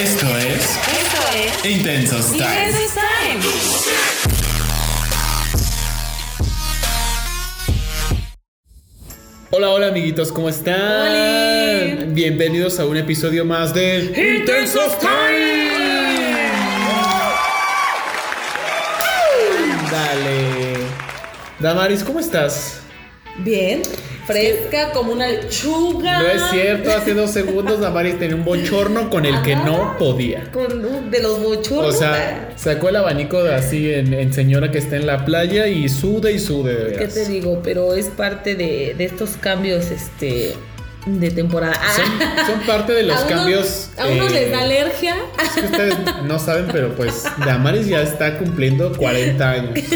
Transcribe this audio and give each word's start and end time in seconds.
Esto 0.00 0.26
es 0.38 0.54
Esto 0.54 1.20
es 1.36 1.66
Intensos 1.76 2.32
Time. 2.32 2.44
Intensos 2.46 2.94
Time. 2.94 3.40
Hola, 9.50 9.68
hola 9.68 9.88
amiguitos, 9.88 10.32
¿cómo 10.32 10.48
están? 10.48 12.14
Bienvenidos 12.14 12.80
a 12.80 12.86
un 12.86 12.96
episodio 12.96 13.44
más 13.44 13.74
de 13.74 14.38
Intensos 14.38 14.98
Time. 15.00 15.10
Dale. 19.90 20.76
Damaris, 21.58 22.02
¿cómo 22.02 22.20
estás? 22.20 22.80
Bien, 23.40 23.82
fresca 24.30 24.92
como 24.92 25.12
una 25.12 25.28
lechuga. 25.28 26.20
No 26.20 26.28
es 26.28 26.42
cierto, 26.50 26.90
hace 26.90 27.14
dos 27.14 27.30
segundos 27.30 27.80
Damaris 27.80 28.18
tenía 28.18 28.36
un 28.36 28.44
bochorno 28.44 29.10
con 29.10 29.26
el 29.26 29.40
que 29.42 29.56
no 29.56 29.96
podía. 29.98 30.50
Con 30.52 31.10
de 31.10 31.22
los 31.22 31.42
bochornos. 31.42 31.94
O 31.94 31.98
sea, 31.98 32.52
sacó 32.56 32.88
el 32.88 32.96
abanico 32.96 33.42
de 33.42 33.54
así 33.54 33.92
en, 33.92 34.14
en 34.14 34.32
señora 34.32 34.70
que 34.70 34.78
está 34.78 34.96
en 34.96 35.06
la 35.06 35.24
playa 35.24 35.66
y 35.66 35.88
sude 35.88 36.32
y 36.32 36.38
sude 36.38 36.74
de 36.74 36.92
¿qué 36.92 36.98
veras. 36.98 37.14
te 37.14 37.24
digo? 37.26 37.60
Pero 37.62 37.94
es 37.94 38.06
parte 38.06 38.54
de, 38.54 38.94
de 38.96 39.04
estos 39.04 39.30
cambios 39.36 39.90
este 39.90 40.54
de 41.06 41.30
temporada. 41.30 41.74
Son, 41.96 42.46
son 42.46 42.60
parte 42.66 42.92
de 42.92 43.02
los 43.04 43.16
A 43.16 43.20
unos- 43.24 43.30
cambios. 43.32 43.90
A 43.98 44.06
unos 44.06 44.30
eh, 44.32 44.34
les 44.34 44.50
da 44.52 44.60
alergia. 44.60 45.16
Es 45.42 45.48
que 45.50 45.60
ustedes 45.66 45.94
no 46.24 46.38
saben, 46.38 46.66
pero 46.70 46.94
pues 46.94 47.24
Damaris 47.44 47.86
ya 47.86 48.02
está 48.02 48.38
cumpliendo 48.38 48.92
40 48.96 49.50
años. 49.50 49.70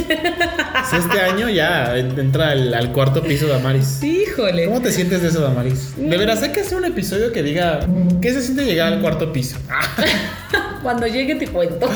Este 0.92 1.20
año 1.20 1.48
ya 1.48 1.96
entra 1.96 2.50
al, 2.50 2.72
al 2.74 2.92
cuarto 2.92 3.22
piso 3.22 3.46
Damaris. 3.46 4.02
Híjole. 4.02 4.66
¿Cómo 4.66 4.80
te 4.82 4.92
sientes 4.92 5.22
de 5.22 5.28
eso, 5.28 5.40
Damaris? 5.40 5.94
De 5.96 6.16
veras, 6.16 6.42
hay 6.42 6.50
que 6.52 6.60
hacer 6.60 6.76
un 6.76 6.84
episodio 6.84 7.32
que 7.32 7.42
diga 7.42 7.80
qué 8.20 8.32
se 8.32 8.42
siente 8.42 8.64
llegar 8.64 8.92
al 8.92 9.00
cuarto 9.00 9.32
piso. 9.32 9.56
Cuando 10.82 11.06
llegue 11.06 11.36
te 11.36 11.46
cuento. 11.48 11.88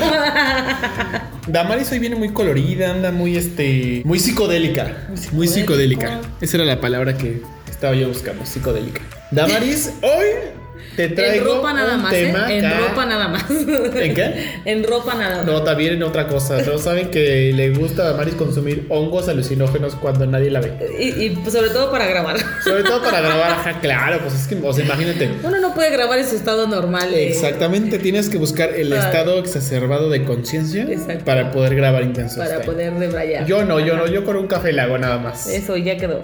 Damaris 1.47 1.91
hoy 1.91 1.99
viene 1.99 2.15
muy 2.15 2.29
colorida, 2.29 2.91
anda 2.91 3.11
muy 3.11 3.37
este, 3.37 4.01
muy 4.05 4.19
psicodélica, 4.19 5.07
muy 5.31 5.47
psicodélica. 5.47 6.19
Esa 6.41 6.57
era 6.57 6.65
la 6.65 6.81
palabra 6.81 7.15
que 7.17 7.41
estaba 7.79 7.95
yo 7.95 8.09
buscando, 8.09 8.45
psicodélica. 8.45 9.01
Damaris, 9.31 9.93
hoy 10.01 10.58
te 10.95 11.05
en 11.05 11.15
traigo 11.15 11.55
ropa 11.55 11.73
nada 11.73 11.95
un 11.95 12.01
más, 12.03 12.13
¿eh? 12.13 12.33
En 12.49 12.79
ropa 12.79 13.05
nada 13.05 13.27
más. 13.27 13.45
¿En 13.49 14.13
qué? 14.13 14.45
En 14.65 14.83
ropa 14.83 15.15
nada 15.15 15.37
más. 15.37 15.45
No, 15.45 15.63
también 15.63 15.93
en 15.93 16.03
otra 16.03 16.27
cosa. 16.27 16.61
No 16.61 16.77
saben 16.77 17.09
que 17.09 17.51
le 17.53 17.71
gusta 17.71 18.03
a 18.03 18.11
Damaris 18.11 18.35
consumir 18.35 18.85
hongos 18.89 19.27
alucinógenos 19.29 19.95
cuando 19.95 20.25
nadie 20.25 20.49
la 20.51 20.61
ve. 20.61 20.73
Y, 20.99 21.07
y, 21.25 21.49
sobre 21.51 21.69
todo 21.69 21.91
para 21.91 22.05
grabar. 22.07 22.37
Sobre 22.63 22.83
todo 22.83 23.01
para 23.01 23.21
grabar, 23.21 23.51
ajá, 23.51 23.79
claro, 23.81 24.19
pues 24.21 24.33
es 24.35 24.47
que, 24.47 24.55
o 24.61 24.73
sea, 24.73 24.85
imagínate. 24.85 25.29
Uno 25.43 25.59
no 25.59 25.73
puede 25.73 25.91
grabar 25.91 26.19
en 26.19 26.27
su 26.27 26.35
estado 26.35 26.67
normal. 26.67 27.13
eh. 27.13 27.29
Exactamente, 27.29 27.99
tienes 27.99 28.29
que 28.29 28.37
buscar 28.37 28.69
el 28.75 28.89
Para- 28.89 29.05
estado 29.05 29.39
exacerbado 29.39 30.09
de 30.09 30.23
conciencia 30.23 30.87
para 31.25 31.51
poder 31.51 31.75
grabar 31.75 32.03
intensos. 32.03 32.37
Para 32.37 32.61
Time. 32.61 32.65
poder 32.65 32.93
debrayar. 32.93 33.45
Yo 33.45 33.63
no, 33.65 33.79
yo 33.79 33.95
no, 33.95 34.07
yo 34.07 34.23
con 34.25 34.35
un 34.35 34.47
café 34.47 34.71
le 34.73 34.81
hago 34.81 34.97
nada 34.97 35.17
más. 35.17 35.47
Eso 35.47 35.77
ya 35.77 35.97
quedó. 35.97 36.21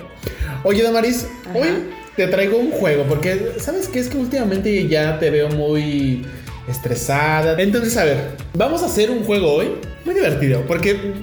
Oye, 0.63 0.83
Damaris, 0.83 1.27
hoy 1.53 1.67
te 2.15 2.27
traigo 2.27 2.57
un 2.57 2.71
juego 2.71 3.03
porque, 3.03 3.53
¿sabes 3.59 3.87
qué? 3.87 3.99
Es 3.99 4.09
que 4.09 4.17
últimamente 4.17 4.87
ya 4.87 5.19
te 5.19 5.29
veo 5.29 5.49
muy 5.49 6.25
estresada. 6.69 7.59
Entonces, 7.61 7.95
a 7.97 8.05
ver, 8.05 8.17
vamos 8.53 8.81
a 8.83 8.87
hacer 8.87 9.11
un 9.11 9.23
juego 9.23 9.53
hoy 9.53 9.67
muy 10.03 10.15
divertido 10.15 10.63
porque 10.67 11.13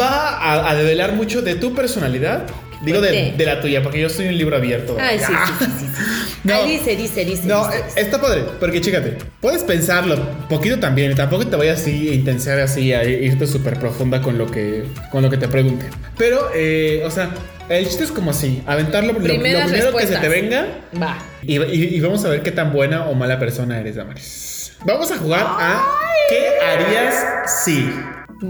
va 0.00 0.30
a, 0.38 0.70
a 0.70 0.74
develar 0.74 1.12
mucho 1.14 1.42
de 1.42 1.54
tu 1.54 1.74
personalidad. 1.74 2.46
Digo 2.84 3.00
de, 3.00 3.32
de 3.36 3.44
la 3.44 3.60
tuya, 3.60 3.82
porque 3.82 4.00
yo 4.00 4.08
soy 4.08 4.28
un 4.28 4.38
libro 4.38 4.54
abierto. 4.56 4.96
Ay, 5.00 5.18
sí, 5.18 5.24
Ah. 5.36 5.52
sí, 5.58 5.64
sí, 5.64 5.70
sí, 5.80 5.86
sí. 5.96 6.02
No. 6.44 6.54
Ay, 6.54 6.70
dice, 6.78 6.94
dice, 6.94 7.24
dice. 7.24 7.42
No, 7.48 7.66
dice, 7.66 7.82
dice. 7.84 8.00
está 8.00 8.20
padre, 8.20 8.44
porque 8.60 8.80
chécate, 8.80 9.18
puedes 9.40 9.64
pensarlo 9.64 10.16
poquito 10.48 10.78
también, 10.78 11.12
tampoco 11.16 11.44
te 11.44 11.56
vayas 11.56 11.80
así 11.80 12.08
a 12.10 12.14
intensiar 12.14 12.60
así 12.60 12.92
a 12.92 13.02
irte 13.02 13.48
súper 13.48 13.80
profunda 13.80 14.22
con 14.22 14.38
lo 14.38 14.46
que 14.48 14.84
con 15.10 15.24
lo 15.24 15.28
que 15.30 15.36
te 15.38 15.48
pregunte. 15.48 15.86
Pero, 16.16 16.50
eh, 16.54 17.02
o 17.04 17.10
sea, 17.10 17.30
el 17.68 17.84
chiste 17.86 18.04
es 18.04 18.12
como 18.12 18.30
así, 18.30 18.62
aventarlo 18.66 19.12
lo, 19.12 19.18
lo 19.18 19.24
primero 19.24 19.66
que 19.96 20.06
se 20.06 20.16
te 20.16 20.28
venga 20.28 20.66
Va. 21.00 21.18
y, 21.42 21.60
y- 21.62 21.96
y 21.96 22.00
vamos 22.00 22.24
a 22.24 22.28
ver 22.28 22.42
qué 22.42 22.50
tan 22.52 22.72
buena 22.72 23.06
o 23.08 23.14
mala 23.14 23.38
persona 23.38 23.78
eres, 23.78 23.96
Damaris. 23.96 24.72
Vamos 24.84 25.10
a 25.10 25.16
jugar 25.18 25.44
a 25.46 25.82
¿Qué 26.28 26.48
harías 26.64 27.62
si? 27.64 27.90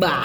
Va. 0.02 0.22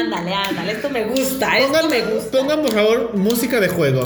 ándale, 0.00 0.34
ándale. 0.34 0.72
Esto 0.72 0.90
me 0.90 1.04
gusta. 1.04 1.56
Esto 1.58 1.72
Pongan, 1.72 1.90
me 1.90 2.00
gusta. 2.02 2.38
pongan, 2.38 2.62
por 2.62 2.72
favor 2.74 3.14
música 3.16 3.60
de 3.60 3.68
juego. 3.68 4.02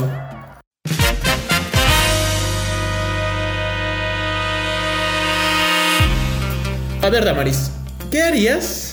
A 7.01 7.09
ver, 7.09 7.23
Damaris, 7.25 7.71
¿qué 8.11 8.21
harías? 8.21 8.88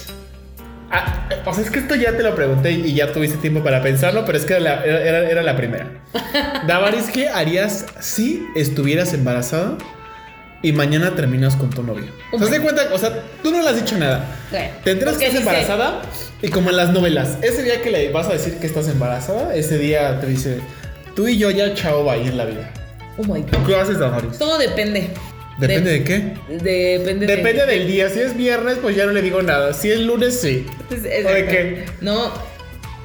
Ah, 0.91 1.29
o 1.45 1.53
sea, 1.53 1.65
es 1.65 1.71
que 1.71 1.81
esto 1.81 1.95
ya 1.97 2.17
te 2.17 2.23
lo 2.23 2.35
pregunté 2.35 2.71
y 2.73 2.95
ya 2.95 3.13
tuviste 3.13 3.39
tiempo 3.39 3.63
para 3.65 3.83
pensarlo, 3.83 4.25
pero 4.25 4.39
es 4.39 4.45
que 4.45 4.55
era 4.55 4.61
la, 4.63 4.85
era- 4.85 5.29
era 5.31 5.43
la 5.43 5.57
primera. 5.57 5.91
Damaris, 6.67 7.07
¿qué 7.13 7.29
harías 7.29 7.87
si 8.01 8.47
estuvieras 8.55 9.13
embarazada 9.13 9.77
y 10.63 10.73
mañana 10.73 11.15
terminas 11.17 11.57
con 11.57 11.71
tu 11.71 11.83
novio? 11.83 12.07
¿Te 12.31 12.39
das 12.39 12.61
cuenta? 12.61 12.83
O 12.93 12.99
sea, 12.99 13.21
tú 13.43 13.51
no 13.51 13.63
le 13.63 13.69
has 13.69 13.77
dicho 13.77 13.99
nada. 13.99 14.25
Bueno, 14.51 14.69
Te 14.85 14.91
enteras 14.93 15.17
que 15.19 15.27
estás 15.27 15.41
dice- 15.43 15.51
embarazada 15.51 16.03
y 16.41 16.49
como 16.51 16.71
en 16.71 16.77
las 16.77 16.91
novelas, 16.91 17.39
ese 17.43 17.63
día 17.65 17.83
que 17.83 17.91
le 17.91 18.13
vas 18.13 18.29
a 18.29 18.33
decir 18.35 18.59
que 18.59 18.67
estás 18.67 18.89
embarazada, 18.89 19.55
ese 19.57 19.79
día 19.79 20.21
te 20.21 20.27
dice, 20.29 20.61
tú 21.17 21.27
y 21.27 21.37
yo 21.37 21.51
ya 21.51 21.75
chao, 21.75 22.05
va 22.05 22.13
a 22.13 22.17
ir 22.17 22.33
la 22.35 22.45
vida. 22.45 22.71
Oh 23.19 23.23
my 23.25 23.41
God. 23.41 23.67
¿Qué 23.67 23.75
haces, 23.75 23.99
Damaris? 23.99 24.39
Todo 24.39 24.57
depende. 24.59 25.11
¿Depende 25.59 25.91
de, 25.91 26.05
qué? 26.05 26.35
de- 26.49 26.99
Depende, 26.99 27.27
de- 27.27 27.37
Depende 27.37 27.67
del 27.67 27.87
día. 27.87 28.11
Si 28.11 28.21
es 28.21 28.37
viernes, 28.37 28.77
pues 28.83 28.95
ya 28.97 29.07
no 29.07 29.13
le 29.13 29.23
digo 29.23 29.41
nada. 29.43 29.73
Si 29.73 29.91
es 29.91 30.01
lunes, 30.01 30.39
sí. 30.41 30.67
Es- 30.91 31.25
¿O 31.27 31.31
de 31.31 31.47
qué? 31.47 31.85
No, 32.03 32.33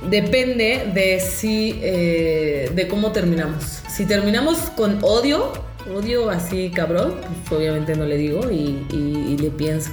depende 0.09 0.83
de 0.93 1.19
si, 1.19 1.79
eh, 1.81 2.69
de 2.73 2.87
cómo 2.87 3.11
terminamos. 3.11 3.63
Si 3.89 4.05
terminamos 4.05 4.57
con 4.75 4.99
odio, 5.01 5.53
odio 5.95 6.29
así 6.29 6.71
cabrón, 6.73 7.15
pues 7.47 7.59
obviamente 7.59 7.95
no 7.95 8.05
le 8.05 8.17
digo 8.17 8.49
y, 8.51 8.85
y- 8.91 9.33
y 9.33 9.37
le 9.37 9.49
pienso. 9.51 9.91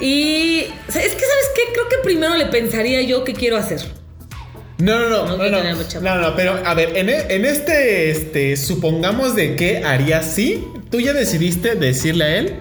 Y 0.00 0.66
o 0.88 0.92
sea, 0.92 1.02
es 1.02 1.12
que, 1.14 1.20
¿sabes 1.20 1.50
qué? 1.56 1.72
Creo 1.72 1.88
que 1.88 1.96
primero 2.04 2.36
le 2.36 2.46
pensaría 2.46 3.02
yo 3.02 3.24
qué 3.24 3.32
quiero 3.34 3.56
hacer. 3.56 3.80
No, 4.78 5.00
no, 5.00 5.08
no, 5.08 5.26
No 5.36 5.36
no, 5.50 5.60
no, 6.02 6.20
no, 6.20 6.36
pero 6.36 6.52
a 6.64 6.72
ver, 6.74 6.96
en, 6.96 7.08
e- 7.08 7.26
en 7.34 7.44
este, 7.44 8.10
este, 8.10 8.56
supongamos 8.56 9.34
de 9.34 9.56
qué 9.56 9.78
harías 9.78 10.24
sí, 10.32 10.64
tú 10.90 11.00
ya 11.00 11.12
decidiste 11.12 11.74
decirle 11.74 12.24
a 12.24 12.36
él 12.36 12.60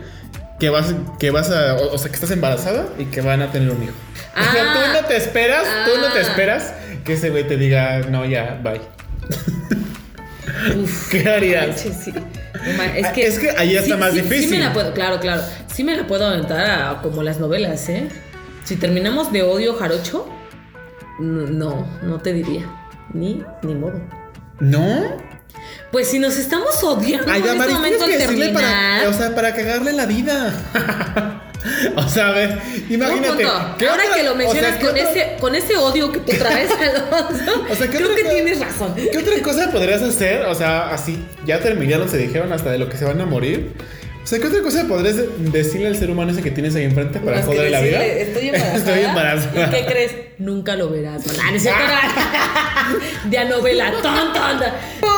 que 0.59 0.69
vas, 0.69 0.93
que 1.19 1.31
vas 1.31 1.49
a, 1.51 1.75
o, 1.75 1.93
o 1.93 1.97
sea, 1.97 2.09
que 2.09 2.15
estás 2.15 2.31
embarazada 2.31 2.87
y 2.97 3.05
que 3.05 3.21
van 3.21 3.41
a 3.41 3.51
tener 3.51 3.69
un 3.71 3.83
hijo. 3.83 3.93
o 4.37 4.51
sea, 4.51 4.63
Ah. 4.65 4.73
tú 4.73 5.01
no 5.01 5.07
te 5.07 5.17
esperas, 5.17 5.63
tú 5.85 5.99
no 6.01 6.11
te 6.11 6.19
Ah. 6.19 6.21
esperas 6.21 6.73
que 7.05 7.13
ese 7.13 7.29
güey 7.29 7.47
te 7.47 7.57
diga, 7.57 7.99
no, 8.09 8.25
ya, 8.25 8.59
bye. 8.63 8.81
Uf, 10.81 11.09
¿Qué 11.11 11.29
harías? 11.29 11.79
sí. 11.79 12.13
Ah, 12.79 12.97
es 12.97 13.37
que 13.39 13.51
ahí 13.51 13.75
está 13.75 13.95
más 13.97 14.13
Sí 14.13 14.21
difícil. 14.21 14.49
me 14.51 14.59
la 14.59 14.73
puedo, 14.73 14.93
claro, 14.93 15.19
claro. 15.19 15.41
Sí 15.73 15.83
me 15.83 15.95
la 15.95 16.05
puedo 16.07 16.25
aventar 16.25 16.65
a- 16.65 17.01
como 17.01 17.23
las 17.23 17.39
novelas, 17.39 17.87
¿eh? 17.89 18.07
Si 18.63 18.75
terminamos 18.75 19.31
de 19.31 19.43
odio 19.43 19.75
jarocho, 19.75 20.27
no, 21.19 21.87
no 22.03 22.19
te 22.19 22.33
diría. 22.33 22.65
Ni, 23.13 23.41
ni 23.63 23.75
modo. 23.75 24.01
¿No? 24.59 25.17
Pues 25.91 26.09
si 26.09 26.19
nos 26.19 26.35
estamos 26.37 26.83
odiando 26.83 27.31
Ay, 27.31 27.41
en 27.41 27.47
este 27.61 27.73
momento 27.73 28.05
al 28.05 28.17
terminar. 28.17 28.53
para, 28.53 29.09
o 29.09 29.13
sea, 29.13 29.33
para 29.35 29.53
cagarle 29.55 29.93
la 29.93 30.05
vida. 30.05 30.53
o 31.95 32.09
sea, 32.09 32.27
a 32.29 32.31
ver, 32.31 32.59
imagínate. 32.89 33.37
¿qué 33.77 33.87
Ahora 33.87 34.03
otra- 34.03 34.15
que 34.15 34.23
lo 34.23 34.33
o 34.33 34.35
sea, 34.35 34.45
mencionas 34.45 34.75
¿qué 34.77 34.85
con, 34.85 34.97
ese, 34.97 35.35
con 35.39 35.55
ese 35.55 35.77
odio 35.77 36.11
que 36.11 36.19
tú 36.19 36.33
traes, 36.37 36.69
Alonso, 36.79 37.65
O 37.71 37.75
sea, 37.75 37.87
¿qué 37.87 37.97
creo 37.97 38.07
otra 38.07 38.15
que 38.17 38.23
cosa- 38.23 38.33
tienes 38.35 38.59
razón. 38.59 38.95
¿Qué 38.95 39.17
otra 39.17 39.41
cosa 39.41 39.71
podrías 39.71 40.01
hacer? 40.01 40.45
O 40.47 40.55
sea, 40.55 40.89
así, 40.89 41.23
ya 41.45 41.59
terminaron, 41.59 42.09
se 42.09 42.17
dijeron 42.17 42.51
hasta 42.51 42.69
de 42.69 42.79
lo 42.79 42.89
que 42.89 42.97
se 42.97 43.05
van 43.05 43.21
a 43.21 43.25
morir. 43.25 43.71
O 44.23 44.27
sea, 44.27 44.39
¿qué 44.39 44.47
otra 44.47 44.61
cosa 44.61 44.83
podrías 44.89 45.15
de- 45.15 45.29
decirle 45.51 45.87
al 45.87 45.95
ser 45.95 46.11
humano 46.11 46.31
ese 46.33 46.41
que 46.43 46.51
tienes 46.51 46.75
ahí 46.75 46.83
enfrente 46.83 47.19
para 47.21 47.41
joderle 47.43 47.69
la 47.69 47.79
vida? 47.79 48.03
Estoy 48.05 48.47
embarazada. 48.49 48.77
Estoy 48.77 48.99
embarazada. 49.05 49.67
¿Y 49.67 49.69
qué 49.71 49.85
crees? 49.85 50.11
Nunca 50.37 50.75
lo 50.75 50.89
verás. 50.89 51.23
Ah, 51.41 51.49
no 51.49 51.55
es 51.55 51.61
cierto, 51.63 51.81
no. 53.23 53.29
De 53.29 53.37
a 53.37 53.45
novela. 53.45 53.91
Ton, 54.03 54.33
ton. 54.33 55.16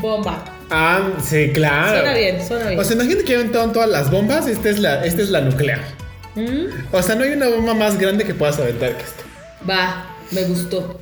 Bomba. 0.00 0.44
Ah, 0.70 1.00
sí, 1.22 1.50
claro. 1.52 1.98
Suena 1.98 2.14
bien, 2.14 2.46
suena 2.46 2.68
bien. 2.68 2.80
O 2.80 2.84
sea, 2.84 2.94
imagínate 2.94 3.24
que 3.24 3.34
aventaron 3.34 3.72
todas 3.72 3.88
las 3.88 4.10
bombas. 4.10 4.46
Esta 4.46 4.70
es 4.70 4.78
la, 4.78 5.04
esta 5.04 5.22
es 5.22 5.30
la 5.30 5.40
nuclear. 5.40 5.80
¿Mm? 6.34 6.66
O 6.92 7.02
sea, 7.02 7.14
no 7.16 7.24
hay 7.24 7.32
una 7.32 7.48
bomba 7.48 7.74
más 7.74 7.98
grande 7.98 8.24
que 8.24 8.34
puedas 8.34 8.58
aventar 8.58 8.96
que 8.96 9.02
esta. 9.02 9.22
Va, 9.68 10.06
me 10.30 10.44
gustó. 10.44 11.00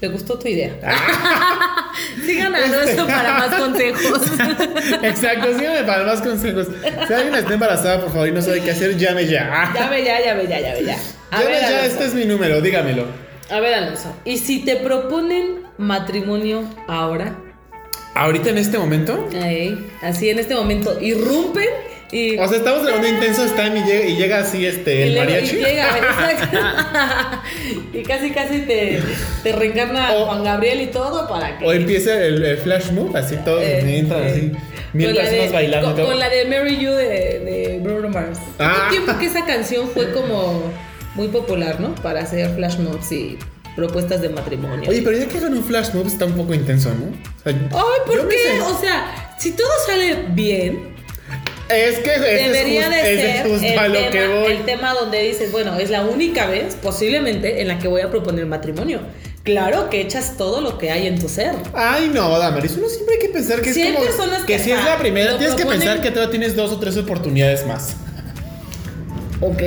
Me 0.00 0.08
gustó 0.08 0.38
tu 0.38 0.48
idea. 0.48 0.76
Ah. 0.82 1.92
Sigan 2.26 2.54
a 2.54 2.64
Alonso 2.64 3.06
para 3.06 3.38
más 3.38 3.54
consejos. 3.54 4.22
Exacto, 5.02 5.56
síganme 5.56 5.84
para 5.84 6.04
más 6.04 6.20
consejos. 6.20 6.66
Si 7.06 7.12
alguien 7.12 7.34
está 7.34 7.54
embarazada, 7.54 8.00
por 8.00 8.10
favor, 8.10 8.28
y 8.28 8.32
no 8.32 8.42
sabe 8.42 8.60
qué 8.60 8.72
hacer, 8.72 8.96
llame 8.98 9.26
ya. 9.26 9.72
ve, 9.90 10.04
ya, 10.04 10.20
ve, 10.34 10.46
ya, 10.48 10.74
ve, 10.74 10.84
ya. 10.84 10.98
A 11.30 11.38
llame 11.38 11.52
ver, 11.52 11.60
ya, 11.62 11.68
Alonso. 11.68 11.86
este 11.86 12.04
es 12.06 12.14
mi 12.14 12.24
número, 12.24 12.60
dígamelo. 12.60 13.06
A 13.48 13.60
ver, 13.60 13.74
Alonso. 13.74 14.14
¿Y 14.24 14.38
si 14.38 14.64
te 14.64 14.76
proponen 14.76 15.62
matrimonio 15.78 16.64
ahora? 16.88 17.36
Ahorita 18.14 18.50
en 18.50 18.58
este 18.58 18.78
momento, 18.78 19.28
Ey, 19.34 19.78
así 20.02 20.30
en 20.30 20.38
este 20.38 20.54
momento 20.54 20.98
irrumpen 21.00 21.66
Y, 22.12 22.38
O 22.38 22.46
sea, 22.46 22.58
estamos 22.58 22.84
grabando 22.84 23.08
intenso 23.08 23.44
time 23.56 23.80
y 23.80 23.84
llega, 23.84 24.04
y 24.06 24.16
llega 24.16 24.38
así 24.38 24.64
este 24.64 25.02
el 25.02 25.14
luego- 25.14 25.30
mariachi. 25.30 25.56
y 25.56 25.58
llega, 25.64 25.98
exacto. 25.98 26.58
y 27.92 28.02
casi 28.04 28.30
casi 28.30 28.60
te, 28.60 29.00
te 29.42 29.52
reencarna 29.52 30.12
O- 30.12 30.26
Juan 30.26 30.44
Gabriel 30.44 30.80
y 30.82 30.86
todo 30.88 31.28
para 31.28 31.58
que. 31.58 31.64
O 31.66 31.72
empieza 31.72 32.22
el, 32.24 32.44
el 32.44 32.56
flash 32.58 32.90
move, 32.92 33.18
así 33.18 33.36
todos 33.44 33.62
Eh, 33.62 33.98
entran 33.98 34.22
eh, 34.22 34.30
así. 34.30 34.52
De- 34.92 35.48
bailando. 35.52 35.88
Con, 35.88 35.96
todo. 35.96 36.06
con 36.06 36.18
la 36.20 36.28
de 36.28 36.44
Mary 36.44 36.78
You 36.78 36.92
de, 36.92 37.40
de 37.40 37.80
Bruno 37.82 38.08
Mars. 38.10 38.38
Ah. 38.60 38.86
Tiempo 38.90 39.18
que 39.18 39.26
esa 39.26 39.44
canción 39.44 39.88
fue 39.88 40.12
como 40.12 40.62
muy 41.16 41.26
popular, 41.28 41.80
¿no? 41.80 41.96
Para 41.96 42.20
hacer 42.20 42.48
flash 42.54 42.78
mobs 42.78 43.10
y 43.10 43.36
propuestas 43.76 44.20
de 44.20 44.28
matrimonio. 44.28 44.88
Oye, 44.88 45.02
pero 45.02 45.16
ya 45.18 45.26
que 45.26 45.38
hagan 45.38 45.54
un 45.54 45.64
flash 45.64 45.92
move 45.94 46.06
está 46.08 46.24
un 46.26 46.34
poco 46.34 46.54
intenso, 46.54 46.90
¿no? 46.94 47.06
O 47.06 47.42
sea, 47.42 47.52
Ay, 47.52 48.00
¿por 48.06 48.28
qué? 48.28 48.36
sé- 48.38 48.60
O 48.60 48.78
sea, 48.80 49.34
si 49.38 49.52
todo 49.52 49.68
sale 49.86 50.26
bien, 50.30 50.94
Es 51.68 51.98
que 52.00 52.10
debería 52.18 52.80
es, 52.82 52.86
just- 52.86 52.96
de 52.96 53.02
ser 53.16 53.46
es 53.46 53.62
el, 53.62 53.92
tema, 53.92 54.10
que 54.10 54.28
voy. 54.28 54.52
el 54.52 54.64
tema 54.64 54.92
donde 54.94 55.22
dices, 55.22 55.50
bueno, 55.50 55.76
es 55.78 55.90
la 55.90 56.02
única 56.02 56.46
vez, 56.46 56.74
posiblemente, 56.80 57.60
en 57.62 57.68
la 57.68 57.78
que 57.78 57.88
voy 57.88 58.02
a 58.02 58.10
proponer 58.10 58.46
matrimonio. 58.46 59.00
Claro 59.44 59.90
que 59.90 60.00
echas 60.00 60.36
todo 60.38 60.60
lo 60.62 60.78
que 60.78 60.90
hay 60.90 61.06
en 61.06 61.18
tu 61.18 61.28
ser. 61.28 61.52
Ay, 61.74 62.10
no, 62.14 62.38
Damaris, 62.38 62.76
uno 62.78 62.88
siempre 62.88 63.16
hay 63.16 63.20
que 63.20 63.28
pensar 63.28 63.60
que 63.60 63.74
Si 63.74 63.80
es 63.82 63.88
hay 63.88 63.92
como 63.94 64.06
personas 64.06 64.40
que 64.44 64.54
que, 64.56 64.58
si 64.58 64.72
es 64.72 64.82
la 64.84 64.96
primera, 64.98 65.36
tienes 65.36 65.54
que 65.56 65.64
proponen- 65.64 65.78
pensar 65.80 66.00
que 66.00 66.10
todavía 66.10 66.30
tienes 66.30 66.56
dos 66.56 66.70
o 66.72 66.78
tres 66.78 66.96
oportunidades 66.96 67.66
más. 67.66 67.96
Ok, 69.40 69.62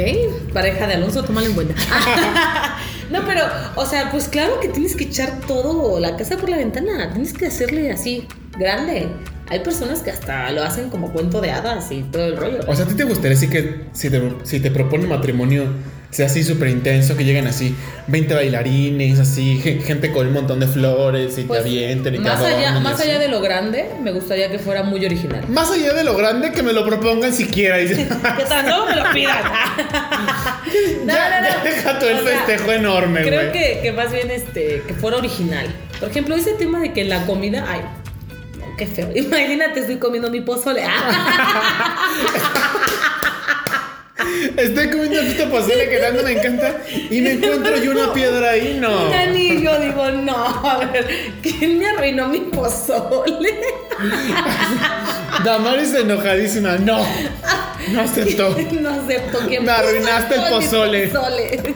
pareja 0.53 0.87
de 0.87 0.95
Alonso, 0.95 1.23
tómalo 1.23 1.47
en 1.47 1.53
cuenta. 1.53 1.75
no, 3.11 3.25
pero, 3.25 3.41
o 3.75 3.85
sea, 3.85 4.11
pues 4.11 4.27
claro 4.27 4.59
que 4.59 4.69
tienes 4.69 4.95
que 4.95 5.05
echar 5.05 5.39
todo 5.47 5.99
la 5.99 6.17
casa 6.17 6.37
por 6.37 6.49
la 6.49 6.57
ventana. 6.57 7.11
Tienes 7.11 7.33
que 7.33 7.47
hacerle 7.47 7.91
así, 7.91 8.27
grande. 8.57 9.07
Hay 9.49 9.59
personas 9.59 10.01
que 10.01 10.11
hasta 10.11 10.51
lo 10.51 10.63
hacen 10.63 10.89
como 10.89 11.13
cuento 11.13 11.39
de 11.39 11.51
hadas 11.51 11.91
y 11.91 12.03
todo 12.03 12.25
el 12.25 12.37
rollo. 12.37 12.59
O 12.67 12.75
sea, 12.75 12.85
¿a 12.85 12.87
ti 12.87 12.95
te 12.95 13.05
gustaría 13.05 13.37
así 13.37 13.49
que 13.49 13.85
si 13.93 14.09
te, 14.09 14.21
si 14.43 14.59
te 14.59 14.71
proponen 14.71 15.07
matrimonio 15.07 15.65
sea 16.09 16.27
así 16.27 16.43
súper 16.43 16.69
intenso, 16.69 17.17
que 17.17 17.25
lleguen 17.25 17.47
así 17.47 17.75
20 18.07 18.33
bailarines, 18.33 19.19
así, 19.19 19.59
ge- 19.61 19.81
gente 19.81 20.11
con 20.11 20.25
un 20.27 20.33
montón 20.33 20.59
de 20.59 20.67
flores 20.67 21.37
y 21.37 21.43
Pues, 21.43 21.61
te 21.63 21.67
avienten 21.69 22.15
y 22.15 22.17
te 22.19 22.23
más 22.23 22.41
allá, 22.41 22.77
y 22.77 22.81
más 22.81 22.99
allá 22.99 23.19
de 23.19 23.27
lo 23.27 23.41
grande, 23.41 23.89
me 24.01 24.11
gustaría 24.11 24.49
que 24.49 24.57
fuera 24.57 24.83
muy 24.83 25.05
original. 25.05 25.43
Más 25.49 25.69
allá 25.69 25.93
de 25.93 26.03
lo 26.05 26.15
grande, 26.15 26.51
que 26.53 26.63
me 26.63 26.71
lo 26.73 26.85
propongan 26.85 27.33
siquiera. 27.33 27.81
y- 27.81 27.87
¿Qué 27.95 28.05
tal? 28.47 28.65
No 28.67 28.85
me 28.85 28.95
lo 28.95 29.11
pidas. 29.11 29.37
no, 31.05 31.13
ya, 31.13 31.41
no, 31.41 31.47
ya 31.47 31.57
no. 31.57 31.63
deja 31.63 31.99
todo 31.99 32.09
el 32.09 32.19
festejo 32.19 32.71
enorme, 32.71 33.23
güey. 33.23 33.29
Creo 33.37 33.51
que, 33.51 33.79
que 33.83 33.91
más 33.91 34.11
bien 34.11 34.31
este, 34.31 34.83
que 34.87 34.93
fuera 34.93 35.17
original. 35.17 35.67
Por 35.99 36.09
ejemplo, 36.09 36.35
ese 36.35 36.53
tema 36.53 36.79
de 36.79 36.93
que 36.93 37.03
la 37.03 37.25
comida, 37.25 37.65
ay, 37.67 37.81
qué 38.77 38.87
feo. 38.87 39.09
Imagínate, 39.15 39.81
estoy 39.81 39.97
comiendo 39.97 40.29
mi 40.31 40.39
pozole. 40.41 40.83
Estoy 44.57 44.89
comiendo 44.89 45.19
este 45.19 45.47
pozole 45.47 45.89
que 45.89 45.97
tanto 45.97 46.23
me 46.23 46.31
encanta 46.33 46.77
y 47.09 47.21
me 47.21 47.31
encuentro 47.33 47.77
yo 47.77 47.91
una 47.91 48.13
piedra 48.13 48.51
ahí, 48.51 48.77
no. 48.79 49.07
Un 49.07 49.13
anillo, 49.13 49.79
digo, 49.79 50.11
no, 50.11 50.35
a 50.35 50.77
ver, 50.91 51.07
¿quién 51.41 51.79
me 51.79 51.87
arruinó 51.87 52.27
mi 52.27 52.39
pozole? 52.39 53.53
Damaris 55.43 55.93
enojadísima, 55.93 56.77
no. 56.77 57.05
No 57.91 58.01
aceptó. 58.01 58.49
no 58.81 58.89
acepto 58.89 59.39
quién 59.47 59.63
Me 59.65 59.71
arruinaste 59.71 60.35
el 60.35 60.41
pozole. 60.49 61.07
pozole. 61.07 61.75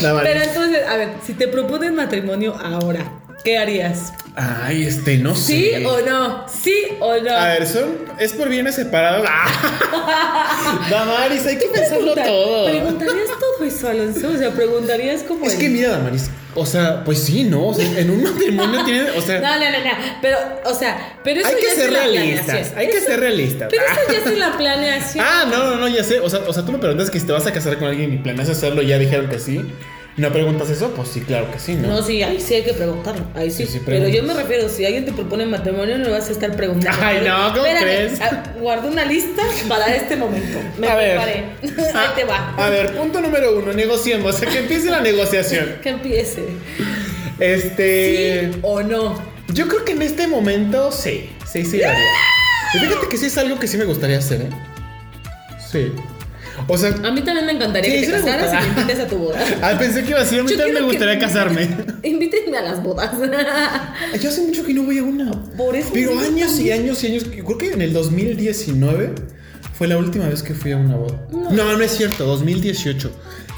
Pero 0.00 0.42
entonces, 0.42 0.86
a 0.86 0.96
ver, 0.96 1.08
si 1.26 1.32
te 1.34 1.48
proponen 1.48 1.94
matrimonio 1.94 2.54
ahora, 2.54 3.10
¿qué 3.44 3.58
harías? 3.58 4.12
Ay, 4.36 4.84
este, 4.84 5.16
no 5.18 5.34
¿Sí 5.34 5.70
sé. 5.70 5.84
o 5.86 6.00
no? 6.06 6.46
¿Sí 6.48 6.74
o 7.00 7.16
no? 7.20 7.30
A 7.32 7.48
ver, 7.48 7.66
son. 7.66 7.96
Es 8.20 8.32
por 8.32 8.48
bienes 8.48 8.76
separados. 8.76 9.26
Ah. 9.28 10.86
Damaris, 10.90 11.44
hay 11.46 11.56
que 11.58 11.66
pensarlo 11.66 12.14
Pregunta- 12.14 12.24
todo. 12.24 12.66
¿Preguntarías 12.66 13.28
todo 13.40 13.64
eso, 13.66 13.88
Alonso? 13.88 14.28
O 14.32 14.36
sea, 14.36 14.50
preguntarías 14.52 15.22
como. 15.24 15.44
Es 15.46 15.54
que 15.56 15.68
mira, 15.68 15.90
Damaris. 15.90 16.30
O 16.54 16.66
sea, 16.66 17.04
pues 17.04 17.22
sí, 17.22 17.44
¿no? 17.44 17.68
O 17.68 17.74
sea, 17.74 17.84
en 17.98 18.10
un 18.10 18.22
matrimonio 18.22 18.84
tiene. 18.84 19.10
O 19.10 19.20
sea, 19.22 19.40
No, 19.40 19.58
no, 19.58 19.70
no, 19.70 19.78
no. 19.84 19.90
Pero, 20.22 20.38
o 20.64 20.74
sea, 20.74 21.18
pero 21.22 21.40
eso 21.40 21.48
hay 21.48 21.54
que 21.56 21.62
ya 21.62 21.68
es 21.68 21.74
ser 21.76 21.90
realistas. 21.90 22.72
Hay 22.76 22.88
que 22.90 23.00
ser 23.00 23.20
realistas. 23.20 23.68
Pero 23.70 23.82
eso 23.84 24.12
ya 24.12 24.30
es 24.32 24.38
la 24.38 24.52
planeación. 24.56 25.24
Ah, 25.28 25.44
no, 25.50 25.70
no, 25.70 25.76
no, 25.76 25.88
ya 25.88 26.02
sé. 26.04 26.20
O 26.20 26.30
sea, 26.30 26.40
o 26.46 26.52
sea, 26.52 26.64
tú 26.64 26.72
me 26.72 26.78
preguntas 26.78 27.10
que 27.10 27.18
si 27.20 27.26
te 27.26 27.32
vas 27.32 27.46
a 27.46 27.52
casar 27.52 27.76
con 27.78 27.88
alguien 27.88 28.12
y 28.12 28.18
planeas 28.18 28.48
hacerlo, 28.48 28.82
ya 28.82 28.98
dijeron 28.98 29.28
que 29.28 29.38
sí. 29.38 29.64
¿No 30.18 30.32
preguntas 30.32 30.68
eso? 30.68 30.90
Pues 30.94 31.08
sí, 31.08 31.20
claro 31.20 31.50
que 31.52 31.58
sí, 31.60 31.74
¿no? 31.76 31.88
No, 31.88 32.02
sí, 32.02 32.22
ahí 32.22 32.40
sí 32.40 32.54
hay 32.54 32.62
que 32.64 32.72
preguntarlo. 32.74 33.24
Ahí 33.34 33.50
sí. 33.50 33.66
Pero 33.86 34.08
yo 34.08 34.22
me 34.24 34.34
refiero, 34.34 34.68
si 34.68 34.84
alguien 34.84 35.04
te 35.04 35.12
propone 35.12 35.46
matrimonio, 35.46 35.96
no 35.96 36.04
le 36.04 36.10
vas 36.10 36.28
a 36.28 36.32
estar 36.32 36.54
preguntando. 36.56 36.98
Ay, 37.00 37.20
no, 37.24 37.52
¿cómo 37.54 37.64
Espérame, 37.64 37.82
crees? 38.08 38.20
ah, 38.20 38.42
Guardo 38.60 38.88
una 38.88 39.04
lista 39.04 39.42
para 39.68 39.94
este 39.94 40.16
momento. 40.16 40.58
Me 40.76 40.88
A 40.88 40.96
ver. 40.96 41.16
preparé. 41.16 41.44
Ah, 41.94 42.00
ahí 42.08 42.08
te 42.16 42.24
va. 42.24 42.54
A 42.56 42.68
ver, 42.68 42.96
punto 42.96 43.20
número 43.20 43.56
uno, 43.58 43.72
negociemos. 43.72 44.34
O 44.34 44.38
sea, 44.38 44.48
que 44.50 44.58
empiece 44.58 44.90
la 44.90 45.00
negociación. 45.00 45.76
Que 45.82 45.90
empiece. 45.90 46.42
Este. 47.38 48.50
¿Sí 48.52 48.58
o 48.62 48.82
no? 48.82 49.22
Yo 49.54 49.68
creo 49.68 49.84
que 49.84 49.92
en 49.92 50.02
este 50.02 50.26
momento 50.26 50.90
sí. 50.92 51.30
Sí, 51.50 51.64
sí, 51.64 51.82
haría. 51.82 51.98
Y 52.74 52.78
fíjate 52.78 53.06
que 53.08 53.16
sí 53.16 53.26
es 53.26 53.38
algo 53.38 53.58
que 53.58 53.66
sí 53.68 53.76
me 53.78 53.84
gustaría 53.84 54.18
hacer, 54.18 54.42
¿eh? 54.42 54.48
Sí. 55.70 55.92
O 56.66 56.76
sea. 56.76 56.90
A 56.90 57.10
mí 57.12 57.20
también 57.22 57.46
me 57.46 57.52
encantaría 57.52 57.90
Sí, 57.92 58.00
que 58.00 58.06
te 58.06 58.12
casaras 58.12 58.52
y 58.52 58.56
me 58.74 58.80
invites 58.80 59.00
a 59.00 59.06
tu 59.06 59.16
boda. 59.16 59.38
Ah, 59.62 59.76
pensé 59.78 60.02
que 60.02 60.10
iba 60.10 60.20
a 60.20 60.24
decir, 60.24 60.40
a 60.40 60.42
mí 60.42 60.50
Yo 60.50 60.56
también 60.56 60.74
me 60.74 60.80
que- 60.80 60.86
gustaría 60.86 61.18
casarme. 61.18 61.68
Invítenme 62.02 62.56
a 62.58 62.62
las 62.62 62.82
bodas. 62.82 63.10
Yo 64.20 64.28
hace 64.28 64.40
mucho 64.42 64.64
que 64.64 64.74
no 64.74 64.82
voy 64.82 64.98
a 64.98 65.02
una. 65.04 65.30
Por 65.56 65.76
eso 65.76 65.90
Pero 65.92 66.18
años 66.18 66.58
y 66.58 66.70
años 66.72 67.02
y 67.04 67.08
años. 67.08 67.24
Creo 67.24 67.58
que 67.58 67.70
en 67.72 67.82
el 67.82 67.92
2019 67.92 69.14
fue 69.78 69.86
la 69.86 69.96
última 69.96 70.28
vez 70.28 70.42
que 70.42 70.54
fui 70.54 70.72
a 70.72 70.76
una 70.76 70.96
boda. 70.96 71.18
No. 71.30 71.50
No, 71.52 71.76
no, 71.78 71.82
es 71.84 71.92
cierto, 71.96 72.24
2018. 72.26 73.10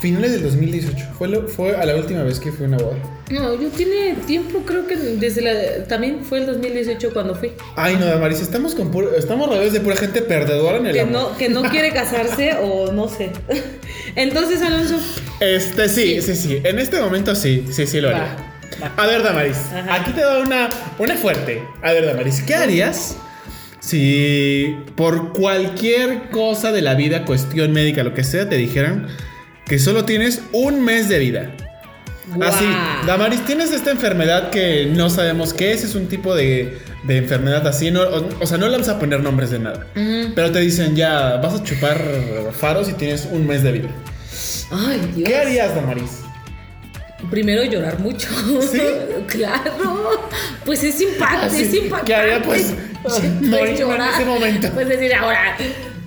Finales 0.02 0.32
del 0.32 0.43
2018. 0.44 1.06
Fue, 1.19 1.28
lo- 1.28 1.49
fue 1.49 1.75
a 1.76 1.84
la 1.84 1.94
última 1.96 2.22
vez 2.22 2.38
que 2.40 2.52
fui 2.52 2.64
a 2.67 2.69
una 2.69 2.76
boda. 2.78 2.96
No, 3.31 3.55
yo 3.61 3.69
tiene 3.69 4.14
tiempo, 4.26 4.61
creo 4.67 4.87
que 4.87 4.96
desde 4.96 5.43
la. 5.43 5.84
También 5.88 6.25
fue 6.25 6.38
el 6.40 6.46
2018 6.46 7.12
cuando 7.12 7.34
fui. 7.34 7.52
Ay, 7.76 7.96
no, 7.99 8.06
Damaris, 8.06 8.40
estamos, 8.40 8.75
con 8.75 8.90
puro- 8.90 9.14
estamos 9.17 9.49
rodeados 9.49 9.72
de 9.72 9.81
pura 9.81 9.96
gente 9.96 10.22
perdedora 10.22 10.78
en 10.78 10.87
el 10.87 10.93
Que 10.94 11.00
amor. 11.00 11.12
no, 11.32 11.37
que 11.37 11.49
no 11.50 11.62
quiere 11.64 11.93
casarse 11.93 12.55
o 12.62 12.93
no 12.93 13.08
sé. 13.08 13.31
Entonces, 14.17 14.62
Alonso. 14.62 14.96
Este, 15.40 15.88
sí, 15.88 16.20
sí, 16.22 16.34
sí. 16.34 16.61
En 16.64 16.78
este 16.78 17.00
momento 17.00 17.34
sí, 17.34 17.67
sí, 17.70 17.87
sí 17.87 18.00
lo 18.00 18.11
Va, 18.11 18.17
haría. 18.17 18.37
va. 18.82 18.93
A 19.02 19.06
ver, 19.06 19.22
Damaris, 19.22 19.56
Ajá. 19.72 19.94
aquí 19.96 20.12
te 20.12 20.22
doy 20.22 20.43
una, 20.43 20.69
una 20.99 21.17
fuerte. 21.17 21.62
A 21.82 21.93
ver, 21.93 22.06
Damaris, 22.06 22.43
¿qué 22.43 22.55
harías 22.55 23.17
si 23.81 24.77
por 24.94 25.32
cualquier 25.32 26.31
cosa 26.31 26.72
de 26.72 26.82
la 26.82 26.94
vida, 26.94 27.25
cuestión 27.25 27.72
médica, 27.72 28.05
lo 28.05 28.15
que 28.15 28.25
sea, 28.25 28.49
te 28.49 28.56
dijeran 28.56 29.08
que 29.67 29.79
solo 29.79 30.05
tienes 30.05 30.43
un 30.53 30.84
mes 30.84 31.08
de 31.08 31.19
vida? 31.19 31.56
Así. 32.41 32.65
Damaris, 33.06 33.44
tienes 33.44 33.72
esta 33.72 33.91
enfermedad 33.91 34.51
que 34.51 34.87
no 34.87 35.10
sabemos 35.10 35.53
qué 35.53 35.72
es, 35.72 35.82
es 35.82 35.94
un 35.94 36.06
tipo 36.06 36.34
de, 36.34 36.79
de 37.05 37.17
enfermedad 37.17 37.67
así, 37.67 37.91
no, 37.91 38.03
o, 38.03 38.29
o 38.41 38.46
sea, 38.46 38.56
no 38.58 38.67
le 38.67 38.72
vamos 38.72 38.89
a 38.89 38.99
poner 38.99 39.20
nombres 39.20 39.51
de 39.51 39.58
nada. 39.58 39.87
Pero 39.94 40.53
te 40.53 40.60
dicen, 40.60 40.94
ya, 40.94 41.37
vas 41.37 41.55
a 41.55 41.65
chupar 41.65 42.01
faros 42.53 42.89
y 42.89 42.93
tienes 42.93 43.29
un 43.31 43.46
mes 43.46 43.63
de 43.63 43.72
vida. 43.72 43.89
Ay, 44.70 45.01
Dios. 45.17 45.29
¿Qué 45.29 45.37
harías, 45.37 45.75
Damaris? 45.75 46.20
Primero 47.31 47.65
llorar 47.65 47.99
mucho. 48.01 48.29
¿Sí? 48.60 48.81
claro. 49.29 50.20
Pues 50.65 50.82
es 50.82 51.01
impactante. 51.01 51.46
Así, 51.46 51.63
es 51.63 51.75
impactante. 51.75 52.06
¿qué 52.06 52.15
haría, 52.15 52.43
pues? 52.43 52.72
Pues 53.03 53.22
Morirme 53.41 53.94
en 53.94 54.03
ese 54.03 54.25
momento. 54.27 54.69
Pues 54.75 54.87
decir 54.87 55.15
ahora. 55.15 55.56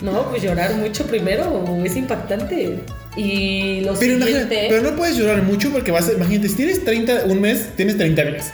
No, 0.01 0.29
pues 0.29 0.43
llorar 0.43 0.75
mucho 0.75 1.07
primero. 1.07 1.65
Es 1.83 1.95
impactante. 1.95 2.81
Y 3.15 3.81
lo 3.81 3.95
Pero, 3.95 4.23
siguiente. 4.23 4.67
pero 4.69 4.83
no 4.83 4.95
puedes 4.95 5.15
llorar 5.17 5.41
mucho 5.41 5.71
porque 5.71 5.91
vas 5.91 6.09
a, 6.09 6.13
imagínate, 6.13 6.49
si 6.49 6.55
tienes 6.55 6.85
30, 6.85 7.23
un 7.25 7.41
mes, 7.41 7.69
tienes 7.75 7.97
30 7.97 8.23
días. 8.25 8.51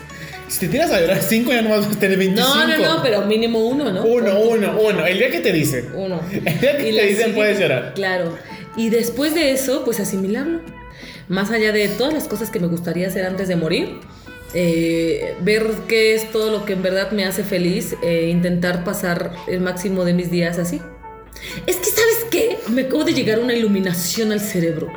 Si 0.47 0.59
te 0.59 0.67
tiras 0.69 0.89
a 0.91 1.01
llorar 1.01 1.21
5, 1.21 1.51
ya 1.51 1.61
no 1.61 1.69
vas 1.69 1.85
a 1.85 1.99
tener 1.99 2.17
25. 2.17 2.55
no, 2.55 2.67
no, 2.67 2.77
no, 2.77 3.03
pero 3.03 3.25
mínimo 3.25 3.59
uno, 3.59 3.91
¿no? 3.91 4.03
Uno, 4.03 4.39
uno, 4.39 4.79
uno. 4.79 5.05
El 5.05 5.17
día 5.17 5.29
que 5.31 5.39
te 5.41 5.51
dicen. 5.51 5.89
Uno. 5.93 6.21
El 6.31 6.59
día 6.59 6.77
que 6.77 6.89
Y 6.91 6.95
te 6.95 7.05
dicen 7.07 7.33
puedes 7.33 7.59
llorar. 7.59 7.93
Claro. 7.93 8.37
Y 8.77 8.89
después 8.89 9.35
de 9.35 9.51
eso, 9.51 9.83
pues 9.83 9.99
asimilarlo. 9.99 10.61
Más 11.29 11.49
allá 11.51 11.71
de 11.71 11.87
todas 11.87 12.13
las 12.13 12.27
cosas 12.27 12.49
que 12.49 12.59
me 12.59 12.67
gustaría 12.67 13.07
hacer 13.07 13.25
antes 13.25 13.47
de 13.47 13.55
morir, 13.55 13.99
eh, 14.53 15.35
ver 15.41 15.65
qué 15.87 16.15
es 16.15 16.31
todo 16.31 16.51
lo 16.51 16.65
que 16.65 16.73
en 16.73 16.81
verdad 16.81 17.11
me 17.11 17.23
hace 17.23 17.43
feliz, 17.43 17.95
e 18.03 18.29
intentar 18.29 18.83
pasar 18.83 19.31
el 19.47 19.61
máximo 19.61 20.03
de 20.05 20.13
mis 20.13 20.29
días 20.31 20.57
así. 20.57 20.81
Es 21.67 21.77
que, 21.77 21.85
¿sabes 21.85 22.25
qué? 22.31 22.57
Me 22.69 22.81
acabo 22.81 23.03
de 23.05 23.13
llegar 23.13 23.39
una 23.39 23.53
iluminación 23.53 24.31
al 24.31 24.39
cerebro. 24.41 24.91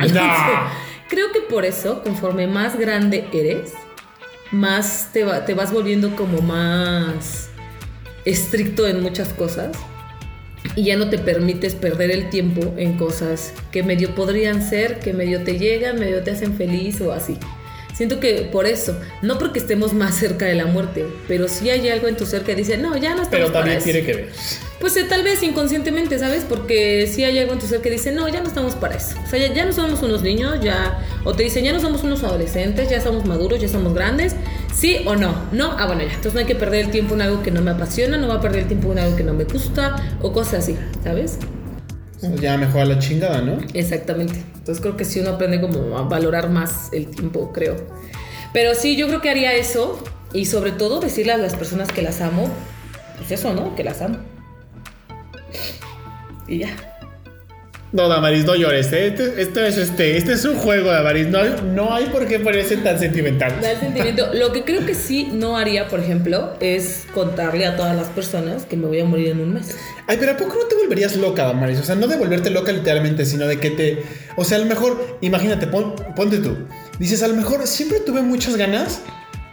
Creo 1.09 1.31
que 1.33 1.41
por 1.43 1.65
eso, 1.67 2.03
conforme 2.03 2.47
más 2.47 2.79
grande 2.79 3.27
eres, 3.33 3.73
más 4.51 5.11
te, 5.12 5.25
va- 5.25 5.45
te 5.45 5.53
vas 5.55 5.71
volviendo 5.73 6.17
como 6.17 6.41
más 6.41 7.49
estricto 8.25 8.87
en 8.89 9.03
muchas 9.03 9.29
cosas 9.35 9.77
y 10.76 10.85
ya 10.85 10.97
no 10.97 11.11
te 11.11 11.19
permites 11.19 11.75
perder 11.75 12.11
el 12.11 12.31
tiempo 12.31 12.75
en 12.76 12.97
cosas 12.97 13.52
que 13.71 13.83
medio 13.83 14.14
podrían 14.14 14.62
ser, 14.62 14.99
que 14.99 15.12
medio 15.12 15.43
te 15.43 15.59
llegan, 15.59 15.99
medio 15.99 16.23
te 16.23 16.31
hacen 16.31 16.55
feliz 16.55 17.00
o 17.00 17.12
así. 17.12 17.37
Siento 17.95 18.21
que 18.21 18.49
por 18.51 18.67
eso, 18.67 18.99
no 19.21 19.39
porque 19.39 19.59
estemos 19.59 19.93
más 19.93 20.17
cerca 20.17 20.47
de 20.47 20.55
la 20.55 20.67
muerte, 20.67 21.07
pero 21.29 21.47
sí 21.47 21.69
hay 21.71 21.89
algo 21.89 22.09
en 22.09 22.17
tu 22.17 22.25
ser 22.27 22.43
que 22.43 22.55
dice, 22.55 22.79
no, 22.79 22.97
ya 22.97 23.15
no 23.15 23.23
estamos 23.23 23.31
Pero 23.31 23.53
también 23.53 23.65
para 23.65 23.75
eso". 23.77 23.85
tiene 23.85 24.03
que 24.05 24.15
ver. 24.15 24.29
Pues 24.81 24.97
eh, 24.97 25.05
tal 25.09 25.23
vez 25.23 25.43
inconscientemente, 25.43 26.19
¿sabes? 26.19 26.45
Porque 26.49 27.07
sí 27.07 27.23
hay 27.23 27.39
algo 27.39 27.53
en 27.53 27.59
tu 27.61 27.67
ser 27.67 27.81
que 27.81 27.91
dice, 27.91 28.11
no, 28.11 28.29
ya 28.29 28.41
no 28.41 28.49
estamos 28.49 28.75
para 28.75 28.97
eso. 28.97 29.15
O 29.25 29.29
sea, 29.29 29.39
ya, 29.39 29.55
ya 29.55 29.65
no 29.65 29.73
somos 29.73 30.03
unos 30.03 30.23
niños, 30.23 30.59
ya... 30.61 30.99
O 31.25 31.35
te 31.35 31.45
dicen, 31.45 31.65
ya 31.65 31.73
no 31.73 31.81
somos 31.81 32.03
unos 32.03 32.25
adolescentes, 32.25 32.91
ya 32.91 33.01
somos 33.01 33.25
maduros, 33.25 33.61
ya 33.61 33.69
somos 33.69 33.95
grandes. 33.95 34.35
¿Sí 34.75 35.03
o 35.07 35.15
no? 35.15 35.35
No, 35.53 35.77
ah, 35.79 35.87
bueno, 35.87 36.03
ya. 36.03 36.09
Entonces 36.09 36.35
no 36.35 36.41
hay 36.41 36.47
que 36.47 36.57
perder 36.57 36.87
el 36.87 36.91
tiempo 36.91 37.15
en 37.15 37.23
algo 37.23 37.43
que 37.43 37.53
no 37.53 37.61
me 37.61 37.71
apasiona, 37.71 38.17
no 38.17 38.27
va 38.27 38.35
a 38.37 38.41
perder 38.41 38.63
el 38.63 38.69
tiempo 38.69 38.91
en 38.91 38.99
algo 38.99 39.15
que 39.17 39.23
no 39.23 39.35
me 39.35 39.45
gusta, 39.45 40.17
o 40.21 40.33
cosas 40.33 40.65
así, 40.65 40.77
¿sabes? 41.05 41.39
Ya 42.41 42.57
mejor 42.57 42.83
a 42.83 42.85
la 42.85 42.99
chingada, 42.99 43.41
¿no? 43.41 43.59
Exactamente. 43.75 44.35
Entonces 44.55 44.81
creo 44.81 44.97
que 44.97 45.05
sí 45.05 45.21
uno 45.21 45.31
aprende 45.31 45.61
como 45.61 45.99
a 45.99 46.02
valorar 46.02 46.50
más 46.50 46.88
el 46.93 47.07
tiempo, 47.09 47.52
creo. 47.52 47.76
Pero 48.52 48.75
sí, 48.75 48.97
yo 48.97 49.09
creo 49.09 49.21
que 49.21 49.31
haría 49.31 49.55
eso. 49.55 50.02
Y 50.33 50.47
sobre 50.47 50.73
todo 50.73 51.00
decirle 51.00 51.33
a 51.33 51.37
las 51.37 51.55
personas 51.55 51.93
que 51.93 52.00
las 52.00 52.21
amo, 52.21 52.49
pues 53.19 53.31
eso, 53.33 53.52
¿no? 53.52 53.75
Que 53.75 53.85
las 53.85 54.00
amo. 54.00 54.19
Y 56.49 56.59
ya. 56.59 56.92
No, 57.93 58.09
Damaris, 58.09 58.47
no 58.47 58.55
llores. 58.55 58.91
¿eh? 58.95 59.09
Este, 59.09 59.43
esto 59.43 59.61
es 59.61 59.77
este, 59.77 60.17
este 60.17 60.33
es 60.33 60.45
un 60.47 60.57
juego, 60.57 60.91
Damaris. 60.91 61.27
No, 61.29 61.45
no 61.63 61.95
hay 61.95 62.07
por 62.07 62.27
qué 62.27 62.39
ponerse 62.39 62.79
tan 62.79 62.99
sentimental. 62.99 63.53
Da 63.61 63.73
el 63.73 63.81
sentimiento. 63.81 64.31
Lo 64.33 64.51
que 64.53 64.65
creo 64.65 64.87
que 64.87 64.95
sí 64.95 65.29
no 65.31 65.59
haría, 65.59 65.89
por 65.89 66.01
ejemplo, 66.01 66.55
es 66.61 67.05
contarle 67.13 67.67
a 67.67 67.77
todas 67.77 67.95
las 67.95 68.09
personas 68.09 68.65
que 68.65 68.79
me 68.79 68.87
voy 68.87 69.01
a 69.01 69.05
morir 69.05 69.29
en 69.29 69.41
un 69.41 69.53
mes. 69.53 69.77
Ay, 70.07 70.17
pero 70.19 70.33
¿a 70.33 70.37
poco 70.39 70.57
no 70.59 70.67
te 70.69 70.75
volverías 70.75 71.17
loca, 71.17 71.45
Damaris? 71.45 71.81
O 71.81 71.85
sea, 71.85 71.95
no 71.95 72.07
de 72.07 72.17
volverte 72.17 72.49
loca 72.49 72.73
literalmente, 72.73 73.27
sino 73.27 73.47
de 73.47 73.59
que 73.59 73.71
te... 73.71 74.03
O 74.37 74.45
sea, 74.45 74.57
a 74.57 74.61
lo 74.61 74.67
mejor, 74.67 75.19
imagínate, 75.21 75.67
pon- 75.67 75.95
ponte 76.17 76.39
tú. 76.39 76.57
Dices, 76.99 77.23
a 77.23 77.29
lo 77.29 77.35
mejor 77.35 77.67
siempre 77.67 78.01
tuve 78.01 78.23
muchas 78.23 78.57
ganas 78.57 79.03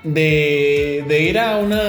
de, 0.06 1.04
de 1.10 1.24
ir 1.24 1.38
a 1.40 1.58
una 1.58 1.82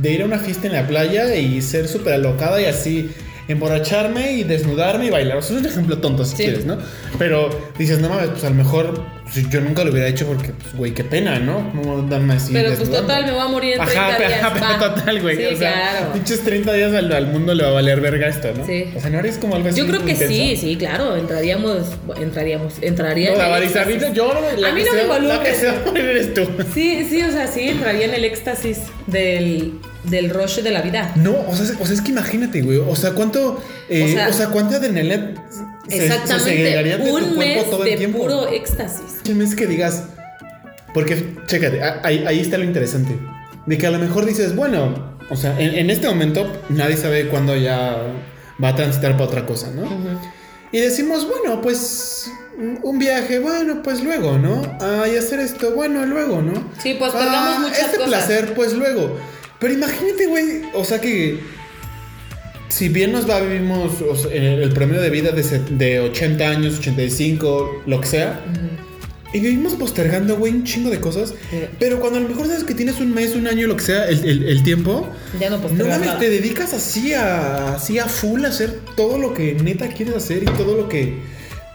de 0.00 0.10
ir 0.12 0.22
a 0.22 0.24
una 0.24 0.38
fiesta 0.38 0.66
en 0.66 0.72
la 0.72 0.84
playa 0.88 1.36
y 1.36 1.62
ser 1.62 1.86
súper 1.86 2.14
alocada 2.14 2.60
y 2.60 2.64
así 2.64 3.12
emborracharme 3.48 4.32
y 4.32 4.44
desnudarme 4.44 5.06
y 5.06 5.10
bailar. 5.10 5.38
O 5.38 5.42
sea, 5.42 5.56
es 5.56 5.62
un 5.62 5.68
ejemplo 5.68 5.98
tonto 5.98 6.24
si 6.24 6.36
Sí. 6.36 6.42
quieres, 6.44 6.64
¿no? 6.66 6.78
Pero 7.18 7.50
dices, 7.78 7.98
no 8.00 8.08
mames, 8.08 8.30
pues 8.30 8.44
a 8.44 8.48
lo 8.50 8.54
mejor 8.56 9.02
pues, 9.32 9.48
yo 9.48 9.60
nunca 9.62 9.82
lo 9.84 9.92
hubiera 9.92 10.08
hecho 10.08 10.26
porque, 10.26 10.50
pues, 10.50 10.74
güey, 10.74 10.92
qué 10.92 11.04
pena, 11.04 11.38
¿no? 11.38 11.70
¿Cómo 11.74 11.98
andarme 12.00 12.34
así 12.34 12.52
Pero 12.52 12.74
pues 12.74 12.90
total, 12.90 13.24
me 13.24 13.32
voy 13.32 13.40
a 13.40 13.48
morir 13.48 13.72
en 13.74 13.80
30 13.84 14.06
Ajá, 14.08 14.18
días. 14.18 14.32
ajá, 14.42 14.76
pero 14.78 14.94
total, 14.94 15.22
güey. 15.22 15.36
Sí, 15.36 15.44
o 15.46 15.56
sea, 15.56 15.72
claro. 15.72 16.12
pinches 16.12 16.40
30 16.44 16.72
días 16.74 16.92
al, 16.94 17.10
al 17.12 17.26
mundo 17.28 17.54
le 17.54 17.62
va 17.62 17.70
a 17.70 17.72
valer 17.72 18.00
verga 18.02 18.26
esto, 18.28 18.48
¿no? 18.56 18.66
Sí. 18.66 18.84
O 18.96 19.00
sea, 19.00 19.08
no 19.10 19.18
eres 19.20 19.38
como 19.38 19.54
algo 19.56 19.68
así. 19.70 19.78
Yo 19.78 19.86
creo 19.86 20.04
que 20.04 20.12
intenso? 20.12 20.34
sí, 20.34 20.56
sí, 20.56 20.76
claro. 20.76 21.16
Entraríamos, 21.16 21.78
entraríamos, 22.20 22.74
entraría 22.82 23.30
No, 23.30 23.36
en 23.36 23.40
el 23.40 23.46
Damaris, 23.46 23.76
a 23.76 23.84
mí 23.86 23.92
éxtasis. 23.94 24.08
no- 24.08 24.14
yo 24.14 24.34
la 24.58 24.68
A 24.68 24.72
mí 24.72 24.82
no 24.82 24.90
se 24.90 24.96
me 24.96 25.06
va- 25.06 25.18
La 25.18 25.42
que 25.42 25.54
se 25.54 25.66
va 25.66 25.72
a 25.72 25.84
morir 25.86 26.04
eres 26.04 26.34
tú. 26.34 26.46
Sí, 26.74 27.06
sí, 27.08 27.22
o 27.22 27.30
sea, 27.32 27.46
sí, 27.46 27.68
entraría 27.70 28.04
en 28.06 28.14
el 28.14 28.24
éxtasis 28.24 28.78
del, 29.06 29.72
del 30.04 30.30
rush 30.30 30.60
de 30.60 30.70
la 30.70 30.82
vida. 30.82 31.12
No, 31.16 31.32
o 31.48 31.54
sea, 31.54 31.76
o 31.80 31.86
sea, 31.86 31.94
es 31.94 32.00
que 32.00 32.10
imagínate, 32.10 32.62
güey. 32.62 32.78
O 32.78 32.96
sea, 32.96 33.12
cuánto. 33.12 33.62
eh, 33.88 34.02
O 34.02 34.04
o, 34.06 34.08
sea, 34.08 34.32
sea, 34.32 34.46
cuánta 34.48 34.76
adrenalina 34.76 35.34
se, 35.88 35.96
se 35.96 36.04
Exactamente. 36.06 36.98
tu 36.98 37.16
un 37.16 37.38
mes 37.38 37.70
todo 37.70 37.84
el 37.84 37.90
de 37.90 37.96
tiempo. 37.96 38.18
puro 38.18 38.48
éxtasis. 38.48 39.20
Un 39.30 39.38
mes 39.38 39.54
que 39.54 39.66
digas. 39.66 40.04
Porque, 40.94 41.36
chécate, 41.46 41.82
a- 41.82 42.00
ahí, 42.04 42.24
ahí 42.26 42.40
está 42.40 42.58
lo 42.58 42.64
interesante. 42.64 43.16
De 43.66 43.78
que 43.78 43.86
a 43.86 43.90
lo 43.90 43.98
mejor 43.98 44.26
dices, 44.26 44.54
bueno, 44.56 45.16
o 45.30 45.36
sea, 45.36 45.58
en, 45.58 45.74
en 45.74 45.88
este 45.90 46.06
momento 46.08 46.50
nadie 46.68 46.96
sabe 46.96 47.28
cuándo 47.28 47.56
ya 47.56 47.96
va 48.62 48.68
a 48.68 48.76
transitar 48.76 49.12
para 49.12 49.24
otra 49.24 49.46
cosa, 49.46 49.70
¿no? 49.70 49.84
Y 50.72 50.78
decimos, 50.80 51.26
bueno, 51.28 51.60
pues 51.62 52.30
un 52.82 52.98
viaje, 52.98 53.38
bueno, 53.38 53.82
pues 53.82 54.02
luego, 54.02 54.36
¿no? 54.38 54.60
Ay, 54.80 55.16
hacer 55.16 55.40
esto, 55.40 55.72
bueno, 55.74 56.04
luego, 56.06 56.42
¿no? 56.42 56.52
Sí, 56.82 56.96
pues 56.98 57.12
perdamos 57.12 57.60
muchas 57.60 57.78
este 57.80 57.96
cosas. 57.96 58.08
placer, 58.08 58.54
pues 58.54 58.72
luego. 58.74 59.16
Pero 59.62 59.72
imagínate, 59.72 60.26
güey, 60.26 60.62
o 60.74 60.84
sea 60.84 61.00
que 61.00 61.38
si 62.68 62.88
bien 62.88 63.12
nos 63.12 63.28
va, 63.28 63.40
vivimos 63.40 64.00
o 64.02 64.14
sea, 64.16 64.30
el, 64.32 64.70
promedio 64.72 65.00
de 65.00 65.08
vida 65.10 65.30
de, 65.30 65.42
de 65.70 66.00
80 66.00 66.48
años, 66.48 66.78
85, 66.78 67.82
lo 67.86 68.00
que 68.00 68.06
sea, 68.06 68.44
y 69.34 69.40
vivimos 69.40 69.74
postergando, 69.74 70.36
güey, 70.36 70.52
un 70.52 70.64
chingo 70.64 70.90
de 70.90 71.00
cosas. 71.00 71.32
Pero 71.78 72.00
cuando 72.00 72.18
a 72.18 72.22
lo 72.22 72.28
mejor 72.28 72.46
sabes 72.48 72.64
que 72.64 72.74
tienes 72.74 73.00
un 73.00 73.14
mes, 73.14 73.34
un 73.34 73.46
año, 73.46 73.66
lo 73.66 73.76
que 73.76 73.84
sea, 73.84 74.06
el, 74.08 74.22
el- 74.28 74.44
el 74.48 74.62
tiempo, 74.62 75.08
Ya 75.40 75.48
no 75.48 75.56
no 75.58 75.86
mames, 75.86 76.18
te 76.18 76.28
dedicas 76.30 76.74
así 76.74 77.14
a, 77.14 77.76
así 77.76 77.98
a 77.98 78.06
full 78.06 78.44
a 78.44 78.48
hacer 78.48 78.80
todo 78.96 79.16
lo 79.18 79.32
que 79.32 79.54
neta 79.54 79.88
quieres 79.88 80.16
hacer 80.16 80.42
y 80.42 80.46
todo 80.46 80.76
lo 80.76 80.88
que 80.88 81.14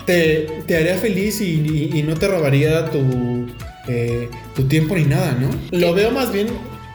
te, 0.06 0.48
te 0.68 0.78
haría 0.78 0.98
feliz 0.98 1.42
y, 1.42 1.46
y- 1.94 1.98
y 2.00 2.04
no 2.04 2.16
te 2.16 2.28
robaría 2.28 2.90
tu, 2.92 3.48
eh, 3.88 4.30
tu 4.56 4.64
tiempo 4.68 4.96
ni 4.96 5.06
nada, 5.06 5.32
¿no? 5.40 5.50
Lo 5.78 5.94
veo 5.94 6.12
más 6.12 6.32
bien, 6.32 6.48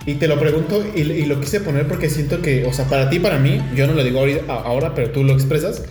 y 0.07 0.15
te 0.15 0.27
lo 0.27 0.39
pregunto 0.39 0.85
y, 0.97 1.01
y 1.03 1.27
lo 1.27 1.41
quise 1.41 1.61
poner 1.61 1.87
porque 1.87 2.11
siento 2.11 2.43
que, 2.43 2.65
o 2.65 2.73
sea, 2.73 2.87
para 2.87 3.09
ti, 3.09 3.19
para 3.21 3.39
mí, 3.39 3.61
yo 3.77 3.87
no 3.87 3.93
lo 3.95 4.03
digo 4.03 4.21
ahora, 4.49 4.95
pero 4.95 5.11
tú 5.11 5.23
lo 5.25 5.33
expresas. 5.33 5.85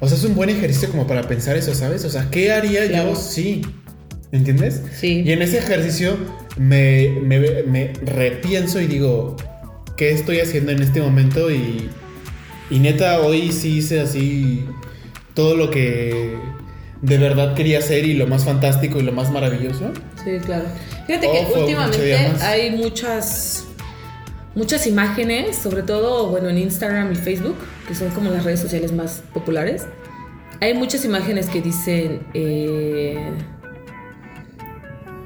O 0.00 0.08
sea, 0.08 0.18
es 0.18 0.24
un 0.24 0.34
buen 0.34 0.50
ejercicio 0.50 0.90
como 0.90 1.06
para 1.06 1.22
pensar 1.22 1.56
eso, 1.56 1.74
¿sabes? 1.74 2.04
O 2.04 2.10
sea, 2.10 2.28
¿qué 2.30 2.52
haría 2.52 2.86
Claro. 2.86 3.10
yo 3.10 3.16
sí? 3.16 3.62
¿Entiendes? 4.32 4.82
Sí. 4.98 5.22
Y 5.24 5.32
en 5.32 5.40
ese 5.40 5.58
ejercicio 5.58 6.16
me, 6.58 7.08
me, 7.22 7.38
me 7.62 7.92
repienso 8.04 8.80
y 8.80 8.86
digo, 8.86 9.36
¿qué 9.96 10.10
estoy 10.10 10.40
haciendo 10.40 10.72
en 10.72 10.82
este 10.82 11.00
momento? 11.00 11.50
Y, 11.50 11.88
y 12.70 12.78
neta, 12.80 13.20
hoy 13.20 13.52
sí 13.52 13.78
hice 13.78 14.00
así 14.00 14.64
todo 15.32 15.56
lo 15.56 15.70
que 15.70 16.34
de 17.02 17.18
verdad 17.18 17.54
quería 17.54 17.78
hacer 17.78 18.04
y 18.06 18.14
lo 18.14 18.26
más 18.26 18.44
fantástico 18.44 18.98
y 18.98 19.02
lo 19.02 19.12
más 19.12 19.30
maravilloso. 19.30 19.92
Sí, 20.24 20.38
claro. 20.44 20.64
Fíjate 21.06 21.26
Oh, 21.28 21.32
que 21.54 21.60
últimamente 21.60 22.16
hay 22.42 22.70
muchas 22.70 23.64
muchas 24.54 24.86
imágenes, 24.86 25.56
sobre 25.58 25.82
todo, 25.82 26.28
bueno, 26.30 26.48
en 26.48 26.56
Instagram 26.58 27.12
y 27.12 27.14
Facebook, 27.16 27.56
que 27.86 27.94
son 27.94 28.08
como 28.10 28.30
las 28.30 28.42
redes 28.44 28.60
sociales 28.60 28.92
más 28.92 29.22
populares. 29.34 29.86
Hay 30.62 30.72
muchas 30.72 31.04
imágenes 31.04 31.46
que 31.50 31.60
dicen 31.60 32.20
eh, 32.32 33.18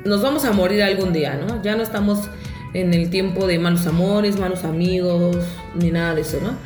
nos 0.04 0.22
vamos 0.22 0.44
a 0.44 0.52
morir 0.52 0.82
algún 0.82 1.12
día, 1.12 1.34
¿no? 1.46 1.62
Ya 1.62 1.76
no 1.76 1.82
estamos 1.82 2.28
en 2.74 2.94
el 2.94 3.10
tiempo 3.10 3.46
de 3.46 3.58
malos 3.58 3.86
amores, 3.86 4.38
malos 4.38 4.64
amigos, 4.64 5.36
ni 5.74 5.90
nada 5.90 6.14
de 6.14 6.22
eso, 6.22 6.38
¿no? 6.42 6.56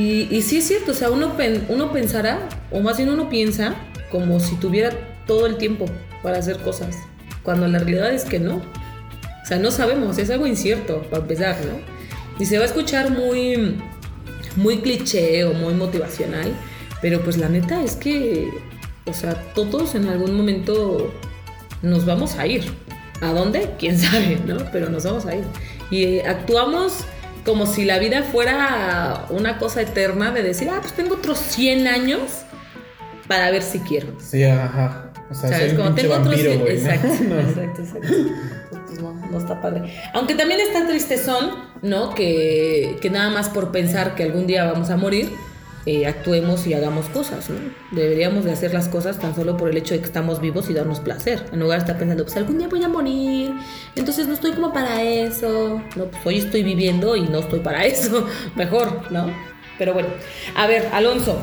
Y, 0.00 0.28
y 0.34 0.42
sí 0.42 0.58
es 0.58 0.68
cierto, 0.68 0.92
o 0.92 0.94
sea, 0.94 1.10
uno, 1.10 1.36
pen- 1.36 1.64
uno 1.68 1.90
pensará, 1.92 2.48
o 2.70 2.80
más 2.80 2.96
bien 2.98 3.08
uno 3.10 3.28
piensa, 3.28 3.74
como 4.16 4.40
si 4.40 4.56
tuviera 4.56 4.92
todo 5.26 5.44
el 5.44 5.58
tiempo 5.58 5.84
para 6.22 6.38
hacer 6.38 6.56
cosas, 6.60 6.96
cuando 7.42 7.68
la 7.68 7.80
realidad 7.80 8.14
es 8.14 8.24
que 8.24 8.38
no. 8.38 8.56
O 8.56 9.46
sea, 9.46 9.58
no 9.58 9.70
sabemos, 9.70 10.16
es 10.16 10.30
algo 10.30 10.46
incierto, 10.46 11.02
para 11.10 11.20
empezar, 11.20 11.58
¿no? 11.66 11.78
Y 12.40 12.46
se 12.46 12.56
va 12.56 12.62
a 12.62 12.66
escuchar 12.66 13.10
muy, 13.10 13.76
muy 14.56 14.78
cliché 14.78 15.44
o 15.44 15.52
muy 15.52 15.74
motivacional, 15.74 16.50
pero 17.02 17.20
pues 17.20 17.36
la 17.36 17.50
neta 17.50 17.82
es 17.82 17.94
que, 17.94 18.48
o 19.04 19.12
sea, 19.12 19.34
todos 19.54 19.94
en 19.94 20.08
algún 20.08 20.34
momento 20.34 21.12
nos 21.82 22.06
vamos 22.06 22.36
a 22.36 22.46
ir. 22.46 22.72
¿A 23.20 23.32
dónde? 23.32 23.74
Quién 23.78 23.98
sabe, 23.98 24.40
¿no? 24.46 24.56
Pero 24.72 24.88
nos 24.88 25.04
vamos 25.04 25.26
a 25.26 25.36
ir. 25.36 25.44
Y 25.90 26.04
eh, 26.04 26.26
actuamos 26.26 27.04
como 27.44 27.66
si 27.66 27.84
la 27.84 27.98
vida 27.98 28.22
fuera 28.22 29.26
una 29.28 29.58
cosa 29.58 29.82
eterna 29.82 30.30
de 30.30 30.42
decir, 30.42 30.70
ah, 30.70 30.78
pues 30.80 30.94
tengo 30.94 31.16
otros 31.16 31.38
100 31.38 31.86
años 31.86 32.45
para 33.28 33.50
ver 33.50 33.62
si 33.62 33.80
quiero. 33.80 34.08
Sí, 34.18 34.44
ajá. 34.44 35.10
O 35.30 35.34
sea, 35.34 35.50
¿Sabes? 35.50 35.70
soy 35.72 35.78
un 35.78 35.84
Como 35.84 35.94
tengo 35.96 36.14
otros 36.14 36.28
vampiro, 36.28 36.50
100 36.52 36.60
güey. 36.60 36.78
¿no? 36.78 36.90
Exacto, 36.90 37.24
No. 37.28 37.40
exacto, 37.40 37.82
exacto. 37.82 38.08
Pues 38.86 39.00
no, 39.02 39.12
no 39.30 39.38
está 39.38 39.60
padre. 39.60 39.92
Aunque 40.14 40.34
también 40.34 40.60
está 40.60 40.86
tristezón, 40.86 41.50
¿no? 41.82 42.14
Que, 42.14 42.96
que 43.00 43.10
nada 43.10 43.30
más 43.30 43.48
por 43.48 43.72
pensar 43.72 44.14
que 44.14 44.22
algún 44.22 44.46
día 44.46 44.64
vamos 44.70 44.90
a 44.90 44.96
morir, 44.96 45.30
eh, 45.84 46.06
actuemos 46.06 46.66
y 46.66 46.74
hagamos 46.74 47.06
cosas, 47.10 47.48
¿no? 47.50 47.56
Deberíamos 47.92 48.44
de 48.44 48.50
hacer 48.52 48.74
las 48.74 48.88
cosas 48.88 49.18
tan 49.20 49.34
solo 49.36 49.56
por 49.56 49.68
el 49.70 49.76
hecho 49.76 49.94
de 49.94 50.00
que 50.00 50.06
estamos 50.06 50.40
vivos 50.40 50.68
y 50.68 50.74
darnos 50.74 50.98
placer. 51.00 51.44
En 51.52 51.60
lugar 51.60 51.78
de 51.78 51.82
estar 51.84 51.98
pensando, 51.98 52.24
pues 52.24 52.36
algún 52.36 52.58
día 52.58 52.66
voy 52.68 52.82
a 52.82 52.88
morir, 52.88 53.52
entonces 53.94 54.26
no 54.26 54.34
estoy 54.34 54.52
como 54.52 54.72
para 54.72 55.02
eso. 55.02 55.80
No, 55.94 56.04
pues 56.06 56.26
hoy 56.26 56.38
estoy 56.38 56.62
viviendo 56.64 57.14
y 57.14 57.22
no 57.22 57.38
estoy 57.38 57.60
para 57.60 57.84
eso. 57.84 58.26
Mejor, 58.56 59.12
¿no? 59.12 59.26
Pero 59.78 59.92
bueno, 59.92 60.08
a 60.56 60.66
ver, 60.66 60.88
Alonso. 60.92 61.38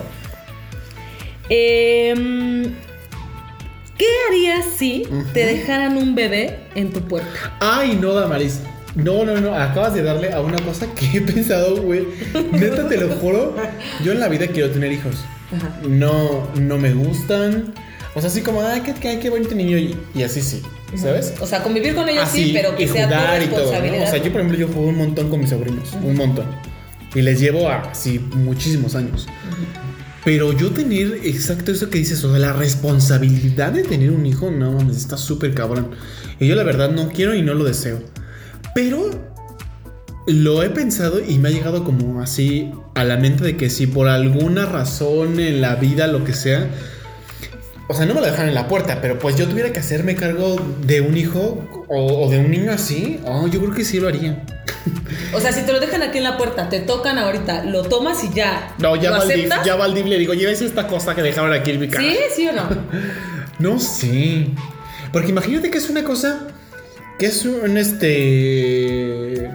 Em, 1.49 2.73
¿Qué 3.97 4.05
harías 4.27 4.65
si 4.77 5.03
te 5.33 5.45
dejaran 5.45 5.97
un 5.97 6.15
bebé 6.15 6.59
en 6.75 6.91
tu 6.91 7.01
puerta? 7.01 7.55
Ay, 7.59 7.97
no, 7.99 8.13
Damaris. 8.13 8.61
No, 8.95 9.25
no, 9.25 9.39
no. 9.39 9.55
Acabas 9.55 9.93
de 9.93 10.03
darle 10.03 10.31
a 10.31 10.41
una 10.41 10.57
cosa 10.63 10.87
que 10.93 11.17
he 11.17 11.21
pensado, 11.21 11.81
güey. 11.81 12.07
Neta, 12.51 12.87
te 12.87 12.97
lo 12.97 13.09
juro. 13.15 13.55
Yo 14.03 14.11
en 14.11 14.19
la 14.19 14.27
vida 14.29 14.47
quiero 14.47 14.71
tener 14.71 14.91
hijos. 14.91 15.15
Ajá. 15.55 15.79
No, 15.87 16.47
no 16.55 16.77
me 16.77 16.93
gustan. 16.93 17.73
O 18.15 18.21
sea, 18.21 18.29
así 18.29 18.41
como, 18.41 18.61
ay, 18.61 18.81
qué, 18.81 18.93
qué, 18.93 19.19
qué 19.19 19.29
bonito 19.29 19.55
niño. 19.55 19.77
Y, 19.77 19.95
y 20.13 20.23
así 20.23 20.41
sí, 20.41 20.61
¿sabes? 20.95 21.33
O 21.39 21.47
sea, 21.47 21.63
convivir 21.63 21.95
con 21.95 22.07
ellos 22.07 22.23
Así, 22.23 22.45
sí, 22.45 22.51
pero 22.53 22.75
que 22.75 22.83
y 22.83 22.87
sea 22.87 23.07
tu 23.07 23.15
jugar 23.15 23.41
y 23.41 23.47
todo, 23.47 23.71
¿no? 23.71 24.03
O 24.03 24.07
sea, 24.07 24.17
yo, 24.17 24.31
por 24.31 24.41
ejemplo, 24.41 24.57
yo 24.57 24.67
juego 24.67 24.89
un 24.89 24.97
montón 24.97 25.29
con 25.29 25.39
mis 25.39 25.49
sobrinos. 25.49 25.93
Un 26.03 26.15
montón. 26.15 26.45
Y 27.15 27.21
les 27.21 27.39
llevo 27.39 27.69
a, 27.69 27.81
así, 27.91 28.19
muchísimos 28.19 28.95
años. 28.95 29.27
Pero 30.25 30.53
yo 30.53 30.71
tener 30.71 31.19
exacto 31.23 31.71
eso 31.71 31.89
que 31.89 31.97
dices, 31.97 32.23
o 32.23 32.29
sea, 32.29 32.39
la 32.39 32.53
responsabilidad 32.53 33.73
de 33.73 33.83
tener 33.83 34.11
un 34.11 34.25
hijo, 34.25 34.51
no 34.51 34.71
mames, 34.71 34.97
está 34.97 35.17
súper 35.17 35.53
cabrón. 35.53 35.91
Y 36.39 36.47
yo 36.47 36.55
la 36.55 36.63
verdad 36.63 36.91
no 36.91 37.09
quiero 37.09 37.35
y 37.35 37.41
no 37.41 37.53
lo 37.53 37.65
deseo. 37.65 38.01
Pero 38.73 39.09
lo 40.25 40.63
he 40.63 40.69
pensado 40.69 41.19
y 41.19 41.37
me 41.37 41.49
ha 41.49 41.51
llegado 41.51 41.83
como 41.83 42.21
así 42.21 42.71
a 42.95 43.03
la 43.03 43.17
mente 43.17 43.43
de 43.43 43.57
que 43.57 43.69
si 43.69 43.87
por 43.87 44.07
alguna 44.07 44.65
razón 44.65 45.39
en 45.39 45.59
la 45.59 45.75
vida, 45.75 46.07
lo 46.07 46.23
que 46.23 46.33
sea, 46.33 46.69
o 47.89 47.93
sea, 47.93 48.05
no 48.05 48.13
me 48.13 48.21
lo 48.21 48.25
dejan 48.25 48.47
en 48.47 48.55
la 48.55 48.69
puerta, 48.69 49.01
pero 49.01 49.19
pues 49.19 49.35
yo 49.35 49.47
tuviera 49.47 49.73
que 49.73 49.79
hacerme 49.79 50.15
cargo 50.15 50.55
de 50.85 51.01
un 51.01 51.17
hijo 51.17 51.67
o, 51.95 52.29
de 52.29 52.39
un 52.39 52.51
niño 52.51 52.71
así, 52.71 53.19
oh, 53.25 53.47
yo 53.47 53.59
creo 53.59 53.73
que 53.73 53.85
sí 53.85 53.99
lo 53.99 54.07
haría. 54.07 54.43
O 55.33 55.39
sea, 55.39 55.51
si 55.51 55.61
te 55.63 55.71
lo 55.71 55.79
dejan 55.79 56.03
aquí 56.03 56.17
en 56.17 56.23
la 56.23 56.37
puerta, 56.37 56.69
te 56.69 56.79
tocan 56.79 57.17
ahorita, 57.17 57.63
lo 57.63 57.83
tomas 57.83 58.23
y 58.23 58.33
ya. 58.33 58.75
No, 58.79 58.95
ya 58.95 59.11
va, 59.11 59.23
el 59.23 59.49
ya 59.65 59.75
va 59.75 59.87
le 59.87 60.17
digo, 60.17 60.33
llévese 60.33 60.65
esta 60.65 60.87
cosa 60.87 61.15
que 61.15 61.21
dejaron 61.21 61.53
aquí 61.53 61.71
en 61.71 61.79
mi 61.79 61.87
casa. 61.87 62.03
¿Sí? 62.03 62.17
¿Sí 62.35 62.47
o 62.47 62.53
no? 62.53 62.69
no 63.59 63.79
sé. 63.79 64.47
Porque 65.11 65.29
imagínate 65.29 65.69
que 65.71 65.77
es 65.77 65.89
una 65.89 66.03
cosa 66.03 66.47
que 67.19 67.27
es 67.27 67.45
un 67.45 67.77
este 67.77 69.49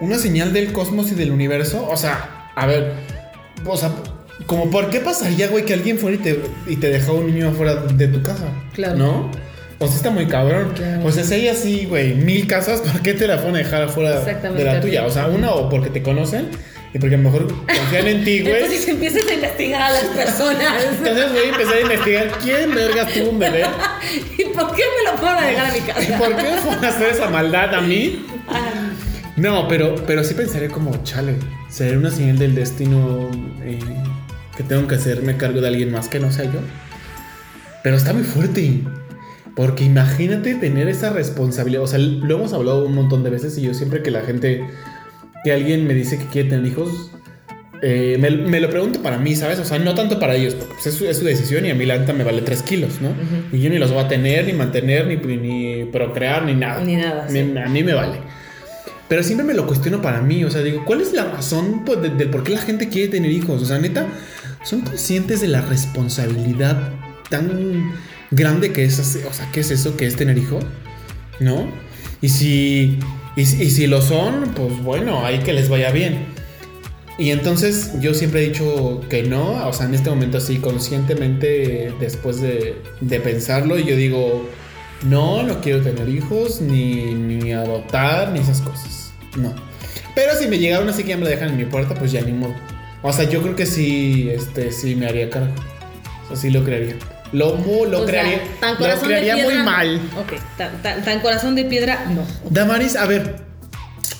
una 0.00 0.18
señal 0.18 0.52
del 0.52 0.72
cosmos 0.72 1.10
y 1.12 1.14
del 1.14 1.30
universo. 1.30 1.88
O 1.88 1.96
sea, 1.96 2.50
a 2.54 2.66
ver, 2.66 2.94
o 3.64 3.76
sea, 3.76 3.92
como 4.46 4.70
por 4.70 4.90
qué 4.90 5.00
pasaría, 5.00 5.48
güey, 5.48 5.64
que 5.64 5.74
alguien 5.74 5.98
fuera 5.98 6.16
y 6.16 6.20
te, 6.20 6.42
y 6.66 6.76
te 6.76 6.90
dejó 6.90 7.14
un 7.14 7.26
niño 7.26 7.50
afuera 7.50 7.76
de 7.76 8.08
tu 8.08 8.22
casa. 8.22 8.48
Claro. 8.74 8.96
¿No? 8.96 9.30
O 9.82 9.86
sea, 9.86 9.96
está 9.96 10.10
muy 10.10 10.26
cabrón. 10.26 10.72
Claro. 10.74 11.04
O 11.04 11.12
sea, 11.12 11.24
si 11.24 11.34
hay 11.34 11.48
así, 11.48 11.86
güey, 11.86 12.14
mil 12.14 12.46
casas, 12.46 12.80
¿por 12.80 13.02
qué 13.02 13.14
te 13.14 13.26
la 13.26 13.36
van 13.36 13.54
a 13.54 13.58
dejar 13.58 13.82
afuera 13.82 14.20
de 14.20 14.64
la 14.64 14.80
tuya? 14.80 15.04
O 15.04 15.10
sea, 15.10 15.26
una 15.26 15.50
o 15.52 15.68
porque 15.68 15.90
te 15.90 16.02
conocen 16.02 16.50
y 16.94 16.98
porque 16.98 17.14
a 17.14 17.18
lo 17.18 17.24
mejor 17.24 17.48
confían 17.48 18.06
en 18.06 18.24
ti, 18.24 18.40
güey. 18.42 18.54
Entonces 18.54 18.86
empiezas 18.86 19.26
a 19.26 19.34
investigar 19.34 19.82
a 19.82 19.90
las 19.92 20.04
personas. 20.04 20.84
Entonces 20.98 21.32
voy 21.32 21.40
a 21.40 21.48
empezar 21.48 21.74
a 21.74 21.80
investigar 21.80 22.30
quién 22.42 22.74
vergas 22.74 23.12
tuvo 23.12 23.30
un 23.30 23.38
bebé. 23.38 23.64
¿Y 24.38 24.44
por 24.44 24.74
qué 24.74 24.82
me 24.82 25.10
lo 25.10 25.18
fueron 25.18 25.38
a 25.38 25.46
dejar 25.46 25.66
a 25.66 25.72
mi 25.72 25.80
casa? 25.80 26.02
¿Y 26.02 26.18
por 26.18 26.36
qué 26.36 26.42
me 26.42 26.58
fueron 26.58 26.84
a 26.84 26.88
hacer 26.88 27.08
esa 27.10 27.28
maldad 27.30 27.74
a 27.74 27.80
mí? 27.80 28.26
No, 29.36 29.66
pero, 29.68 29.94
pero 30.06 30.22
sí 30.22 30.34
pensaré 30.34 30.68
como, 30.68 31.02
chale, 31.02 31.36
seré 31.70 31.96
una 31.96 32.10
señal 32.10 32.38
del 32.38 32.54
destino 32.54 33.30
eh, 33.64 33.78
que 34.56 34.62
tengo 34.62 34.86
que 34.86 34.96
hacerme 34.96 35.36
cargo 35.38 35.60
de 35.62 35.68
alguien 35.68 35.90
más 35.90 36.08
que 36.08 36.20
no 36.20 36.30
sea 36.30 36.44
yo. 36.44 36.60
Pero 37.82 37.96
está 37.96 38.12
muy 38.12 38.24
fuerte. 38.24 38.82
Porque 39.54 39.84
imagínate 39.84 40.54
tener 40.54 40.88
esa 40.88 41.10
responsabilidad. 41.10 41.82
O 41.82 41.86
sea, 41.86 41.98
lo 41.98 42.36
hemos 42.36 42.52
hablado 42.52 42.86
un 42.86 42.94
montón 42.94 43.22
de 43.22 43.30
veces 43.30 43.56
y 43.58 43.62
yo 43.62 43.74
siempre 43.74 44.02
que 44.02 44.10
la 44.10 44.22
gente, 44.22 44.64
que 45.44 45.52
alguien 45.52 45.86
me 45.86 45.94
dice 45.94 46.18
que 46.18 46.26
quiere 46.26 46.50
tener 46.50 46.66
hijos, 46.66 47.10
eh, 47.84 48.16
me, 48.18 48.60
lo 48.60 48.70
pregunto 48.70 49.02
para 49.02 49.18
mí, 49.18 49.34
¿sabes? 49.34 49.58
O 49.58 49.64
sea, 49.64 49.78
no 49.80 49.96
tanto 49.96 50.20
para 50.20 50.36
ellos, 50.36 50.54
porque 50.54 50.74
pues, 50.74 50.86
es, 50.86 51.18
su, 51.18 51.24
decisión 51.24 51.66
y 51.66 51.70
a 51.70 51.74
mí 51.74 51.84
la 51.84 51.98
neta 51.98 52.12
me 52.12 52.22
vale 52.22 52.40
3 52.40 52.62
kilos, 52.62 53.00
¿no? 53.00 53.10
Y 53.50 53.60
yo 53.60 53.68
ni 53.70 53.78
los 53.78 53.90
voy 53.90 54.04
a 54.04 54.08
tener, 54.08 54.46
ni 54.46 54.52
mantener, 54.52 55.08
ni, 55.08 55.16
ni 55.36 55.84
procrear, 55.86 56.44
ni 56.44 56.54
nada. 56.54 56.82
Ni 56.84 56.96
nada. 56.96 57.26
A 57.26 57.68
mí 57.68 57.82
me 57.82 57.92
vale. 57.92 58.18
Pero 59.08 59.24
siempre 59.24 59.44
me 59.44 59.52
lo 59.52 59.66
cuestiono 59.66 60.00
para 60.00 60.22
mí, 60.22 60.44
o 60.44 60.50
sea, 60.50 60.62
digo, 60.62 60.84
¿cuál 60.84 61.00
es 61.00 61.12
la 61.12 61.24
razón 61.24 61.84
pues, 61.84 62.00
del 62.00 62.30
por 62.30 62.44
qué 62.44 62.52
la 62.52 62.60
gente 62.60 62.88
quiere 62.88 63.08
tener 63.08 63.32
hijos? 63.32 63.60
O 63.60 63.66
sea, 63.66 63.78
neta, 63.78 64.06
¿son 64.62 64.82
conscientes 64.82 65.40
de 65.40 65.48
la 65.48 65.60
responsabilidad 65.60 66.92
tan 67.28 67.92
grande 68.32 68.72
que 68.72 68.84
es, 68.84 68.98
o 68.98 69.32
sea, 69.32 69.48
qué 69.52 69.60
es 69.60 69.70
eso 69.70 69.96
que 69.96 70.06
es 70.06 70.16
tener 70.16 70.36
hijo? 70.36 70.58
¿No? 71.38 71.68
Y 72.20 72.28
si, 72.28 72.98
y, 73.36 73.46
si 73.46 73.86
lo 73.86 74.02
son, 74.02 74.52
pues 74.54 74.82
bueno, 74.82 75.24
hay 75.24 75.38
que 75.40 75.52
les 75.52 75.68
vaya 75.68 75.90
bien. 75.92 76.26
Y 77.18 77.30
entonces 77.30 77.92
yo 78.00 78.14
siempre 78.14 78.42
he 78.42 78.48
dicho 78.48 79.02
que 79.08 79.22
no, 79.22 79.68
o 79.68 79.72
sea, 79.72 79.86
en 79.86 79.94
este 79.94 80.10
momento 80.10 80.38
así 80.38 80.56
conscientemente, 80.56 81.92
después 82.00 82.40
de, 82.40 82.76
de 83.00 83.20
pensarlo, 83.20 83.78
yo 83.78 83.96
digo, 83.96 84.48
no, 85.04 85.42
no 85.42 85.60
quiero 85.60 85.82
tener 85.82 86.08
hijos, 86.08 86.60
ni, 86.60 87.14
ni 87.14 87.52
adoptar, 87.52 88.32
ni 88.32 88.40
esas 88.40 88.60
cosas. 88.60 89.12
No. 89.36 89.54
Pero 90.14 90.34
si 90.38 90.46
me 90.46 90.58
llegaron 90.58 90.88
así 90.88 91.02
que 91.02 91.10
ya 91.10 91.16
me 91.16 91.24
la 91.24 91.30
dejan 91.30 91.50
en 91.50 91.56
mi 91.56 91.64
puerta, 91.64 91.94
pues 91.94 92.12
ya 92.12 92.22
ni 92.22 92.32
modo. 92.32 92.54
O 93.02 93.12
sea, 93.12 93.28
yo 93.28 93.42
creo 93.42 93.56
que 93.56 93.66
sí, 93.66 94.30
este, 94.30 94.70
sí 94.70 94.94
me 94.94 95.06
haría 95.06 95.28
cargo. 95.28 95.52
O 96.30 96.36
sea, 96.36 96.50
lo 96.50 96.64
crearía. 96.64 96.96
Lo, 97.32 97.56
lo 97.86 98.04
crearía, 98.04 98.42
tan 98.60 98.76
lo 98.78 99.00
crearía 99.00 99.36
muy 99.38 99.54
mal. 99.54 100.00
Ok, 100.18 100.34
tan, 100.56 101.20
corazón 101.20 101.54
de 101.54 101.64
piedra, 101.64 102.06
no. 102.10 102.26
Damaris, 102.50 102.94
a 102.94 103.06
ver, 103.06 103.36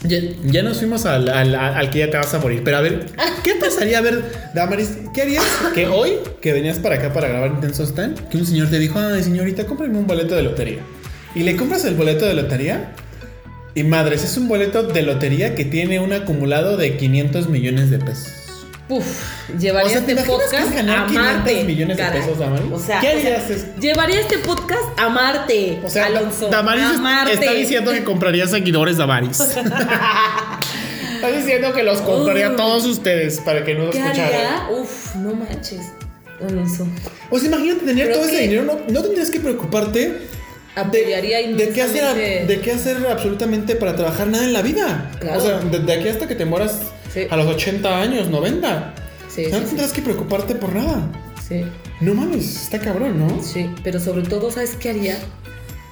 ya, 0.04 0.62
nos 0.62 0.78
fuimos 0.78 1.06
al, 1.06 1.28
al, 1.28 1.90
que 1.90 2.00
ya 2.00 2.10
te 2.10 2.16
vas 2.16 2.32
a 2.34 2.38
morir. 2.38 2.62
Pero 2.64 2.78
a 2.78 2.80
ver, 2.80 3.06
¿qué 3.44 3.54
pasaría? 3.54 3.98
A 3.98 4.00
ver, 4.00 4.24
Damaris, 4.54 4.98
¿qué 5.14 5.22
harías 5.22 5.44
que 5.74 5.86
hoy, 5.86 6.14
que 6.40 6.52
venías 6.52 6.78
para 6.78 6.96
acá 6.96 7.12
para 7.12 7.28
grabar 7.28 7.50
Intenso 7.50 7.84
Stand, 7.84 8.28
que 8.28 8.38
un 8.38 8.46
señor 8.46 8.70
te 8.70 8.78
dijo, 8.78 8.98
ay, 8.98 9.22
señorita, 9.22 9.66
cómprame 9.66 9.98
un 9.98 10.06
boleto 10.06 10.34
de 10.34 10.42
lotería? 10.42 10.80
Y 11.34 11.42
le 11.42 11.56
compras 11.56 11.84
el 11.84 11.94
boleto 11.94 12.26
de 12.26 12.34
lotería 12.34 12.92
y 13.74 13.84
madres, 13.84 14.24
es 14.24 14.36
un 14.36 14.48
boleto 14.48 14.82
de 14.82 15.02
lotería 15.02 15.54
que 15.54 15.64
tiene 15.64 15.98
un 16.00 16.12
acumulado 16.12 16.76
de 16.76 16.96
500 16.96 17.48
millones 17.48 17.90
de 17.90 17.98
pesos. 17.98 18.41
Uf, 18.88 19.48
llevaría 19.58 19.98
este 19.98 20.16
podcast 20.16 20.54
a 20.54 21.06
Marte. 21.06 21.64
millones 21.64 21.96
de 21.96 22.04
pesos, 22.04 22.38
Damaris? 22.38 22.72
O 22.72 22.78
sea, 22.78 23.00
¿qué 23.00 23.08
harías? 23.08 23.78
llevaría 23.80 24.20
este 24.20 24.38
podcast 24.38 24.82
a 24.98 25.08
Marte, 25.08 25.80
o 25.84 25.88
sea, 25.88 26.06
Alonso. 26.06 26.48
Damaris 26.48 26.84
está 27.30 27.52
diciendo 27.52 27.92
que 27.92 28.04
compraría 28.04 28.46
seguidores 28.46 28.96
Damaris. 28.96 29.40
está 31.14 31.28
diciendo 31.30 31.72
que 31.72 31.82
los 31.82 32.00
compraría 32.00 32.56
todos 32.56 32.84
ustedes 32.84 33.40
para 33.40 33.64
que 33.64 33.74
no 33.74 33.86
los 33.86 33.94
escucharan. 33.94 34.70
Uf, 34.70 35.14
no 35.16 35.34
manches. 35.34 35.92
Alonso. 36.46 36.86
O 37.30 37.38
sea, 37.38 37.48
imagínate 37.48 37.86
tener 37.86 38.12
todo 38.12 38.24
ese 38.24 38.40
dinero, 38.40 38.64
no, 38.64 38.80
no 38.88 39.02
tendrías 39.02 39.30
que 39.30 39.38
preocuparte 39.38 40.18
de, 40.90 41.54
de, 41.56 41.68
qué 41.68 41.82
hacer, 41.82 42.46
de 42.46 42.60
qué 42.60 42.72
hacer 42.72 42.96
absolutamente 43.10 43.76
para 43.76 43.94
trabajar 43.94 44.26
nada 44.26 44.44
en 44.44 44.52
la 44.52 44.62
vida. 44.62 45.10
O 45.36 45.40
sea, 45.40 45.58
de, 45.60 45.92
aquí 45.92 46.08
hasta 46.08 46.26
que 46.26 46.34
te 46.34 46.44
mueras 46.46 46.80
a 47.30 47.36
los 47.36 47.46
80 47.46 48.00
años, 48.00 48.28
90. 48.28 48.94
Sí, 49.28 49.46
no 49.50 49.60
tendrás 49.60 49.92
que 49.92 50.02
preocuparte 50.02 50.54
por 50.54 50.74
nada. 50.74 51.10
Sí. 51.46 51.64
No 52.00 52.14
mames, 52.14 52.62
está 52.62 52.78
cabrón, 52.78 53.18
¿no? 53.18 53.42
Sí, 53.42 53.70
pero 53.82 54.00
sobre 54.00 54.22
todo, 54.22 54.50
¿sabes 54.50 54.76
qué 54.76 54.90
haría? 54.90 55.18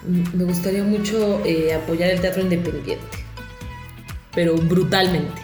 Me 0.07 0.45
gustaría 0.45 0.83
mucho 0.83 1.43
eh, 1.45 1.75
apoyar 1.75 2.11
el 2.11 2.21
teatro 2.21 2.43
independiente. 2.43 3.19
Pero 4.35 4.57
brutalmente. 4.57 5.41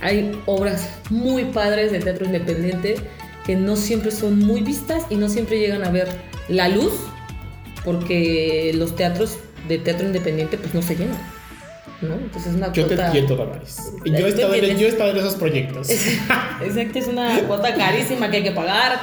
Hay 0.00 0.40
obras 0.46 0.88
muy 1.10 1.44
padres 1.46 1.92
de 1.92 1.98
teatro 1.98 2.26
independiente 2.26 2.96
que 3.44 3.56
no 3.56 3.76
siempre 3.76 4.10
son 4.10 4.38
muy 4.38 4.62
vistas 4.62 5.04
y 5.10 5.16
no 5.16 5.28
siempre 5.28 5.58
llegan 5.58 5.84
a 5.84 5.90
ver 5.90 6.08
la 6.48 6.68
luz 6.68 6.92
porque 7.84 8.72
los 8.74 8.94
teatros 8.94 9.38
de 9.68 9.78
teatro 9.78 10.06
independiente 10.06 10.58
pues 10.58 10.74
no 10.74 10.82
se 10.82 10.96
llenan. 10.96 11.18
¿No? 12.00 12.14
Entonces 12.14 12.52
es 12.52 12.56
una 12.56 12.72
yo 12.72 12.86
cuota... 12.86 12.96
Te 12.96 13.18
entiendo, 13.18 13.36
Damaris. 13.36 13.92
Yo 14.04 14.26
he, 14.26 14.28
estado 14.28 14.54
en, 14.54 14.78
yo 14.78 14.86
he 14.86 14.90
estado 14.90 15.10
en 15.10 15.16
esos 15.16 15.34
proyectos. 15.34 15.90
Exacto, 15.90 16.98
es 16.98 17.08
una 17.08 17.40
cuota 17.40 17.74
carísima 17.74 18.30
que 18.30 18.38
hay 18.38 18.42
que 18.42 18.52
pagar. 18.52 19.00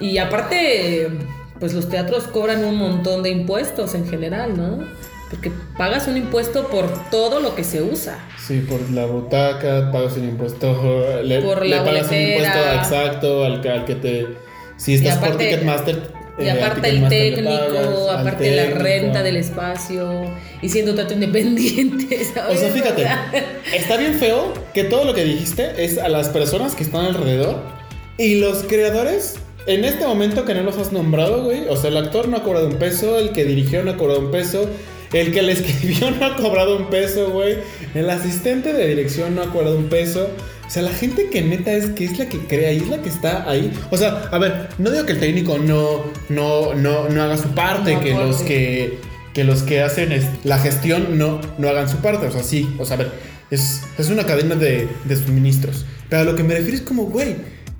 Y 0.00 0.18
aparte, 0.18 1.08
pues 1.60 1.72
los 1.72 1.88
teatros 1.88 2.24
cobran 2.24 2.64
un 2.64 2.76
montón 2.76 3.22
de 3.22 3.30
impuestos 3.30 3.94
en 3.94 4.08
general, 4.08 4.56
¿no? 4.56 4.84
Porque 5.30 5.50
pagas 5.76 6.06
un 6.06 6.16
impuesto 6.16 6.68
por 6.68 6.86
todo 7.10 7.40
lo 7.40 7.54
que 7.54 7.64
se 7.64 7.82
usa. 7.82 8.18
Sí, 8.38 8.60
por 8.68 8.90
la 8.90 9.06
butaca, 9.06 9.90
pagas 9.90 10.16
un 10.16 10.28
impuesto. 10.28 11.22
Le, 11.22 11.40
por 11.40 11.64
la 11.64 11.78
le 11.78 11.84
pagas 11.84 12.10
un 12.10 12.16
impuesto 12.16 12.58
exacto 12.74 13.44
al, 13.44 13.66
al 13.66 13.84
que 13.84 13.94
te. 13.94 14.26
Si 14.76 14.94
estás 14.94 15.18
por 15.18 15.36
Ticketmaster, 15.36 16.23
y 16.38 16.46
eh, 16.46 16.50
aparte 16.50 16.88
el 16.88 17.08
técnico, 17.08 18.10
aparte 18.10 18.56
la 18.56 18.78
renta 18.78 19.22
del 19.22 19.36
espacio, 19.36 20.24
y 20.62 20.68
siendo 20.68 20.94
tanto 20.94 21.14
independiente, 21.14 22.24
¿sabes? 22.34 22.56
O 22.56 22.60
sea, 22.60 22.72
fíjate, 22.72 23.06
está 23.74 23.96
bien 23.96 24.14
feo 24.14 24.52
que 24.72 24.84
todo 24.84 25.04
lo 25.04 25.14
que 25.14 25.24
dijiste 25.24 25.84
es 25.84 25.98
a 25.98 26.08
las 26.08 26.28
personas 26.28 26.74
que 26.74 26.82
están 26.82 27.04
alrededor 27.04 27.62
y 28.18 28.36
los 28.40 28.64
creadores, 28.64 29.36
en 29.66 29.84
este 29.84 30.06
momento 30.06 30.44
que 30.44 30.54
no 30.54 30.62
los 30.62 30.76
has 30.76 30.92
nombrado, 30.92 31.44
güey, 31.44 31.68
o 31.68 31.76
sea, 31.76 31.90
el 31.90 31.96
actor 31.96 32.28
no 32.28 32.36
ha 32.36 32.42
cobrado 32.42 32.66
un 32.66 32.76
peso, 32.76 33.18
el 33.18 33.30
que 33.30 33.44
dirigió 33.44 33.84
no 33.84 33.92
ha 33.92 33.96
cobrado 33.96 34.20
un 34.20 34.30
peso, 34.30 34.68
el 35.12 35.32
que 35.32 35.42
le 35.42 35.52
escribió 35.54 36.10
no 36.10 36.26
ha 36.26 36.36
cobrado 36.36 36.76
un 36.76 36.90
peso, 36.90 37.30
güey, 37.30 37.58
el 37.94 38.10
asistente 38.10 38.72
de 38.72 38.88
dirección 38.88 39.36
no 39.36 39.42
ha 39.42 39.50
cobrado 39.50 39.76
un 39.76 39.88
peso. 39.88 40.28
O 40.66 40.70
sea, 40.70 40.82
la 40.82 40.92
gente 40.92 41.28
que 41.30 41.42
neta 41.42 41.72
es 41.72 41.90
que 41.90 42.04
es 42.04 42.18
la 42.18 42.28
que 42.28 42.38
crea 42.38 42.72
y 42.72 42.78
es 42.78 42.88
la 42.88 43.02
que 43.02 43.08
está 43.08 43.48
ahí. 43.48 43.72
O 43.90 43.96
sea, 43.96 44.28
a 44.32 44.38
ver, 44.38 44.68
no 44.78 44.90
digo 44.90 45.06
que 45.06 45.12
el 45.12 45.20
técnico 45.20 45.58
no, 45.58 46.04
no, 46.28 46.74
no, 46.74 47.08
no 47.08 47.22
haga 47.22 47.36
su 47.36 47.48
parte, 47.48 47.98
que 48.00 48.12
los 48.14 48.42
que, 48.42 48.98
que 49.34 49.44
los 49.44 49.62
que 49.62 49.82
hacen 49.82 50.10
la 50.42 50.58
gestión 50.58 51.18
no, 51.18 51.40
no 51.58 51.68
hagan 51.68 51.88
su 51.88 51.98
parte. 51.98 52.26
O 52.26 52.30
sea, 52.30 52.42
sí. 52.42 52.68
O 52.78 52.84
sea, 52.84 52.96
a 52.96 52.98
ver, 52.98 53.12
es, 53.50 53.82
es 53.98 54.08
una 54.10 54.24
cadena 54.24 54.54
de, 54.54 54.88
de 55.04 55.16
suministros. 55.16 55.84
Pero 56.08 56.22
a 56.22 56.24
lo 56.24 56.34
que 56.34 56.42
me 56.42 56.54
refiero 56.54 56.76
es 56.76 56.82
como, 56.82 57.04
güey, 57.04 57.36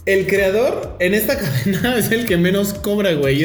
el 0.06 0.26
creador 0.26 0.96
en 1.00 1.14
esta 1.14 1.38
cadena 1.38 1.96
es 1.98 2.10
el 2.10 2.26
que 2.26 2.36
menos 2.36 2.74
cobra, 2.74 3.12
güey. 3.14 3.44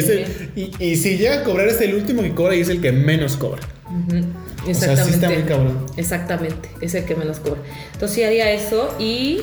Y, 0.55 0.71
y, 0.79 0.95
si 0.97 1.17
llega 1.17 1.41
a 1.41 1.43
cobrar 1.43 1.67
es 1.67 1.81
el 1.81 1.95
último 1.95 2.21
que 2.21 2.33
cobra 2.33 2.55
y 2.55 2.61
es 2.61 2.69
el 2.69 2.81
que 2.81 2.91
menos 2.91 3.37
cobra. 3.37 3.61
Exactamente. 4.67 5.45
Exactamente, 5.97 6.69
es 6.81 6.93
el 6.95 7.05
que 7.05 7.15
menos 7.15 7.39
cobra. 7.39 7.59
Entonces 7.93 8.15
sí 8.15 8.23
haría 8.23 8.51
eso 8.51 8.93
y 8.99 9.41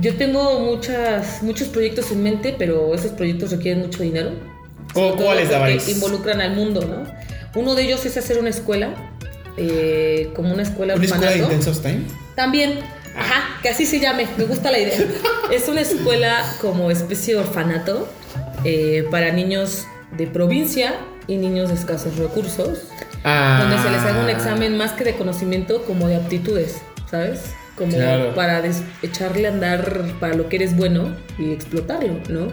yo 0.00 0.16
tengo 0.16 0.60
muchas, 0.60 1.42
muchos 1.42 1.68
proyectos 1.68 2.10
en 2.10 2.22
mente, 2.22 2.54
pero 2.58 2.94
esos 2.94 3.12
proyectos 3.12 3.50
requieren 3.52 3.82
mucho 3.82 4.02
dinero. 4.02 4.30
¿Cómo- 4.92 5.06
Sobre 5.06 5.16
todo 5.16 5.26
cuáles, 5.26 5.50
Damaris? 5.50 5.88
Involucran 5.88 6.40
al 6.40 6.54
mundo, 6.56 6.80
¿no? 6.82 7.04
Uno 7.60 7.74
de 7.74 7.82
ellos 7.84 8.04
es 8.06 8.16
hacer 8.16 8.38
una 8.38 8.50
escuela, 8.50 8.90
eh, 9.56 10.30
como 10.34 10.52
una 10.52 10.62
escuela 10.64 10.94
¿Una 10.96 11.04
escuela 11.04 11.30
de 11.30 11.38
intensos 11.38 11.80
time? 11.80 12.02
También, 12.34 12.80
ajá, 13.16 13.60
que 13.62 13.68
así 13.68 13.86
se 13.86 14.00
llame, 14.00 14.26
me 14.36 14.44
gusta 14.44 14.70
la 14.72 14.78
idea. 14.80 14.98
Es 15.52 15.68
una 15.68 15.82
escuela 15.82 16.42
como 16.60 16.90
especie 16.90 17.34
de 17.34 17.40
orfanato 17.40 18.08
eh, 18.64 19.06
para 19.10 19.30
niños 19.32 19.84
de 20.16 20.26
provincia 20.26 20.94
y 21.26 21.36
niños 21.36 21.68
de 21.68 21.74
escasos 21.74 22.16
recursos, 22.16 22.78
Ah. 23.24 23.58
donde 23.62 23.82
se 23.82 23.90
les 23.90 24.00
haga 24.02 24.20
un 24.22 24.28
examen 24.28 24.76
más 24.76 24.92
que 24.92 25.04
de 25.04 25.14
conocimiento, 25.14 25.82
como 25.84 26.08
de 26.08 26.16
aptitudes, 26.16 26.82
¿sabes? 27.10 27.54
Como 27.76 27.92
Claro. 27.92 28.34
para 28.34 28.62
echarle 29.02 29.48
a 29.48 29.50
andar 29.50 30.02
para 30.20 30.34
lo 30.34 30.48
que 30.48 30.56
eres 30.56 30.76
bueno 30.76 31.08
y 31.38 31.52
explotarlo, 31.52 32.14
¿no? 32.28 32.48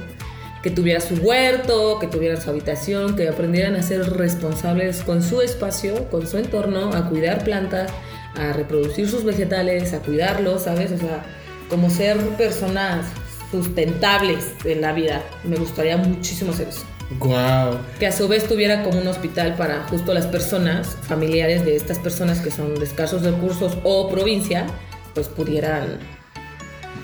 Que 0.63 0.69
tuviera 0.71 0.99
su 1.01 1.15
huerto, 1.15 1.99
que 1.99 2.07
tuvieran 2.07 2.41
su 2.41 2.49
habitación, 2.49 3.15
que 3.15 3.27
aprendieran 3.27 3.75
a 3.75 3.83
ser 3.83 4.01
responsables 4.13 5.01
con 5.03 5.21
su 5.23 5.41
espacio, 5.41 6.09
con 6.09 6.25
su 6.27 6.37
entorno, 6.37 6.93
a 6.93 7.09
cuidar 7.09 7.43
plantas, 7.43 7.91
a 8.35 8.53
reproducir 8.53 9.09
sus 9.09 9.23
vegetales, 9.25 9.93
a 9.93 9.99
cuidarlos, 9.99 10.63
¿sabes? 10.63 10.91
O 10.91 10.97
sea, 10.97 11.23
como 11.69 11.89
ser 11.89 12.17
personas 12.37 13.05
sustentables 13.51 14.45
en 14.63 14.81
la 14.81 14.93
vida. 14.93 15.21
Me 15.43 15.57
gustaría 15.57 15.97
muchísimo 15.97 16.51
hacer 16.51 16.69
eso 16.69 16.83
Guau. 17.19 17.77
que 17.99 18.07
a 18.07 18.11
su 18.11 18.27
vez 18.27 18.47
tuviera 18.47 18.83
como 18.83 18.99
un 18.99 19.07
hospital 19.07 19.55
para 19.55 19.83
justo 19.83 20.13
las 20.13 20.27
personas 20.27 20.95
familiares 21.01 21.65
de 21.65 21.75
estas 21.75 21.99
personas 21.99 22.39
que 22.39 22.51
son 22.51 22.75
de 22.75 22.85
escasos 22.85 23.23
recursos 23.23 23.77
o 23.83 24.09
provincia, 24.09 24.65
pues 25.13 25.27
pudieran 25.27 25.99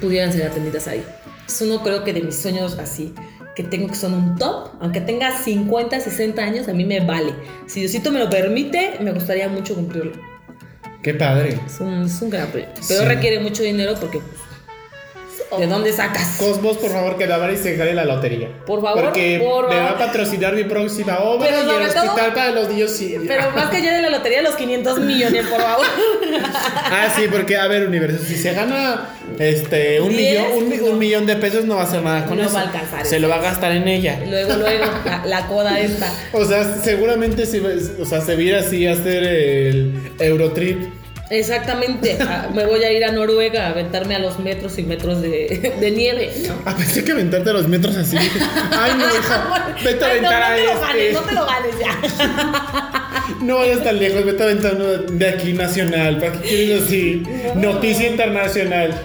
pudieran 0.02 0.32
ser 0.32 0.48
atendidas 0.48 0.88
ahí. 0.88 1.04
Es 1.48 1.62
uno 1.62 1.82
creo 1.84 2.04
que 2.04 2.14
de 2.14 2.22
mis 2.22 2.36
sueños 2.38 2.78
así 2.80 3.14
que 3.56 3.64
tengo 3.64 3.88
que 3.88 3.96
son 3.96 4.14
un 4.14 4.36
top, 4.38 4.70
aunque 4.80 5.02
tenga 5.02 5.36
50, 5.36 6.00
60 6.00 6.42
años, 6.44 6.68
a 6.68 6.74
mí 6.74 6.86
me 6.86 7.00
vale. 7.00 7.34
Si 7.66 7.80
Diosito 7.80 8.12
me 8.12 8.20
lo 8.20 8.30
permite, 8.30 8.98
me 9.02 9.12
gustaría 9.12 9.50
mucho 9.50 9.74
cumplirlo. 9.74 10.12
Qué 11.02 11.16
padre. 11.16 11.60
Es 11.66 11.80
un, 11.80 12.04
es 12.04 12.22
un 12.22 12.30
gran 12.30 12.50
proyecto. 12.50 12.82
Pero 12.88 13.02
Sí. 13.02 13.08
requiere 13.08 13.40
mucho 13.40 13.64
dinero 13.64 13.96
porque 14.00 14.20
pues, 14.20 14.40
¿de 15.58 15.68
dónde 15.68 15.94
sacas? 15.94 16.36
Cosmos, 16.38 16.78
por 16.78 16.92
favor, 16.92 17.18
que 17.18 17.28
Damaris 17.28 17.60
se 17.62 17.76
gane 17.76 17.94
la 17.94 18.06
lotería. 18.06 18.50
Por 18.66 18.82
favor, 18.82 19.06
Porque 19.06 19.40
por 19.44 19.70
me 19.70 19.76
va 19.80 19.92
a 19.92 19.98
patrocinar 19.98 20.54
mi 20.54 20.64
próxima 20.66 21.20
obra 21.20 21.48
Pero 21.50 21.58
y 21.58 21.84
el 21.86 21.94
todo- 21.94 22.04
hospital 22.06 22.34
para 22.34 22.52
los 22.52 22.70
niños 22.70 22.92
sí. 22.92 23.16
Pero 23.28 23.52
más 23.52 23.70
que 23.70 23.82
ya 23.82 23.96
de 23.96 24.02
la 24.02 24.10
lotería, 24.10 24.42
los 24.42 24.56
500 24.56 25.00
millones, 25.00 25.46
por 25.48 25.62
favor. 25.62 25.86
Ah, 26.90 27.14
sí, 27.16 27.24
porque, 27.30 27.58
a 27.58 27.68
ver, 27.68 27.86
universo, 27.88 28.24
si 28.26 28.36
se 28.36 28.54
gana 28.54 29.10
este, 29.40 30.00
un, 30.00 30.10
Diez, 30.10 30.42
millón, 30.42 30.64
un, 30.64 30.70
mi- 30.70 30.78
no. 30.78 30.86
un 30.86 31.00
millón 31.00 31.26
de 31.26 31.36
pesos, 31.36 31.66
no 31.66 31.76
va 31.76 31.82
a 31.82 31.86
hacer 31.86 32.02
nada 32.02 32.26
con 32.26 32.38
No 32.38 32.44
eso. 32.46 32.54
va 32.54 32.62
a 32.62 32.64
alcanzar 32.64 33.06
Se 33.06 33.18
eso. 33.18 33.22
lo 33.24 33.30
va 33.30 33.36
a 33.36 33.42
gastar 33.42 33.72
en 33.74 33.88
ella. 33.88 34.20
Luego, 34.26 34.54
luego, 34.56 34.86
la, 35.06 35.26
la 35.26 35.48
coda 35.48 35.80
esta. 35.80 36.12
O 36.34 36.46
sea, 36.46 36.64
seguramente 36.82 37.46
si, 37.46 37.60
o 37.60 38.06
sea, 38.06 38.22
se 38.22 38.36
viera 38.36 38.60
así 38.62 38.88
hacer 38.88 39.24
el 39.24 40.12
Eurotrip. 40.20 40.80
Exactamente. 41.30 42.18
Ah, 42.22 42.50
Me 42.54 42.66
voy 42.66 42.84
a 42.84 42.92
ir 42.92 43.04
a 43.04 43.12
Noruega 43.12 43.68
a 43.68 43.70
aventarme 43.70 44.16
a 44.16 44.20
los 44.20 44.40
metros 44.40 44.78
y 44.78 44.84
metros 44.84 45.22
de, 45.22 45.76
de 45.80 45.92
nieve. 45.92 46.32
¿no? 46.48 46.56
Ah, 46.66 46.74
pensé 46.78 47.04
que 47.04 47.12
aventarte 47.12 47.50
a 47.50 47.54
los 47.54 47.68
metros 47.68 47.96
así. 47.98 48.18
Ay, 48.18 48.92
no, 48.98 49.06
hija, 49.06 49.76
vete 49.84 50.04
a 50.06 50.08
no, 50.08 50.14
aventar 50.14 50.40
no 50.40 50.46
a 50.46 50.56
te 50.56 50.64
lo 50.64 50.72
este. 50.72 50.86
ganes, 50.88 51.14
no 51.14 51.22
te 51.22 51.34
lo 51.34 51.46
ganes 51.46 51.80
ya. 51.80 53.04
No 53.42 53.58
vayas 53.58 53.84
tan 53.84 54.00
lejos, 54.00 54.26
vete 54.26 54.42
a 54.42 54.46
aventar 54.46 54.76
uno 54.76 54.86
de 54.88 55.28
aquí 55.30 55.52
nacional. 55.54 56.18
¿Para 56.18 56.32
qué 56.34 56.48
quieres 56.48 56.84
así? 56.84 57.24
Noticia 57.56 58.10
internacional. 58.10 59.00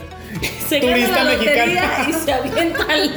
Se 0.68 0.80
Turista 0.80 1.24
la 1.24 1.32
mexicana. 1.36 2.06
y 2.08 2.12
se 2.12 2.32
avienta 2.32 2.84
al... 2.88 3.10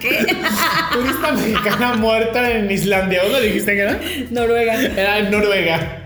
¿Qué? 0.00 0.18
Turista 0.92 1.32
mexicana 1.32 1.94
muerta 1.94 2.50
en 2.50 2.70
Islandia. 2.70 3.22
¿Dónde 3.24 3.42
dijiste 3.42 3.74
que 3.74 3.80
era? 3.80 4.00
Noruega. 4.30 4.74
Era 4.82 5.18
en 5.18 5.30
Noruega. 5.30 6.02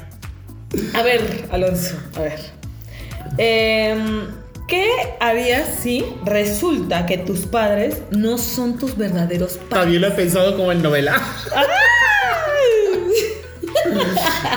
A 0.95 1.03
ver, 1.03 1.49
Alonso, 1.51 1.97
a 2.17 2.21
ver. 2.21 2.41
Em, 3.39 4.29
¿Qué 4.69 4.89
harías 5.19 5.69
si 5.83 6.05
resulta 6.25 7.05
que 7.05 7.19
tus 7.19 7.41
padres 7.41 8.03
no 8.13 8.39
son 8.39 8.79
tus 8.79 8.97
verdaderos 8.97 9.55
padres? 9.55 9.69
También 9.71 10.01
lo 10.01 10.09
he 10.09 10.13
pensado 10.13 10.57
como 10.57 10.71
en 10.71 10.81
novela. 10.81 11.21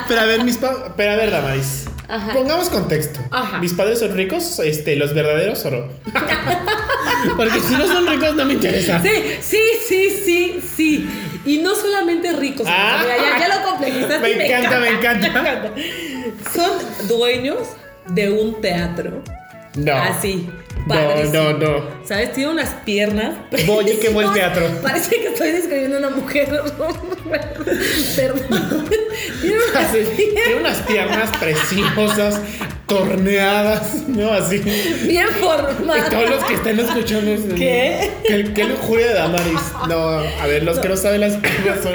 Pero 0.08 0.21
a 0.21 0.26
ver, 0.26 0.43
mis 0.43 0.58
pa 0.58 0.93
Pero 0.95 1.12
a 1.13 1.15
ver, 1.15 1.32
Damaris. 1.32 1.86
Ajá. 2.08 2.34
Pongamos 2.34 2.69
contexto. 2.69 3.19
Ajá. 3.32 3.58
¿Mis 3.60 3.73
padres 3.73 3.99
son 3.99 4.13
ricos? 4.13 4.60
Este, 4.60 4.95
¿los 4.95 5.15
verdaderos 5.15 5.65
o 5.65 5.71
no? 5.71 5.88
Porque 7.38 7.60
si 7.60 7.73
no 7.73 7.88
son 7.88 8.06
ricos 8.08 8.36
no 8.36 8.45
me 8.45 8.54
interesa. 8.54 9.02
Sí, 9.02 9.10
sí, 9.41 9.60
sí, 9.88 10.10
sí, 10.23 10.60
sí. 10.76 11.10
Y 11.45 11.58
no 11.58 11.75
solamente 11.75 12.32
ricos. 12.34 12.65
Ah. 12.69 13.01
mira, 13.03 13.17
ya, 13.17 13.47
ya 13.47 13.58
lo 13.58 13.69
complejizaste. 13.69 14.19
Me 14.19 14.45
encanta, 14.45 14.79
me 14.79 14.89
encanta. 14.89 15.71
Son 16.53 17.08
dueños 17.08 17.58
de 18.08 18.29
un 18.29 18.62
teatro. 18.62 19.21
No. 19.75 19.93
Así. 19.95 20.49
No, 20.86 20.95
padrísimo. 20.95 21.43
no, 21.43 21.53
no. 21.58 21.86
¿Sabes? 22.06 22.34
Tiene 22.34 22.51
unas 22.51 22.69
piernas. 22.86 23.36
Quemo 23.51 23.79
el 23.82 23.88
preciosas. 23.88 24.34
teatro. 24.34 24.67
Parece 24.82 25.15
que 25.15 25.27
estoy 25.27 25.51
describiendo 25.51 25.95
a 25.97 25.99
una 25.99 26.10
mujer. 26.10 26.49
Perdón. 28.15 28.88
Tiene 29.41 29.58
unas 29.71 29.95
piernas 29.95 30.15
tiene 30.15 30.56
unas 30.60 30.77
piernas 30.82 31.29
preciosas, 31.38 32.41
torneadas, 32.87 34.07
¿no? 34.07 34.31
Así. 34.31 34.59
bien 34.59 35.25
Y 35.29 35.41
formadas. 35.41 36.09
todos 36.09 36.29
los 36.29 36.43
que 36.45 36.53
están 36.55 36.79
escuchando. 36.79 37.31
es- 37.31 37.41
¿Qué? 37.55 38.11
¿Qué, 38.27 38.53
qué 38.53 38.63
lujuria 38.65 39.07
de 39.07 39.13
Damaris? 39.13 39.59
No, 39.87 39.95
a 40.19 40.47
ver, 40.47 40.63
los 40.63 40.79
que 40.79 40.89
no 40.89 40.97
saben, 40.97 41.21
las 41.21 41.33
piernas 41.37 41.79
son 41.81 41.93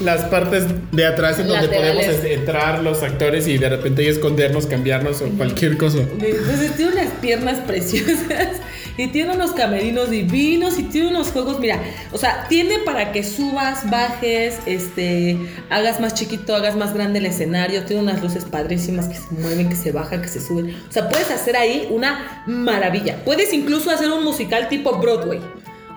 las 0.00 0.22
partes 0.24 0.64
de 0.92 1.06
atrás 1.06 1.38
en 1.38 1.48
donde 1.48 1.66
Laterales. 1.68 2.06
podemos 2.06 2.24
entrar 2.26 2.82
los 2.82 3.02
actores 3.02 3.46
y 3.48 3.56
de 3.58 3.68
repente 3.68 4.02
ahí 4.02 4.08
escondernos, 4.08 4.66
cambiarnos 4.66 5.22
o 5.22 5.28
cualquier 5.30 5.76
cosa. 5.78 5.98
Entonces 6.00 6.76
tiene 6.76 6.92
unas 6.92 7.08
piernas 7.22 7.58
preciosas 7.66 8.48
y 8.96 9.08
tiene 9.08 9.34
unos 9.34 9.52
camerinos 9.52 10.10
divinos 10.10 10.78
y 10.78 10.84
tiene 10.84 11.08
unos 11.08 11.28
juegos, 11.28 11.60
mira, 11.60 11.80
o 12.12 12.18
sea, 12.18 12.46
tiene 12.48 12.78
para 12.80 13.12
que 13.12 13.22
subas, 13.22 13.88
bajes, 13.90 14.58
este, 14.66 15.36
hagas 15.70 16.00
más 16.00 16.14
chiquito, 16.14 16.54
hagas 16.54 16.76
más 16.76 16.94
grande 16.94 17.18
el 17.18 17.26
escenario, 17.26 17.84
tiene 17.84 18.02
unas 18.02 18.22
luces 18.22 18.44
padrísimas 18.44 19.08
que 19.08 19.14
se 19.14 19.30
mueven, 19.30 19.68
que 19.68 19.76
se 19.76 19.92
bajan, 19.92 20.22
que 20.22 20.28
se 20.28 20.40
suben. 20.40 20.74
O 20.88 20.92
sea, 20.92 21.08
puedes 21.08 21.30
hacer 21.30 21.56
ahí 21.56 21.88
una 21.90 22.42
maravilla. 22.46 23.22
Puedes 23.24 23.52
incluso 23.52 23.90
hacer 23.90 24.10
un 24.10 24.24
musical 24.24 24.68
tipo 24.68 24.98
Broadway. 24.98 25.40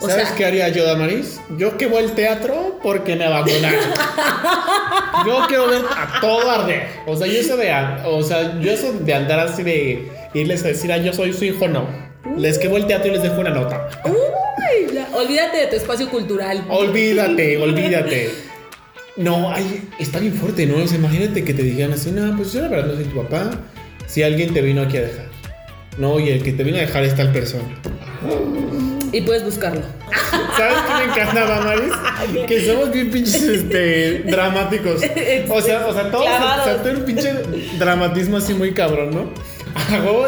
O 0.01 0.07
¿Sabes 0.07 0.29
sea, 0.29 0.37
qué 0.37 0.45
haría 0.45 0.69
yo, 0.69 0.85
Damaris? 0.85 1.41
Yo 1.57 1.77
quemo 1.77 1.99
el 1.99 2.13
teatro 2.13 2.79
porque 2.81 3.17
me 3.17 3.25
abandonaron. 3.25 3.79
Yo 5.25 5.45
quiero 5.49 5.67
ver 5.67 5.81
a 5.83 6.21
todo 6.21 6.49
arder. 6.49 6.87
O 7.05 7.17
sea, 7.17 7.27
yo 7.27 7.37
eso 7.37 7.57
de, 7.57 7.73
o 8.05 8.23
sea, 8.23 8.57
yo 8.61 8.71
eso 8.71 8.93
de 8.93 9.13
andar 9.13 9.39
así 9.39 9.63
de 9.63 10.09
irles 10.33 10.63
a 10.63 10.69
decir, 10.69 10.89
ah, 10.93 10.97
yo 10.97 11.11
soy 11.11 11.33
su 11.33 11.43
hijo, 11.43 11.67
no. 11.67 12.08
Les 12.37 12.57
quemo 12.57 12.77
el 12.77 12.85
teatro 12.87 13.09
y 13.09 13.13
les 13.13 13.23
dejo 13.23 13.39
una 13.39 13.49
nota. 13.51 13.89
uy, 14.05 14.93
ya, 14.93 15.07
olvídate 15.13 15.57
de 15.57 15.67
tu 15.67 15.75
espacio 15.75 16.09
cultural. 16.09 16.63
Olvídate, 16.69 17.57
olvídate. 17.61 18.29
No, 19.15 19.51
ay, 19.51 19.89
está 19.99 20.19
bien 20.19 20.33
fuerte, 20.33 20.65
¿no? 20.65 20.77
O 20.83 20.87
sea, 20.87 20.97
imagínate 20.97 21.43
que 21.43 21.53
te 21.53 21.63
dijeran 21.63 21.93
así, 21.93 22.11
no, 22.11 22.35
pues 22.37 22.53
yo 22.53 22.61
la 22.61 22.69
verdad 22.69 22.87
no 22.87 22.95
soy 22.95 23.05
tu 23.05 23.21
papá. 23.23 23.51
Si 24.07 24.23
alguien 24.23 24.53
te 24.53 24.61
vino 24.61 24.81
aquí 24.81 24.97
a 24.97 25.01
dejar. 25.01 25.25
No, 25.97 26.19
y 26.19 26.29
el 26.29 26.41
que 26.41 26.53
te 26.53 26.63
vino 26.63 26.77
a 26.77 26.81
dejar 26.81 27.03
es 27.03 27.15
tal 27.15 27.31
persona. 27.33 27.63
Y 29.11 29.21
puedes 29.21 29.43
buscarlo. 29.43 29.81
¿Sabes 30.55 30.77
qué 30.87 30.93
me 31.05 31.11
encanta, 31.11 31.45
Damaris? 31.45 31.93
Que 32.47 32.65
somos 32.65 32.91
bien 32.91 33.09
pinches 33.11 33.41
este, 33.43 34.19
dramáticos. 34.25 35.01
O 35.49 35.61
sea, 35.61 35.87
o 35.87 35.93
sea, 35.93 36.11
todos, 36.11 36.25
Clavados. 36.25 36.61
o 36.61 36.63
sea, 36.65 36.83
todo 36.83 36.93
un 36.93 37.05
pinche 37.05 37.33
dramatismo 37.77 38.37
así 38.37 38.53
muy 38.53 38.73
cabrón, 38.73 39.11
¿no? 39.11 39.33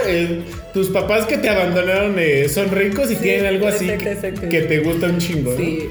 Eh, 0.05 0.41
tus 0.73 0.87
papás 0.89 1.25
que 1.25 1.37
te 1.37 1.49
abandonaron 1.49 2.15
eh, 2.17 2.47
son 2.49 2.69
ricos 2.71 3.11
y 3.11 3.15
Sí, 3.15 3.21
tienen 3.23 3.45
algo 3.45 3.67
así 3.67 3.85
exacto, 3.89 4.03
que, 4.03 4.11
exacto. 4.11 4.49
que 4.49 4.61
te 4.61 4.79
gusta 4.79 5.07
un 5.07 5.17
chingo, 5.19 5.51
¿no? 5.51 5.57
Sí. 5.57 5.89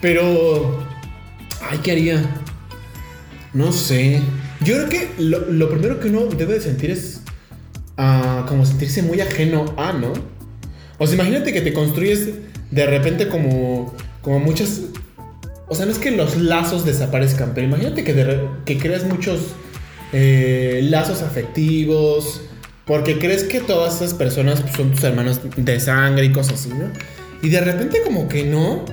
Pero. 0.00 0.84
Ay, 1.70 1.78
¿qué 1.82 1.92
haría? 1.92 2.22
No 3.52 3.72
sé. 3.72 4.20
Yo 4.64 4.74
creo 4.74 4.88
que 4.88 5.08
lo, 5.18 5.40
lo 5.50 5.68
primero 5.70 6.00
que 6.00 6.08
uno 6.08 6.26
debe 6.26 6.54
de 6.54 6.60
sentir 6.60 6.90
es. 6.90 7.20
ah, 7.96 8.44
como 8.48 8.64
sentirse 8.66 9.02
muy 9.02 9.20
ajeno 9.20 9.74
a, 9.76 9.92
¿no? 9.92 10.12
O 10.98 11.06
sea, 11.06 11.14
imagínate 11.16 11.52
que 11.52 11.60
te 11.60 11.72
construyes 11.72 12.28
de 12.70 12.86
repente 12.86 13.28
como. 13.28 13.94
Como 14.20 14.38
muchas. 14.40 14.80
O 15.68 15.74
sea, 15.74 15.86
no 15.86 15.92
es 15.92 15.98
que 15.98 16.10
los 16.10 16.36
lazos 16.36 16.84
desaparezcan, 16.84 17.52
pero 17.54 17.66
imagínate 17.66 18.04
que, 18.04 18.12
de 18.12 18.24
re- 18.24 18.40
que 18.66 18.76
creas 18.78 19.04
muchos 19.04 19.40
eh, 20.12 20.80
lazos 20.84 21.22
afectivos. 21.22 22.42
Porque 22.84 23.18
crees 23.18 23.44
que 23.44 23.60
todas 23.60 23.96
esas 23.96 24.14
personas 24.14 24.62
son 24.76 24.90
tus 24.90 25.04
hermanos 25.04 25.40
de 25.56 25.80
sangre 25.80 26.26
y 26.26 26.32
cosas 26.32 26.54
así, 26.54 26.70
¿no? 26.70 26.90
Y 27.42 27.48
de 27.48 27.60
repente 27.60 28.00
como 28.04 28.28
que 28.28 28.44
no. 28.44 28.84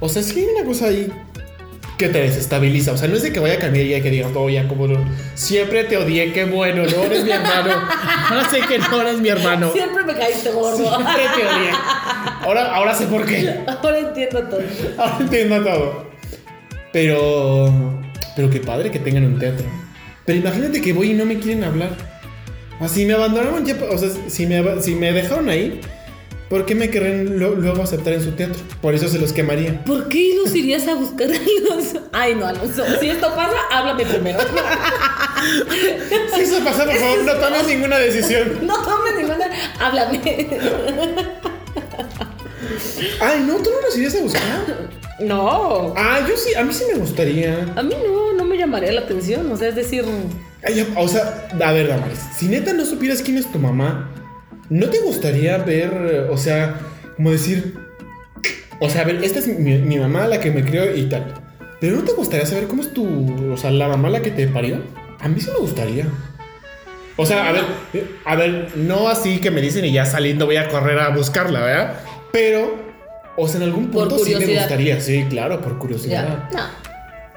O 0.00 0.08
sea, 0.08 0.22
sí 0.22 0.40
hay 0.40 0.46
una 0.56 0.64
cosa 0.64 0.86
ahí 0.86 1.12
que 1.98 2.08
te 2.08 2.20
desestabiliza. 2.20 2.92
O 2.92 2.96
sea, 2.96 3.08
no 3.08 3.16
es 3.16 3.22
de 3.22 3.32
que 3.32 3.40
vaya 3.40 3.54
a 3.54 3.58
cambiar 3.58 3.86
y 3.86 4.00
que 4.00 4.10
digas, 4.10 4.30
oh, 4.34 4.48
ya 4.48 4.66
como 4.66 4.86
no. 4.86 5.04
Siempre 5.34 5.84
te 5.84 5.96
odié, 5.96 6.32
qué 6.32 6.44
bueno, 6.44 6.84
no 6.84 7.02
eres 7.04 7.24
mi 7.24 7.30
hermano. 7.32 7.72
Ahora 8.30 8.48
sé 8.48 8.60
que 8.60 8.78
no 8.78 9.00
eres 9.02 9.20
mi 9.20 9.28
hermano. 9.28 9.72
Siempre 9.72 10.04
me 10.04 10.14
caíste 10.14 10.50
gordo. 10.50 10.76
Siempre 10.76 11.22
te 11.36 11.46
odié. 11.46 11.70
Ahora, 12.42 12.74
ahora 12.74 12.94
sé 12.94 13.06
por 13.06 13.26
qué. 13.26 13.60
Ahora 13.66 13.98
entiendo 13.98 14.42
todo. 14.44 14.60
Ahora 14.96 15.16
entiendo 15.20 15.62
todo. 15.62 16.06
Pero. 16.92 18.00
Pero 18.36 18.50
qué 18.50 18.60
padre 18.60 18.90
que 18.90 19.00
tengan 19.00 19.24
un 19.24 19.38
teatro. 19.38 19.66
Pero 20.24 20.38
imagínate 20.38 20.80
que 20.80 20.92
voy 20.92 21.10
y 21.10 21.14
no 21.14 21.26
me 21.26 21.38
quieren 21.38 21.64
hablar. 21.64 21.90
Así 22.80 23.04
me 23.04 23.14
abandonaron 23.14 23.64
ya. 23.66 23.76
O 23.90 23.98
sea, 23.98 24.08
si 24.28 24.46
me, 24.46 24.80
si 24.82 24.94
me 24.94 25.12
dejaron 25.12 25.48
ahí, 25.48 25.80
¿por 26.48 26.64
qué 26.64 26.74
me 26.74 26.90
querrían 26.90 27.38
lo- 27.38 27.54
luego 27.56 27.82
aceptar 27.82 28.12
en 28.12 28.22
su 28.22 28.32
teatro? 28.32 28.60
Por 28.80 28.94
eso 28.94 29.08
se 29.08 29.18
los 29.18 29.32
quemaría. 29.32 29.84
¿Por 29.84 30.08
qué 30.08 30.34
los 30.42 30.54
irías 30.54 30.86
a 30.88 30.94
buscar, 30.94 31.28
Alonso? 31.28 32.02
Ay, 32.12 32.34
no, 32.36 32.46
Alonso. 32.46 32.84
Si 33.00 33.08
esto 33.10 33.26
pasa, 33.34 33.56
háblame 33.72 34.04
primero. 34.06 34.38
Si 36.34 36.40
eso 36.42 36.58
pasa, 36.64 36.84
por 36.84 36.94
favor, 36.96 37.22
no 37.24 37.32
tomes 37.34 37.66
ninguna 37.68 37.98
decisión. 37.98 38.58
No 38.66 38.74
tomes 38.82 39.14
ninguna. 39.16 39.46
Háblame. 39.80 40.20
Ay, 43.20 43.44
no, 43.46 43.56
tú 43.56 43.70
no 43.70 43.80
los 43.86 43.96
irías 43.96 44.14
a 44.16 44.20
buscar. 44.22 44.88
No. 45.20 45.94
Ah, 45.96 46.20
yo 46.28 46.36
sí, 46.36 46.54
a 46.54 46.62
mí 46.64 46.72
sí 46.72 46.84
me 46.92 46.98
gustaría. 46.98 47.72
A 47.76 47.82
mí 47.82 47.94
no, 48.06 48.32
no 48.34 48.44
me 48.44 48.56
llamaría 48.56 48.92
la 48.92 49.00
atención. 49.02 49.50
O 49.50 49.56
sea, 49.56 49.68
es 49.68 49.74
decir, 49.76 50.04
Ay, 50.64 50.86
o 50.96 51.08
sea, 51.08 51.48
a 51.64 51.72
ver, 51.72 51.88
Damaris, 51.88 52.18
si 52.36 52.46
neta 52.46 52.72
no 52.72 52.84
supieras 52.84 53.22
quién 53.22 53.38
es 53.38 53.50
tu 53.50 53.58
mamá, 53.58 54.10
¿no 54.68 54.88
te 54.88 54.98
gustaría 55.00 55.56
ver, 55.58 56.28
o 56.30 56.36
sea, 56.36 56.78
como 57.16 57.30
decir, 57.30 57.74
o 58.80 58.90
sea, 58.90 59.02
a 59.02 59.04
ver, 59.04 59.22
esta 59.22 59.38
es 59.38 59.46
mi, 59.46 59.78
mi 59.78 59.98
mamá 59.98 60.26
la 60.26 60.40
que 60.40 60.50
me 60.50 60.64
crió 60.64 60.94
y 60.94 61.08
tal, 61.08 61.34
pero 61.80 61.96
¿no 61.96 62.02
te 62.02 62.12
gustaría 62.12 62.44
saber 62.46 62.66
cómo 62.66 62.82
es 62.82 62.92
tu, 62.92 63.52
o 63.52 63.56
sea, 63.56 63.70
la 63.70 63.88
mamá 63.88 64.10
la 64.10 64.20
que 64.20 64.30
te 64.30 64.48
parió? 64.48 64.82
A 65.20 65.28
mí 65.28 65.40
sí 65.40 65.50
me 65.52 65.58
gustaría. 65.58 66.06
O 67.16 67.26
sea, 67.26 67.48
a 67.48 67.52
ver, 67.52 67.64
a 68.24 68.36
ver, 68.36 68.72
no 68.76 69.08
así 69.08 69.40
que 69.40 69.50
me 69.50 69.60
dicen 69.60 69.84
y 69.84 69.92
ya 69.92 70.04
saliendo 70.04 70.46
voy 70.46 70.56
a 70.56 70.68
correr 70.68 70.98
a 71.00 71.08
buscarla, 71.10 71.60
¿verdad? 71.60 71.94
Pero, 72.32 72.76
o 73.36 73.48
sea, 73.48 73.58
en 73.58 73.64
algún 73.64 73.88
punto 73.88 74.18
sí 74.18 74.34
me 74.36 74.46
gustaría, 74.54 75.00
sí, 75.00 75.26
claro, 75.28 75.60
por 75.60 75.78
curiosidad. 75.78 76.48
ya. 76.52 76.70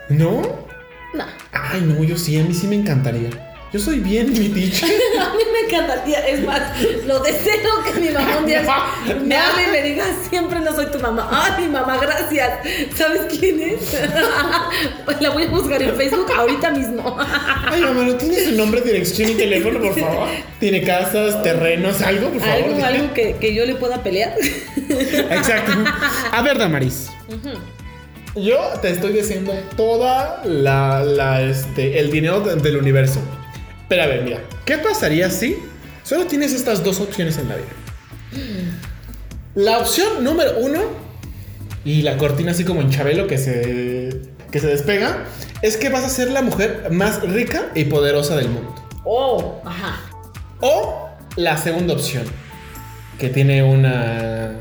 ¿No? 0.10 0.41
No, 0.41 0.70
no. 1.13 1.26
Ay, 1.52 1.82
no, 1.82 2.04
yo 2.04 2.17
sí, 2.17 2.39
a 2.39 2.43
mí 2.43 2.54
sí 2.54 2.67
me 2.67 2.76
encantaría. 2.76 3.30
Yo 3.74 3.80
soy 3.80 4.00
bien 4.00 4.32
mi 4.38 4.50
teacher. 4.50 4.89
A 5.21 5.34
mí 5.34 5.43
me 5.54 5.60
encantaría, 5.67 6.28
es 6.28 6.45
más, 6.45 6.62
lo 7.06 7.19
deseo 7.21 7.84
que 7.86 8.02
mi 8.02 8.10
mamá 8.10 8.39
un 8.39 8.45
día 8.45 8.63
No, 9.08 9.15
me 9.21 9.36
no. 9.36 9.41
hable 9.41 9.63
y 9.63 9.71
me 9.71 9.82
diga, 9.82 10.06
siempre 10.30 10.60
no 10.60 10.76
soy 10.76 10.88
tu 10.88 11.00
mamá. 11.00 11.30
Ay, 11.32 11.63
mi 11.63 11.69
mamá, 11.69 11.97
gracias. 11.97 12.60
¿Sabes 12.95 13.21
quién 13.39 13.62
es? 13.62 13.95
La 15.21 15.30
voy 15.30 15.43
a 15.43 15.47
buscar 15.50 15.82
en 15.82 15.95
Facebook 15.95 16.30
ahorita 16.36 16.71
mismo. 16.71 17.15
Ay, 17.65 17.82
mamá, 17.82 18.04
¿no 18.04 18.15
tiene 18.15 18.43
su 18.43 18.52
nombre, 18.56 18.82
dirección 18.82 19.30
y 19.30 19.36
teléfono, 19.36 19.80
por 19.80 19.97
favor? 19.97 20.28
¿Tiene 20.60 20.84
casas, 20.84 21.41
terrenos, 21.41 22.02
algo, 22.02 22.30
por 22.30 22.41
favor? 22.41 22.56
Algo, 22.65 22.86
algo 22.86 23.13
que, 23.13 23.38
que 23.39 23.54
yo 23.56 23.65
le 23.65 23.76
pueda 23.76 24.04
pelear. 24.04 24.34
Exacto. 24.89 25.71
A 26.32 26.41
ver, 26.41 26.58
Damaris. 26.58 27.10
Yo 28.36 28.58
te 28.82 28.89
estoy 28.89 29.12
diciendo 29.13 29.54
toda 29.76 30.41
la, 30.46 31.04
la, 31.04 31.41
este, 31.41 32.00
el 32.00 32.12
dinero 32.12 32.39
de- 32.41 32.56
del 32.56 32.78
universo. 32.78 33.20
Pero 33.89 34.04
a 34.04 34.06
ver, 34.06 34.24
mira, 34.24 34.39
¿qué 34.65 34.78
pasaría 34.78 35.30
si 35.30 35.58
solo 36.04 36.26
tienes 36.28 36.54
estas 36.54 36.82
dos 36.84 37.00
opciones 37.02 37.38
en 37.38 37.50
la 37.50 37.56
vida? 37.56 37.67
La 39.56 39.80
opción 39.80 40.24
número 40.24 40.58
uno, 40.60 40.80
y 41.84 42.04
la 42.04 42.15
cortina 42.17 42.52
así 42.52 42.63
como 42.63 42.80
en 42.82 42.89
Chabelo 42.89 43.28
que 43.28 43.38
se, 43.38 44.22
que 44.50 44.60
se 44.60 44.67
despega, 44.67 45.26
es 45.62 45.76
que 45.76 45.89
vas 45.89 46.06
a 46.06 46.10
ser 46.10 46.32
la 46.32 46.41
mujer 46.41 46.88
más 46.89 47.22
rica 47.24 47.70
y 47.76 47.84
poderosa 47.86 48.38
del 48.38 48.48
mundo. 48.50 48.74
Oh, 49.04 49.62
ajá. 49.65 50.00
O 50.62 51.10
la 51.36 51.58
segunda 51.58 51.94
opción, 51.96 52.24
que 53.20 53.28
tiene 53.30 53.62
una, 53.63 54.52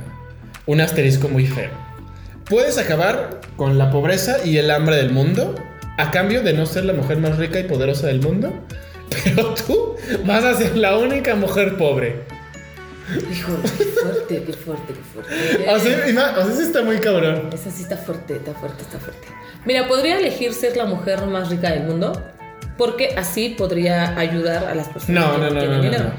un 0.66 0.80
asterisco 0.80 1.28
muy 1.28 1.46
feo. 1.46 1.70
Puedes 2.50 2.76
acabar 2.78 3.40
con 3.56 3.78
la 3.78 3.90
pobreza 3.90 4.38
y 4.44 4.58
el 4.58 4.70
hambre 4.70 4.96
del 4.96 5.10
mundo 5.12 5.54
a 5.96 6.10
cambio 6.10 6.42
de 6.42 6.52
no 6.52 6.66
ser 6.66 6.84
la 6.84 6.92
mujer 6.92 7.18
más 7.18 7.36
rica 7.38 7.60
y 7.60 7.64
poderosa 7.64 8.08
del 8.08 8.20
mundo, 8.20 8.52
pero 9.24 9.54
tú 9.54 9.94
vas 10.26 10.44
a 10.44 10.54
ser 10.54 10.76
la 10.76 10.96
única 10.98 11.34
mujer 11.36 11.76
pobre. 11.78 12.22
Hijo, 13.32 13.52
qué 13.78 13.84
fuerte, 13.84 14.42
qué 14.44 14.52
fuerte, 14.52 14.92
qué 14.94 15.00
fuerte. 15.00 15.70
O 15.70 15.78
sea, 15.78 16.34
o 16.38 16.42
sea, 16.44 16.52
eso 16.52 16.62
está 16.62 16.82
muy 16.82 16.98
cabrón. 16.98 17.50
Esa 17.52 17.70
sí 17.70 17.82
está 17.82 17.96
fuerte, 17.96 18.34
está 18.36 18.52
fuerte, 18.54 18.82
está 18.82 18.98
fuerte. 18.98 19.26
Mira, 19.64 19.88
podría 19.88 20.18
elegir 20.18 20.52
ser 20.52 20.76
la 20.76 20.84
mujer 20.86 21.26
más 21.26 21.48
rica 21.50 21.70
del 21.70 21.84
mundo 21.84 22.12
porque 22.78 23.14
así 23.16 23.50
podría 23.58 24.18
ayudar 24.18 24.64
a 24.64 24.74
las 24.74 24.88
personas 24.88 25.24
No, 25.24 25.34
que 25.34 25.40
no, 25.40 25.50
no, 25.50 25.60
tienen 25.80 25.92
no, 25.92 25.98
no. 25.98 26.12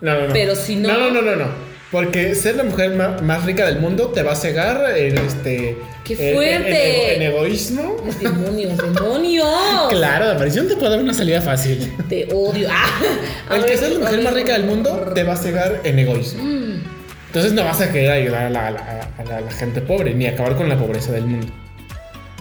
No, 0.00 0.14
no, 0.20 0.26
no. 0.28 0.32
Pero 0.32 0.54
si 0.54 0.76
no- 0.76 0.88
No, 0.88 0.98
no, 0.98 1.10
no, 1.10 1.22
no, 1.22 1.36
no. 1.36 1.75
Porque 1.92 2.34
ser 2.34 2.56
la 2.56 2.64
mujer 2.64 2.90
más, 3.22 3.44
rica 3.44 3.64
del 3.66 3.78
mundo 3.78 4.08
te 4.08 4.22
va 4.22 4.32
a 4.32 4.36
cegar 4.36 4.96
en 4.98 5.16
este. 5.18 5.78
¡Qué 6.04 6.14
en- 6.30 6.34
fuerte! 6.34 7.14
En, 7.16 7.22
en 7.22 7.28
egoísmo. 7.32 7.96
Demonios, 8.20 8.76
demonios. 8.76 9.46
Claro, 9.90 10.24
la 10.26 10.32
aparición 10.32 10.66
te 10.66 10.74
puede 10.76 10.90
dar 10.90 11.00
una 11.00 11.14
salida 11.14 11.40
fácil. 11.40 11.92
Te 12.08 12.26
odio. 12.34 12.68
Ah, 12.70 13.00
El 13.54 13.64
que 13.66 13.76
sea 13.76 13.88
la 13.88 14.00
mujer 14.00 14.20
más 14.22 14.34
rica 14.34 14.54
del 14.54 14.64
mundo 14.64 15.12
te 15.14 15.22
va 15.22 15.34
a 15.34 15.36
cegar 15.36 15.80
en 15.84 15.98
egoísmo. 16.00 16.42
Mm, 16.42 16.82
Entonces 17.28 17.52
no 17.52 17.64
vas 17.64 17.80
a 17.80 17.92
querer 17.92 18.10
ayudar 18.10 18.46
a 18.46 18.50
la, 18.50 18.66
a 18.66 18.70
la- 18.72 19.10
a 19.18 19.24
la- 19.24 19.36
a 19.36 19.40
la 19.42 19.50
gente 19.52 19.80
pobre 19.80 20.12
ni 20.12 20.26
acabar 20.26 20.56
con 20.56 20.68
la 20.68 20.76
pobreza 20.76 21.12
del 21.12 21.26
mundo. 21.26 21.46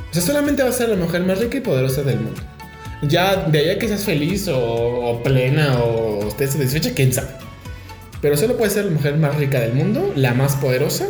O 0.09 0.13
sea, 0.13 0.23
solamente 0.23 0.63
vas 0.63 0.73
a 0.75 0.77
ser 0.79 0.89
la 0.89 0.95
mujer 0.95 1.21
más 1.21 1.37
rica 1.39 1.57
y 1.57 1.61
poderosa 1.61 2.01
del 2.01 2.17
mundo. 2.19 2.41
Ya 3.03 3.35
de 3.35 3.59
allá 3.59 3.77
que 3.79 3.87
seas 3.87 4.03
feliz 4.03 4.47
o, 4.47 4.57
o 4.57 5.21
plena 5.21 5.77
o 5.83 6.27
estés 6.29 6.53
satisfecha, 6.53 6.91
quién 6.95 7.13
sabe. 7.13 7.27
Pero 8.25 8.37
solo 8.37 8.57
puedes 8.57 8.73
ser 8.73 8.85
la 8.85 8.91
mujer 8.91 9.17
más 9.17 9.35
rica 9.35 9.59
del 9.59 9.73
mundo, 9.73 10.11
la 10.15 10.33
más 10.33 10.55
poderosa, 10.55 11.05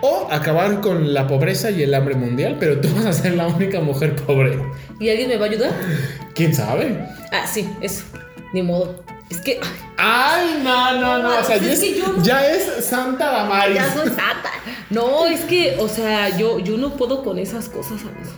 o 0.00 0.28
acabar 0.30 0.80
con 0.80 1.12
la 1.12 1.26
pobreza 1.26 1.70
y 1.70 1.82
el 1.82 1.92
hambre 1.92 2.14
mundial, 2.14 2.56
pero 2.58 2.80
tú 2.80 2.88
vas 2.96 3.04
a 3.04 3.12
ser 3.12 3.34
la 3.34 3.46
única 3.48 3.80
mujer 3.80 4.16
pobre. 4.16 4.58
¿Y 4.98 5.10
alguien 5.10 5.28
me 5.28 5.36
va 5.36 5.44
a 5.44 5.48
ayudar? 5.50 5.72
¿Quién 6.34 6.54
sabe? 6.54 7.06
Ah, 7.32 7.46
sí, 7.46 7.68
eso. 7.82 8.04
Ni 8.54 8.62
modo. 8.62 9.04
Es 9.28 9.42
que 9.42 9.60
ay, 9.98 10.62
no, 10.64 10.98
no, 10.98 11.18
no. 11.18 11.38
O 11.38 11.44
sea, 11.44 11.58
ya 11.58 11.70
es 11.70 11.80
es, 11.82 11.84
que 11.84 11.98
yo 12.00 12.08
no- 12.14 12.22
ya 12.22 12.46
es 12.50 12.82
Santa 12.82 13.30
Damaris. 13.30 13.74
ya 13.76 13.92
soy 13.92 14.06
santa. 14.06 14.50
No, 14.88 15.26
es 15.26 15.40
que, 15.42 15.76
o 15.78 15.86
sea, 15.86 16.34
yo, 16.38 16.60
yo 16.60 16.78
no 16.78 16.96
puedo 16.96 17.22
con 17.22 17.38
esas 17.38 17.68
cosas, 17.68 18.00
amigo. 18.00 18.32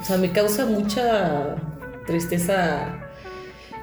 O 0.00 0.04
sea, 0.04 0.16
me 0.16 0.32
causa 0.32 0.66
mucha 0.66 1.54
tristeza 2.08 2.88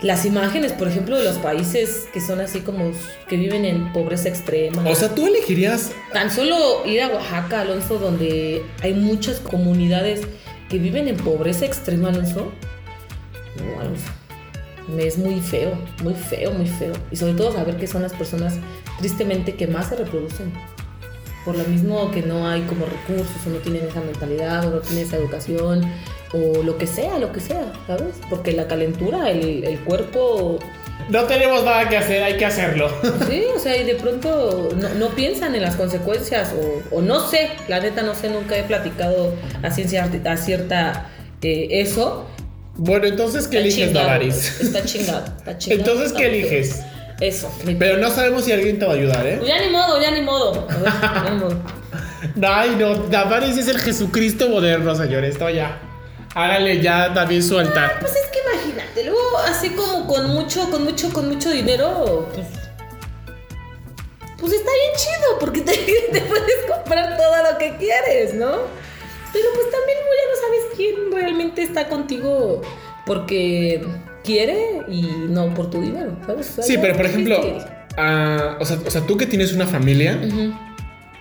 las 0.06 0.24
imágenes, 0.24 0.72
por 0.72 0.88
ejemplo, 0.88 1.18
de 1.18 1.24
los 1.24 1.40
países 1.40 2.08
que 2.14 2.22
son 2.22 2.40
así 2.40 2.60
como 2.60 2.92
que 3.28 3.38
viven 3.38 3.66
en 3.66 3.92
pobreza 3.92 4.30
extrema. 4.30 4.88
O 4.88 4.94
sea, 4.94 5.16
tú 5.16 5.26
elegirías 5.26 5.92
Tan 6.14 6.30
solo 6.30 6.86
ir 6.86 7.02
a 7.02 7.08
Oaxaca, 7.08 7.62
Alonso, 7.62 7.98
donde 7.98 8.64
hay 8.84 8.94
muchas 8.94 9.40
comunidades 9.40 10.22
que 10.70 10.78
viven 10.78 11.08
en 11.08 11.18
pobreza 11.18 11.66
extrema, 11.66 12.10
Alonso. 12.10 12.52
No, 13.58 13.82
Alonso. 13.82 14.06
Me 14.88 15.08
es 15.08 15.18
muy 15.18 15.42
feo, 15.42 15.76
muy 16.04 16.14
feo, 16.14 16.52
muy 16.52 16.68
feo. 16.68 16.94
Y 17.10 17.16
sobre 17.16 17.34
todo 17.34 17.52
saber 17.52 17.78
que 17.78 17.88
son 17.88 18.04
las 18.04 18.14
personas, 18.14 18.60
tristemente, 19.00 19.56
que 19.56 19.66
más 19.66 19.90
se 19.90 19.96
reproducen. 19.96 20.54
Por 21.44 21.58
lo 21.58 21.64
mismo 21.64 22.12
que 22.12 22.22
no 22.22 22.48
hay 22.48 22.62
como 22.62 22.86
recursos, 22.86 23.38
o 23.48 23.50
no 23.50 23.58
tienen 23.58 23.88
esa 23.88 24.02
mentalidad, 24.02 24.68
o 24.68 24.70
no 24.70 24.80
tienen 24.82 25.08
esa 25.08 25.18
educación, 25.18 25.82
o 26.36 26.64
lo 26.64 26.78
que 26.78 26.86
sea, 26.88 27.18
lo 27.20 27.32
que 27.32 27.40
sea, 27.40 27.72
¿sabes? 27.88 28.16
Porque 28.30 28.52
la 28.52 28.68
calentura, 28.68 29.30
el, 29.32 29.64
el 29.64 29.80
cuerpo 29.80 30.60
No 31.10 31.24
tenemos 31.26 31.64
nada 31.64 31.88
que 31.88 31.98
hacer, 31.98 32.24
hay 32.24 32.36
que 32.38 32.46
hacerlo. 32.46 32.90
Sí, 33.30 33.44
o 33.56 33.60
sea, 33.60 33.78
y 33.78 33.84
de 33.86 33.96
pronto 33.96 34.70
no, 34.76 34.90
no 34.96 35.10
piensan 35.10 35.56
en 35.56 35.62
las 35.62 35.76
consecuencias 35.76 36.54
o, 36.92 36.96
o 36.98 37.02
no 37.02 37.20
sé, 37.28 37.50
la 37.68 37.80
neta 37.80 38.02
no 38.02 38.14
sé, 38.16 38.30
nunca 38.30 38.58
he 38.58 38.64
platicado 38.64 39.34
a 39.64 39.72
ciencia 39.72 40.10
a 40.26 40.38
cierta 40.38 41.08
eh, 41.42 41.68
eso. 41.82 42.26
Bueno, 42.78 43.06
entonces, 43.08 43.48
¿qué 43.48 43.58
Está 43.58 43.68
eliges, 43.68 43.88
chingado, 43.88 44.06
Davaris? 44.08 44.62
Está 44.62 44.84
chingado, 44.84 45.26
está 45.38 45.58
chingado. 45.58 45.82
Entonces, 45.92 46.14
¿qué 46.18 46.26
eliges? 46.28 46.82
Eso. 47.22 47.50
mi- 47.66 47.76
Pero 47.76 47.98
no 47.98 48.10
sabemos 48.12 48.44
si 48.44 48.52
alguien 48.52 48.78
te 48.80 48.86
va 48.86 48.92
a 48.92 48.96
ayudar, 48.96 49.26
¿eh? 49.26 49.36
Pues 49.38 49.48
ya 49.48 49.62
ni 49.64 49.70
modo, 49.72 50.02
ya 50.02 50.12
ni 50.12 50.22
modo. 50.22 50.68
A 50.70 50.76
ver, 51.24 51.32
ni 51.32 51.38
modo. 51.40 51.56
Ay, 52.42 52.76
no, 52.78 52.96
Davaris 52.96 53.56
es 53.58 53.68
el 53.70 53.78
Jesucristo 53.80 54.50
moderno, 54.50 54.94
señores. 54.96 55.34
Esto 55.34 55.50
ya. 55.50 55.80
Hágale 56.36 56.82
ya 56.82 57.14
también 57.14 57.42
su 57.42 57.58
altar. 57.58 57.98
Pues 58.02 58.14
es 58.14 58.28
que 58.28 58.40
imagínate, 58.40 59.06
luego 59.06 59.38
así 59.48 59.70
como 59.70 60.06
con 60.06 60.32
mucho, 60.32 60.70
con 60.70 60.84
mucho, 60.84 61.12
con 61.14 61.30
mucho 61.30 61.50
dinero, 61.50 62.30
pues. 62.36 62.48
Pues 64.38 64.52
está 64.52 64.70
bien 64.70 64.92
chido, 64.98 65.40
porque 65.40 65.62
te, 65.62 65.74
te 66.12 66.22
puedes 66.22 66.66
comprar 66.70 67.16
todo 67.16 67.52
lo 67.52 67.58
que 67.58 67.78
quieres, 67.78 68.34
¿no? 68.34 68.52
Pero 69.32 69.48
pues 69.54 69.72
también 69.72 69.98
ya 69.98 70.30
no 70.30 70.42
sabes 70.42 70.76
quién 70.76 71.12
realmente 71.14 71.64
está 71.64 71.88
contigo 71.88 72.62
porque 73.06 73.86
quiere 74.22 74.82
y 74.90 75.04
no 75.30 75.54
por 75.54 75.70
tu 75.70 75.82
dinero, 75.82 76.18
¿sabes? 76.26 76.50
O 76.50 76.54
sea, 76.56 76.64
Sí, 76.66 76.78
pero 76.82 76.98
por 76.98 77.06
ejemplo, 77.06 77.42
ah, 77.98 78.58
o, 78.60 78.66
sea, 78.66 78.78
o 78.86 78.92
sea, 78.92 79.02
tú 79.02 79.16
que 79.16 79.26
tienes 79.26 79.54
una 79.54 79.68
familia. 79.68 80.20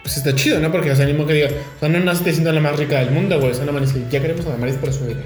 Pues 0.04 0.18
está 0.18 0.34
chido, 0.34 0.60
¿no? 0.60 0.70
Porque, 0.70 0.90
o 0.90 0.94
sea, 0.94 1.08
modo 1.14 1.26
que 1.28 1.32
diga, 1.32 1.48
o 1.48 1.80
sea, 1.80 1.88
no 1.88 1.98
naciste 1.98 2.32
siendo 2.32 2.52
la 2.52 2.60
más 2.60 2.78
rica 2.78 3.00
del 3.00 3.10
mundo, 3.10 3.40
güey. 3.40 3.52
O 3.52 3.54
sea, 3.54 3.64
no 3.64 3.72
mames, 3.72 3.94
ya 4.10 4.20
queremos 4.20 4.44
a 4.44 4.50
Damaris 4.50 4.76
por 4.76 4.92
su 4.92 5.06
vida. 5.06 5.22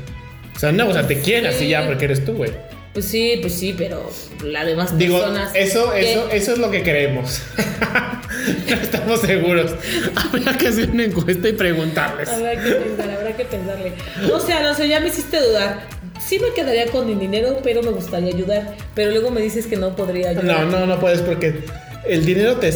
O 0.55 0.59
sea, 0.59 0.71
no, 0.71 0.89
o 0.89 0.93
sea, 0.93 1.05
te 1.05 1.21
quieren 1.21 1.47
así 1.47 1.69
ya 1.69 1.85
porque 1.85 2.05
eres 2.05 2.25
tú, 2.25 2.35
güey. 2.35 2.53
Pues 2.93 3.05
sí, 3.05 3.39
pues 3.41 3.55
sí, 3.55 3.75
pero 3.77 4.09
las 4.45 4.67
demás 4.67 4.97
Digo, 4.97 5.19
personas. 5.19 5.51
eso, 5.55 5.93
¿qué? 5.93 6.13
eso, 6.13 6.31
eso 6.31 6.53
es 6.53 6.59
lo 6.59 6.71
que 6.71 6.85
queremos. 6.85 7.43
no 8.69 8.77
estamos 8.77 9.21
seguros. 9.21 9.73
Habría 10.15 10.57
que 10.57 10.69
hacer 10.69 10.91
una 10.91 11.05
encuesta 11.05 11.49
y 11.49 11.55
preguntarles. 11.55 12.29
Habrá 12.29 12.53
que 12.53 12.71
pensar, 12.71 13.11
habrá 13.11 13.37
que 13.37 13.45
pensarle. 13.45 13.93
No 14.29 14.75
sé, 14.75 14.89
ya 14.89 15.01
me 15.01 15.09
hiciste 15.09 15.41
dudar. 15.41 15.87
Sí 16.25 16.39
me 16.39 16.53
quedaría 16.53 16.87
con 16.87 17.07
mi 17.07 17.17
dinero, 17.17 17.59
pero 17.65 17.83
me 17.83 17.91
gustaría 17.91 18.33
ayudar. 18.33 18.77
Pero 18.95 19.11
luego 19.11 19.31
me 19.31 19.41
dices 19.41 19.67
que 19.67 19.77
no 19.77 19.97
podría 19.97 20.31
ayudar. 20.31 20.67
No, 20.67 20.79
no, 20.79 20.87
no 20.87 21.01
puedes 21.01 21.21
porque 21.23 21.65
el 22.07 22.25
dinero 22.25 22.57
te, 22.57 22.73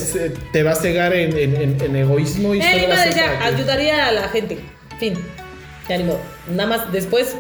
te 0.53 0.63
va 0.63 0.73
a 0.73 0.75
cegar 0.77 1.13
en, 1.15 1.37
en- 1.37 1.97
egoísmo 1.97 2.55
y 2.55 2.61
Eh, 2.61 2.63
solo 2.73 2.89
va 2.89 2.95
a 2.95 2.97
madre, 2.97 3.13
ser 3.13 3.23
ya, 3.23 3.39
para 3.39 3.49
ti. 3.51 3.55
ayudaría 3.57 4.07
a 4.09 4.13
la 4.13 4.29
gente. 4.29 4.59
Fin. 4.99 5.15
Ya 5.89 5.99
ni 5.99 6.05
modo. 6.05 6.21
Nada 6.49 6.69
más 6.69 6.93
después 6.93 7.37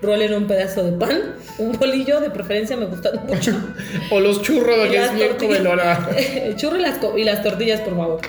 rolen 0.00 0.34
un 0.34 0.46
pedazo 0.46 0.82
de 0.84 0.92
pan, 0.98 1.34
un 1.58 1.72
bolillo, 1.78 2.20
de 2.20 2.30
preferencia 2.30 2.76
me 2.76 2.86
gustan 2.86 3.24
mucho. 3.26 3.52
O 4.10 4.20
los 4.20 4.42
churros, 4.42 4.88
que 4.88 4.96
es 5.04 5.14
bien 5.14 5.36
comelona. 5.38 6.08
El 6.16 6.56
churro 6.56 6.76
y 6.76 6.80
las, 6.82 6.98
y 7.16 7.24
las 7.24 7.42
tortillas, 7.42 7.80
por 7.80 7.96
favor. 7.96 8.20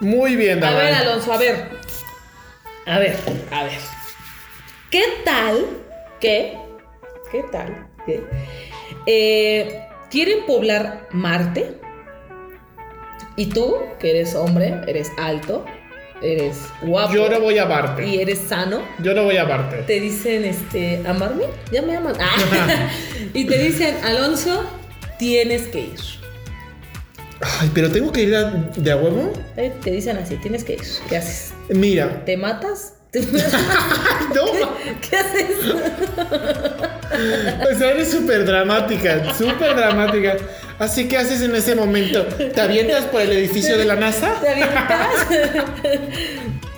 Muy 0.00 0.36
bien, 0.36 0.62
A 0.64 0.74
ver. 0.74 0.94
Alonso, 0.94 1.32
a 1.32 1.36
ver. 1.36 1.68
A 2.86 2.98
ver, 2.98 3.16
a 3.52 3.64
ver. 3.64 3.78
¿Qué 4.90 5.02
tal? 5.24 5.66
¿Qué? 6.20 6.56
¿Qué 7.30 7.44
tal? 7.52 7.86
¿Qué? 8.06 8.22
Eh, 9.06 9.80
¿Quieren 10.10 10.44
poblar 10.46 11.08
Marte? 11.12 11.76
Y 13.36 13.46
tú, 13.46 13.76
que 13.98 14.10
eres 14.10 14.34
hombre, 14.34 14.80
eres 14.86 15.10
alto, 15.16 15.64
eres 16.20 16.58
guapo 16.82 17.14
Yo 17.14 17.28
no 17.30 17.40
voy 17.40 17.58
a 17.58 17.62
amarte. 17.62 18.06
y 18.06 18.20
eres 18.20 18.40
sano, 18.40 18.82
Yo 18.98 19.14
no 19.14 19.24
voy 19.24 19.36
a 19.36 19.42
amarte. 19.42 19.76
te 19.86 20.00
dicen, 20.00 20.44
este, 20.44 21.00
¿amarme? 21.06 21.44
Ya 21.72 21.82
me 21.82 21.96
aman. 21.96 22.14
Ah. 22.20 22.90
y 23.34 23.44
te 23.46 23.56
dicen, 23.58 23.96
Alonso, 24.04 24.64
tienes 25.18 25.68
que 25.68 25.80
ir. 25.80 26.00
Ay, 27.60 27.70
pero 27.72 27.90
tengo 27.90 28.12
que 28.12 28.22
ir 28.24 28.34
a- 28.34 28.50
de 28.50 28.92
a 28.92 28.96
huevo. 28.96 29.32
Eh, 29.56 29.72
Te 29.82 29.90
dicen 29.92 30.18
así, 30.18 30.36
tienes 30.36 30.62
que 30.64 30.74
ir. 30.74 30.80
¿Qué 31.08 31.16
haces? 31.16 31.54
Mira. 31.70 32.22
¿Te 32.26 32.36
matas? 32.36 32.94
¿Te- 33.10 33.22
No, 33.22 34.44
¿Qué 35.08 35.16
haces? 35.16 35.46
Sea, 37.78 37.90
eres 37.90 38.10
súper 38.10 38.44
dramática, 38.44 39.32
súper 39.34 39.76
dramática. 39.76 40.36
Así 40.78 41.08
que 41.08 41.18
haces 41.18 41.42
en 41.42 41.54
ese 41.54 41.74
momento, 41.74 42.24
¿te 42.24 42.60
avientas 42.60 43.04
por 43.04 43.20
el 43.20 43.32
edificio 43.32 43.76
de 43.76 43.84
la 43.84 43.96
NASA? 43.96 44.40
¿Te 44.40 44.48
avientas? 44.48 45.08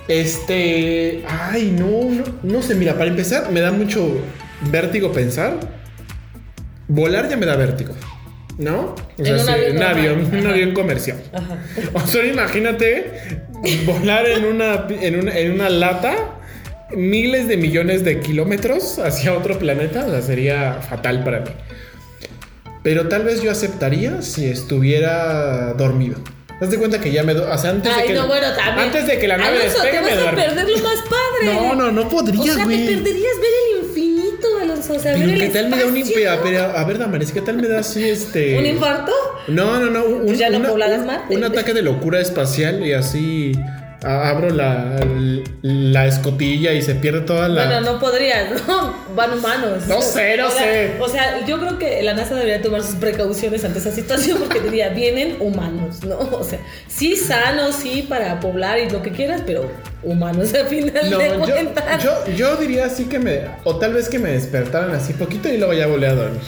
Este, 0.07 1.23
ay, 1.27 1.73
no, 1.77 2.09
no, 2.09 2.23
no 2.43 2.61
sé, 2.61 2.75
mira, 2.75 2.93
para 2.93 3.05
empezar, 3.05 3.49
me 3.51 3.61
da 3.61 3.71
mucho 3.71 4.21
vértigo 4.69 5.13
pensar. 5.13 5.57
Volar 6.89 7.29
ya 7.29 7.37
me 7.37 7.45
da 7.45 7.55
vértigo, 7.55 7.93
¿no? 8.57 8.95
O 9.17 9.23
En 9.23 9.39
un 9.39 9.49
avión 9.49 9.77
un 9.77 9.83
avión, 9.83 10.35
un 10.39 10.47
avión 10.47 10.73
comercial. 10.73 11.23
Ajá. 11.31 11.57
O 11.93 12.05
sea, 12.05 12.25
imagínate 12.25 13.39
volar 13.85 14.27
en 14.27 14.45
una, 14.45 14.85
en 14.89 15.19
una, 15.19 15.37
en 15.37 15.51
una 15.53 15.69
lata 15.69 16.13
miles 16.95 17.47
de 17.47 17.57
millones 17.57 18.03
de 18.03 18.19
kilómetros 18.19 18.99
hacia 18.99 19.33
otro 19.33 19.59
planeta, 19.59 20.05
o 20.05 20.11
sea, 20.11 20.21
sería 20.21 20.73
fatal 20.87 21.23
para 21.23 21.41
mí. 21.41 21.49
Pero 22.83 23.07
tal 23.07 23.23
vez 23.23 23.41
yo 23.41 23.49
aceptaría 23.51 24.21
si 24.21 24.45
estuviera 24.45 25.73
dormido. 25.73 26.17
Haz 26.61 26.69
de 26.69 26.77
cuenta 26.77 26.99
que 27.01 27.11
ya 27.11 27.23
me... 27.23 27.33
O 27.33 27.57
sea, 27.57 27.71
antes 27.71 27.93
de 27.95 28.01
Ay, 28.01 28.07
que... 28.09 28.13
no, 28.13 28.27
bueno. 28.27 28.47
Antes 28.77 29.07
de 29.07 29.17
que 29.19 29.27
la 29.27 29.37
nave 29.37 29.57
Alonso, 29.61 29.81
despegue 29.81 29.97
te 29.97 30.01
me 30.03 30.09
vas 30.09 30.17
a 30.17 30.21
duermo. 30.31 30.41
perder 30.43 30.69
lo 30.69 30.77
más 30.83 30.97
padre. 31.01 31.45
No, 31.53 31.75
no, 31.75 31.91
no 31.91 32.09
podría, 32.09 32.39
O 32.41 32.43
sea, 32.43 32.55
te 32.55 32.63
güey. 32.63 32.85
perderías 32.85 33.35
ver 33.41 33.51
el 33.79 33.85
infinito, 33.85 34.47
Alonso. 34.61 34.93
O 34.93 34.99
sea, 34.99 35.13
Pero 35.13 35.27
ver 35.27 35.37
¿qué 35.39 35.45
el 35.47 35.51
tal 35.51 35.69
me 35.69 35.77
da 35.77 35.85
un 35.87 35.97
espacio. 35.97 36.17
impea? 36.19 36.39
Pero, 36.43 36.77
a 36.77 36.83
ver, 36.85 36.97
Damaris, 36.99 37.31
¿qué 37.31 37.41
tal 37.41 37.57
me 37.57 37.67
da 37.67 37.79
así 37.79 38.07
este... 38.09 38.57
¿Un 38.57 38.65
infarto? 38.65 39.11
No, 39.47 39.79
no, 39.79 39.89
no. 39.89 40.05
Un, 40.05 40.25
Pues 40.25 40.37
ya 40.37 40.49
no 40.49 40.57
una- 40.59 40.71
un- 40.73 41.35
un 41.37 41.43
ataque 41.43 41.73
de 41.73 41.81
locura 41.81 42.19
espacial 42.21 42.85
y 42.85 42.93
así 42.93 43.53
a- 43.57 43.82
abro 44.03 44.49
la, 44.49 44.95
la 45.61 46.05
escotilla 46.07 46.73
y 46.73 46.81
se 46.81 46.95
pierde 46.95 47.21
toda 47.21 47.47
la. 47.47 47.65
Bueno, 47.65 47.93
no 47.93 47.99
podrías, 47.99 48.49
¿no? 48.67 48.93
Van 49.15 49.33
humanos. 49.37 49.87
No 49.87 50.01
sé, 50.01 50.37
no 50.37 50.47
O 50.47 50.51
sea, 50.51 50.61
sé. 50.63 50.91
O 50.99 51.07
sea, 51.07 51.45
yo 51.45 51.59
creo 51.59 51.77
que 51.77 52.01
la 52.03 52.13
NASA 52.13 52.35
debería 52.35 52.61
tomar 52.61 52.81
sus 52.83 52.95
precauciones 52.95 53.63
ante 53.65 53.79
esa 53.79 53.91
situación 53.91 54.39
porque 54.39 54.59
diría, 54.63 54.89
vienen 54.89 55.37
humanos, 55.39 56.03
¿no? 56.03 56.17
O 56.17 56.43
sea, 56.43 56.59
sí 56.87 57.15
sanos, 57.15 57.75
sí 57.75 58.05
para 58.07 58.39
poblar 58.39 58.79
y 58.79 58.89
lo 58.89 59.01
que 59.01 59.11
quieras, 59.11 59.41
pero 59.45 59.69
humanos 60.03 60.53
al 60.53 60.67
final 60.67 61.09
No, 61.09 61.17
de 61.17 61.29
yo, 61.29 61.37
cuentas. 61.45 62.03
yo, 62.03 62.11
yo 62.35 62.55
diría 62.57 62.85
así 62.87 63.05
que 63.05 63.19
me. 63.19 63.41
O 63.63 63.77
tal 63.77 63.93
vez 63.93 64.09
que 64.09 64.19
me 64.19 64.31
despertaran 64.31 64.91
así 64.93 65.13
poquito 65.13 65.47
y 65.47 65.57
luego 65.57 65.73
ya 65.73 65.87
volví 65.87 66.05
a 66.05 66.13
dormir. 66.13 66.41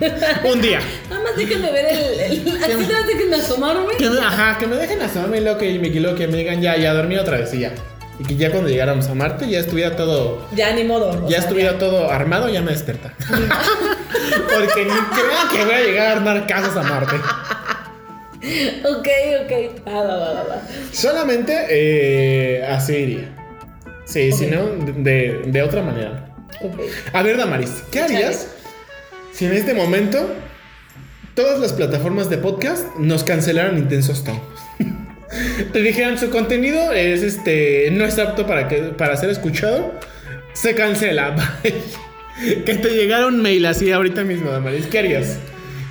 Un 0.52 0.60
día. 0.60 0.80
Nada 1.08 1.22
más 1.22 1.36
déjenme 1.36 1.70
ver 1.70 1.86
el. 1.86 2.20
el 2.20 2.48
así 2.64 2.72
nada 2.74 3.00
más 3.00 3.06
déjenme 3.06 3.36
asomarme. 3.36 3.96
Que 3.96 4.06
ajá, 4.06 4.58
que 4.58 4.66
me 4.66 4.76
dejen 4.76 5.00
asomarme 5.02 5.38
y 5.38 5.40
luego 5.42 5.58
que 5.58 5.78
me, 5.78 5.88
luego 5.90 6.16
que 6.16 6.26
me 6.26 6.38
digan 6.38 6.60
ya, 6.60 6.76
ya 6.76 6.92
dormí 6.96 7.16
otra 7.16 7.38
vez 7.38 7.52
y 7.54 7.60
ya. 7.60 7.72
Y 8.18 8.24
que 8.24 8.36
ya 8.36 8.50
cuando 8.50 8.68
llegáramos 8.70 9.06
a 9.08 9.14
Marte 9.14 9.48
ya 9.48 9.58
estuviera 9.60 9.94
todo. 9.94 10.46
Ya 10.54 10.72
ni 10.72 10.84
modo. 10.84 11.22
ya 11.24 11.28
sea, 11.28 11.38
estuviera 11.40 11.78
todo 11.78 12.10
armado, 12.10 12.48
ya 12.48 12.62
me 12.62 12.72
desperta. 12.72 13.12
Porque 13.28 14.84
ni 14.84 14.90
crean 14.90 15.48
que 15.52 15.64
voy 15.64 15.74
a 15.74 15.80
llegar 15.80 16.06
a 16.08 16.12
armar 16.12 16.46
casas 16.46 16.76
a 16.76 16.82
Marte. 16.82 17.16
Ok, 18.84 19.08
ok. 19.44 19.82
Ah, 19.86 19.90
va, 20.02 20.16
va, 20.18 20.32
va. 20.44 20.62
Solamente 20.92 21.66
eh, 21.68 22.64
así 22.66 22.94
iría. 22.94 23.28
Sí, 24.04 24.30
si 24.32 24.46
Ok. 24.46 24.50
no, 24.52 24.92
de, 25.02 25.42
de 25.46 25.62
otra 25.62 25.82
manera. 25.82 26.30
A 27.12 27.22
ver, 27.22 27.36
Damaris, 27.36 27.82
¿qué 27.90 28.00
harías 28.00 28.48
si 29.32 29.44
en 29.46 29.52
este 29.52 29.74
momento 29.74 30.32
todas 31.34 31.58
las 31.60 31.72
plataformas 31.72 32.30
de 32.30 32.38
podcast 32.38 32.86
nos 32.98 33.24
cancelaran 33.24 33.76
Intensos 33.76 34.24
Town? 34.24 34.40
Te 35.72 35.82
dijeran 35.82 36.18
su 36.18 36.30
contenido 36.30 36.92
es 36.92 37.22
este 37.22 37.90
no 37.90 38.04
es 38.04 38.18
apto 38.18 38.46
para 38.46 38.68
que 38.68 38.76
para 38.76 39.16
ser 39.16 39.30
escuchado, 39.30 39.92
se 40.52 40.74
cancela. 40.74 41.30
Bye. 41.62 42.64
que 42.64 42.74
te 42.74 42.90
llegara 42.90 43.26
un 43.26 43.42
mail 43.42 43.66
así 43.66 43.90
ahorita 43.90 44.24
mismo, 44.24 44.50
Damaris, 44.50 44.86
¿qué 44.86 44.98
harías? 44.98 45.38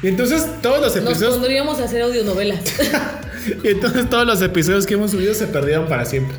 Y 0.02 0.08
entonces 0.08 0.46
todos 0.62 0.80
los 0.80 0.96
Nos 0.96 1.06
episodios 1.06 1.34
pondríamos 1.36 1.80
a 1.80 1.86
hacer 1.86 2.02
audionovelas. 2.04 2.60
y 3.64 3.68
entonces 3.70 4.10
todos 4.10 4.26
los 4.26 4.42
episodios 4.42 4.86
que 4.86 4.94
hemos 4.94 5.12
subido 5.12 5.34
se 5.34 5.48
perdieron 5.48 5.88
para 5.88 6.06
siempre. 6.06 6.38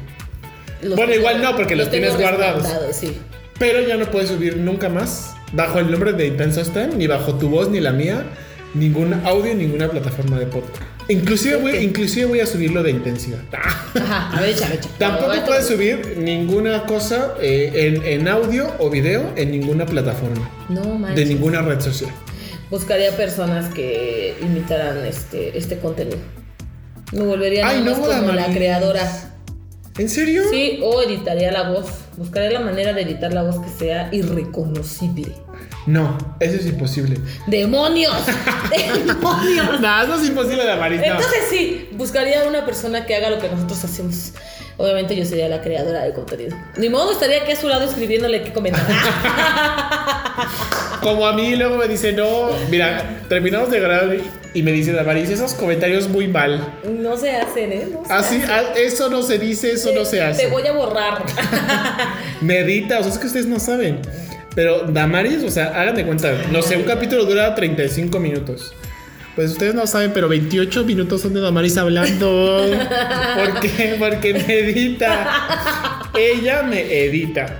Los 0.82 0.96
Bueno, 0.96 1.14
igual 1.14 1.42
no, 1.42 1.56
porque 1.56 1.74
los 1.74 1.90
tienes 1.90 2.16
guardados. 2.16 2.66
sí. 2.92 3.18
Pero 3.58 3.80
ya 3.80 3.96
no 3.96 4.10
puedes 4.10 4.28
subir 4.28 4.58
nunca 4.58 4.88
más 4.88 5.34
bajo 5.52 5.78
el 5.78 5.90
nombre 5.90 6.12
de 6.12 6.26
Intensos 6.26 6.72
Time, 6.72 6.90
ni 6.96 7.06
bajo 7.06 7.34
tu 7.36 7.48
voz 7.48 7.70
ni 7.70 7.80
la 7.80 7.92
mía, 7.92 8.24
ningún 8.74 9.14
audio, 9.24 9.54
ninguna 9.54 9.88
plataforma 9.88 10.38
de 10.38 10.46
podcast. 10.46 10.95
Inclusive, 11.08 11.56
voy, 11.56 11.76
inclusive 11.76 12.26
voy 12.26 12.40
a 12.40 12.46
subirlo 12.46 12.82
de 12.82 12.90
intensidad. 12.90 13.38
Ajá, 13.94 14.36
a 14.36 14.40
ver, 14.40 14.50
échale, 14.50 14.74
échale. 14.74 14.94
Tampoco 14.98 15.32
puedes 15.46 15.66
subir 15.66 16.16
ninguna 16.18 16.84
cosa 16.84 17.34
eh, 17.40 17.70
en, 17.74 18.04
en 18.04 18.28
audio 18.28 18.72
o 18.78 18.90
video 18.90 19.32
en 19.36 19.52
ninguna 19.52 19.86
plataforma, 19.86 20.50
No 20.68 20.82
de 20.82 20.98
manches. 20.98 21.28
ninguna 21.28 21.62
red 21.62 21.80
social. 21.80 22.10
Buscaría 22.70 23.16
personas 23.16 23.72
que 23.72 24.34
imitaran 24.42 25.04
este, 25.06 25.56
este 25.56 25.78
contenido. 25.78 26.18
Me 27.12 27.22
volvería 27.22 27.68
Ay, 27.68 27.82
no, 27.82 27.94
como 27.94 28.32
la 28.32 28.46
creadora. 28.46 29.32
¿En 29.98 30.08
serio? 30.08 30.42
Sí, 30.50 30.80
o 30.82 31.00
editaría 31.02 31.52
la 31.52 31.70
voz. 31.70 31.86
Buscaría 32.16 32.50
la 32.50 32.60
manera 32.60 32.92
de 32.92 33.02
editar 33.02 33.32
la 33.32 33.44
voz 33.44 33.60
que 33.64 33.70
sea 33.70 34.08
irreconocible. 34.12 35.32
No, 35.86 36.18
eso 36.40 36.56
es 36.56 36.66
imposible. 36.66 37.18
¡Demonios! 37.46 38.14
¡Demonios! 39.06 39.80
No, 39.80 40.02
eso 40.02 40.14
es 40.20 40.28
imposible 40.28 40.64
de. 40.64 40.72
Entonces 41.06 41.38
sí, 41.48 41.88
buscaría 41.92 42.42
una 42.44 42.66
persona 42.66 43.06
que 43.06 43.14
haga 43.14 43.30
lo 43.30 43.38
que 43.38 43.48
nosotros 43.48 43.84
hacemos. 43.84 44.32
Obviamente 44.78 45.16
yo 45.16 45.24
sería 45.24 45.48
la 45.48 45.62
creadora 45.62 46.02
de 46.04 46.12
contenido. 46.12 46.54
Ni 46.76 46.88
modo 46.90 47.12
estaría 47.12 47.42
aquí 47.42 47.52
a 47.52 47.56
su 47.56 47.66
lado 47.68 47.84
escribiéndole 47.84 48.42
qué 48.42 48.52
comentar. 48.52 48.84
Como 51.02 51.26
a 51.26 51.32
mí 51.32 51.56
luego 51.56 51.76
me 51.76 51.88
dice, 51.88 52.12
no, 52.12 52.50
mira, 52.70 53.20
terminamos 53.28 53.70
de 53.70 53.80
grabar 53.80 54.16
y 54.54 54.62
me 54.62 54.72
dice 54.72 54.92
Damaris, 54.92 55.30
esos 55.30 55.54
comentarios 55.54 56.08
muy 56.08 56.26
mal. 56.28 56.74
No 56.84 57.16
se 57.16 57.36
hacen, 57.36 57.72
¿eh? 57.72 57.88
No 57.92 58.04
se 58.04 58.12
Así, 58.12 58.36
hacen. 58.36 58.50
a- 58.50 58.72
eso 58.74 59.08
no 59.08 59.22
se 59.22 59.38
dice, 59.38 59.72
eso 59.72 59.92
no 59.94 60.04
se 60.04 60.16
Te 60.16 60.22
hace. 60.22 60.46
voy 60.48 60.66
a 60.66 60.72
borrar. 60.72 61.24
Medita, 62.40 62.98
o 62.98 63.02
sea, 63.02 63.12
es 63.12 63.18
que 63.18 63.26
ustedes 63.28 63.46
no 63.46 63.60
saben. 63.60 64.00
Pero 64.56 64.84
Damaris, 64.88 65.44
o 65.44 65.50
sea, 65.50 65.66
hagan 65.80 65.94
de 65.94 66.04
cuenta, 66.04 66.32
no 66.50 66.62
sé, 66.62 66.76
un 66.76 66.82
capítulo 66.82 67.24
dura 67.26 67.54
35 67.54 68.18
minutos. 68.18 68.74
Pues 69.36 69.50
ustedes 69.52 69.74
no 69.74 69.86
saben, 69.86 70.12
pero 70.14 70.30
28 70.30 70.84
minutos 70.84 71.20
son 71.20 71.34
de 71.34 71.42
Damaris 71.42 71.76
hablando. 71.76 72.64
¿Por 73.36 73.60
qué? 73.60 73.96
Porque 73.98 74.32
me 74.32 74.58
edita. 74.60 76.08
Ella 76.18 76.62
me 76.62 77.04
edita. 77.04 77.58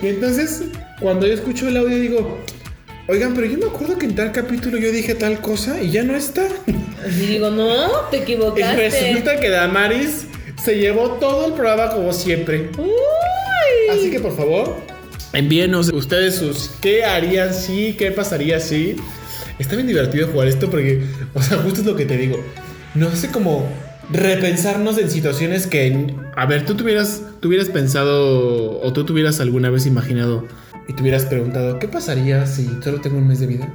Y 0.00 0.06
entonces, 0.06 0.62
cuando 1.00 1.26
yo 1.26 1.34
escucho 1.34 1.66
el 1.66 1.76
audio, 1.76 1.98
digo, 1.98 2.38
oigan, 3.08 3.34
pero 3.34 3.48
yo 3.48 3.58
me 3.58 3.66
acuerdo 3.66 3.98
que 3.98 4.06
en 4.06 4.14
tal 4.14 4.30
capítulo 4.30 4.78
yo 4.78 4.92
dije 4.92 5.16
tal 5.16 5.40
cosa 5.40 5.82
y 5.82 5.90
ya 5.90 6.04
no 6.04 6.14
está. 6.14 6.46
Y 7.04 7.26
digo, 7.26 7.50
no, 7.50 7.88
te 8.12 8.18
Y 8.18 8.20
equivocaste. 8.20 8.76
resulta 8.76 9.40
que 9.40 9.48
Damaris 9.48 10.26
se 10.62 10.78
llevó 10.78 11.14
todo 11.14 11.46
el 11.48 11.54
programa 11.54 11.90
como 11.90 12.12
siempre. 12.12 12.70
Uy. 12.78 12.88
Así 13.90 14.10
que 14.12 14.20
por 14.20 14.36
favor, 14.36 14.76
envíenos 15.32 15.90
ustedes 15.92 16.36
sus 16.36 16.70
qué 16.80 17.04
harían 17.04 17.52
si, 17.54 17.94
qué 17.94 18.10
pasaría 18.10 18.60
si. 18.60 18.96
Está 19.58 19.74
bien 19.74 19.88
divertido 19.88 20.28
jugar 20.28 20.48
esto 20.48 20.70
porque, 20.70 21.02
o 21.34 21.42
sea, 21.42 21.58
justo 21.58 21.80
es 21.80 21.86
lo 21.86 21.96
que 21.96 22.04
te 22.06 22.16
digo. 22.16 22.38
Nos 22.94 23.12
hace 23.14 23.28
como 23.28 23.68
repensarnos 24.10 24.96
en 24.98 25.10
situaciones 25.10 25.66
que, 25.66 26.14
a 26.36 26.46
ver, 26.46 26.64
tú 26.64 26.74
tuvieras, 26.76 27.22
tuvieras 27.40 27.68
pensado 27.68 28.80
o 28.80 28.92
tú 28.92 29.04
tuvieras 29.04 29.40
alguna 29.40 29.68
vez 29.70 29.84
imaginado 29.86 30.46
y 30.88 30.92
te 30.94 31.02
hubieras 31.02 31.24
preguntado, 31.26 31.78
¿qué 31.78 31.88
pasaría 31.88 32.46
si 32.46 32.68
solo 32.82 33.00
tengo 33.00 33.18
un 33.18 33.28
mes 33.28 33.40
de 33.40 33.46
vida? 33.46 33.68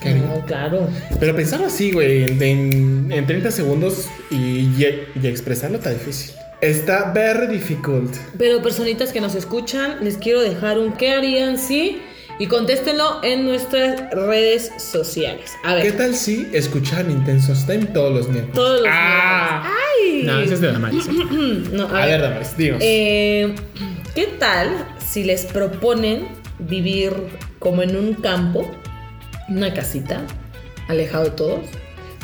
¿Qué 0.00 0.10
haría? 0.10 0.22
No, 0.22 0.44
claro. 0.46 0.88
Pero 1.18 1.34
pensarlo 1.34 1.66
así, 1.66 1.90
güey, 1.90 2.24
en, 2.24 2.42
en- 2.42 3.12
en 3.12 3.26
30 3.26 3.50
segundos 3.50 4.06
y, 4.30 4.34
y- 4.36 4.98
y 5.20 5.26
expresarlo 5.26 5.78
está 5.78 5.90
difícil. 5.90 6.32
Está 6.64 7.12
very 7.12 7.46
difficult. 7.46 8.10
Pero 8.38 8.62
personitas 8.62 9.12
que 9.12 9.20
nos 9.20 9.34
escuchan, 9.34 9.98
les 10.02 10.16
quiero 10.16 10.40
dejar 10.40 10.78
un 10.78 10.92
qué 10.92 11.12
harían 11.12 11.58
si 11.58 12.00
y 12.38 12.46
contéstenlo 12.46 13.20
en 13.22 13.44
nuestras 13.44 14.10
redes 14.12 14.72
sociales. 14.78 15.52
A 15.62 15.76
¿Qué 15.76 15.82
ver, 15.90 15.96
tal 15.98 16.14
si 16.14 16.48
escuchan 16.54 17.10
Intensos 17.10 17.66
Time 17.66 17.84
todos 17.86 18.12
los 18.14 18.28
miércoles? 18.28 18.54
todos 18.54 18.80
los 18.80 18.88
Ah. 18.90 19.70
Ay. 20.00 20.22
No, 20.24 20.40
ese 20.40 20.54
es 20.54 20.60
de 20.62 20.72
Damaris. 20.72 21.06
No, 21.72 21.86
A 21.94 22.06
ver, 22.06 22.22
Damaris, 22.22 22.56
dinos. 22.56 22.78
Eh, 22.82 23.54
¿Qué 24.14 24.26
tal 24.38 24.70
si 25.06 25.22
les 25.24 25.44
proponen 25.44 26.28
vivir 26.60 27.12
como 27.58 27.82
en 27.82 27.94
un 27.94 28.14
campo, 28.14 28.70
una 29.48 29.74
casita, 29.74 30.22
alejado 30.88 31.24
de 31.24 31.30
todos, 31.32 31.60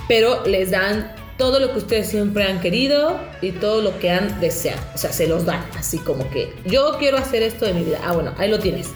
pero 0.09 0.45
les 0.47 0.71
dan 0.71 1.13
todo 1.41 1.59
lo 1.59 1.73
que 1.73 1.79
ustedes 1.79 2.07
siempre 2.07 2.45
han 2.45 2.61
querido 2.61 3.19
y 3.41 3.53
todo 3.53 3.81
lo 3.81 3.99
que 3.99 4.11
han 4.11 4.41
deseado? 4.41 4.79
O 4.95 4.99
sea, 4.99 5.11
se 5.11 5.27
los 5.27 5.47
dan, 5.47 5.65
así 5.79 5.97
como 5.97 6.29
que 6.29 6.53
yo 6.67 6.97
quiero 6.99 7.17
hacer 7.17 7.43
esto 7.43 7.65
de 7.65 7.73
mi 7.73 7.83
vida. 7.83 7.99
Ah, 8.05 8.13
bueno, 8.13 8.35
ahí 8.37 8.51
lo 8.51 8.59
tienes. 8.59 8.89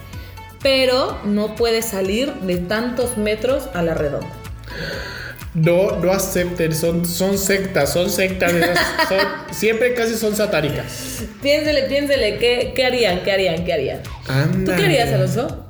Pero 0.62 1.18
no 1.24 1.54
puedes 1.54 1.86
salir 1.86 2.30
de 2.34 2.58
tantos 2.58 3.16
metros 3.16 3.70
a 3.72 3.80
la 3.80 3.94
redonda. 3.94 4.28
No, 5.54 5.96
no 5.96 6.12
acepten, 6.12 6.74
son, 6.74 7.06
son 7.06 7.38
sectas, 7.38 7.94
son 7.94 8.10
sectas. 8.10 8.52
son- 9.08 9.54
siempre 9.54 9.94
casi 9.94 10.14
son 10.14 10.36
satánicas. 10.36 11.22
Piénsele, 11.40 11.84
piénsele, 11.84 12.36
¿qué, 12.38 12.74
qué 12.76 12.84
harían? 12.84 13.22
¿Qué 13.22 13.32
harían? 13.32 13.64
¿Qué 13.64 13.72
harían? 13.72 14.02
¿Tú 14.66 14.72
qué 14.76 14.84
harías, 14.84 15.10
Alonso? 15.12 15.64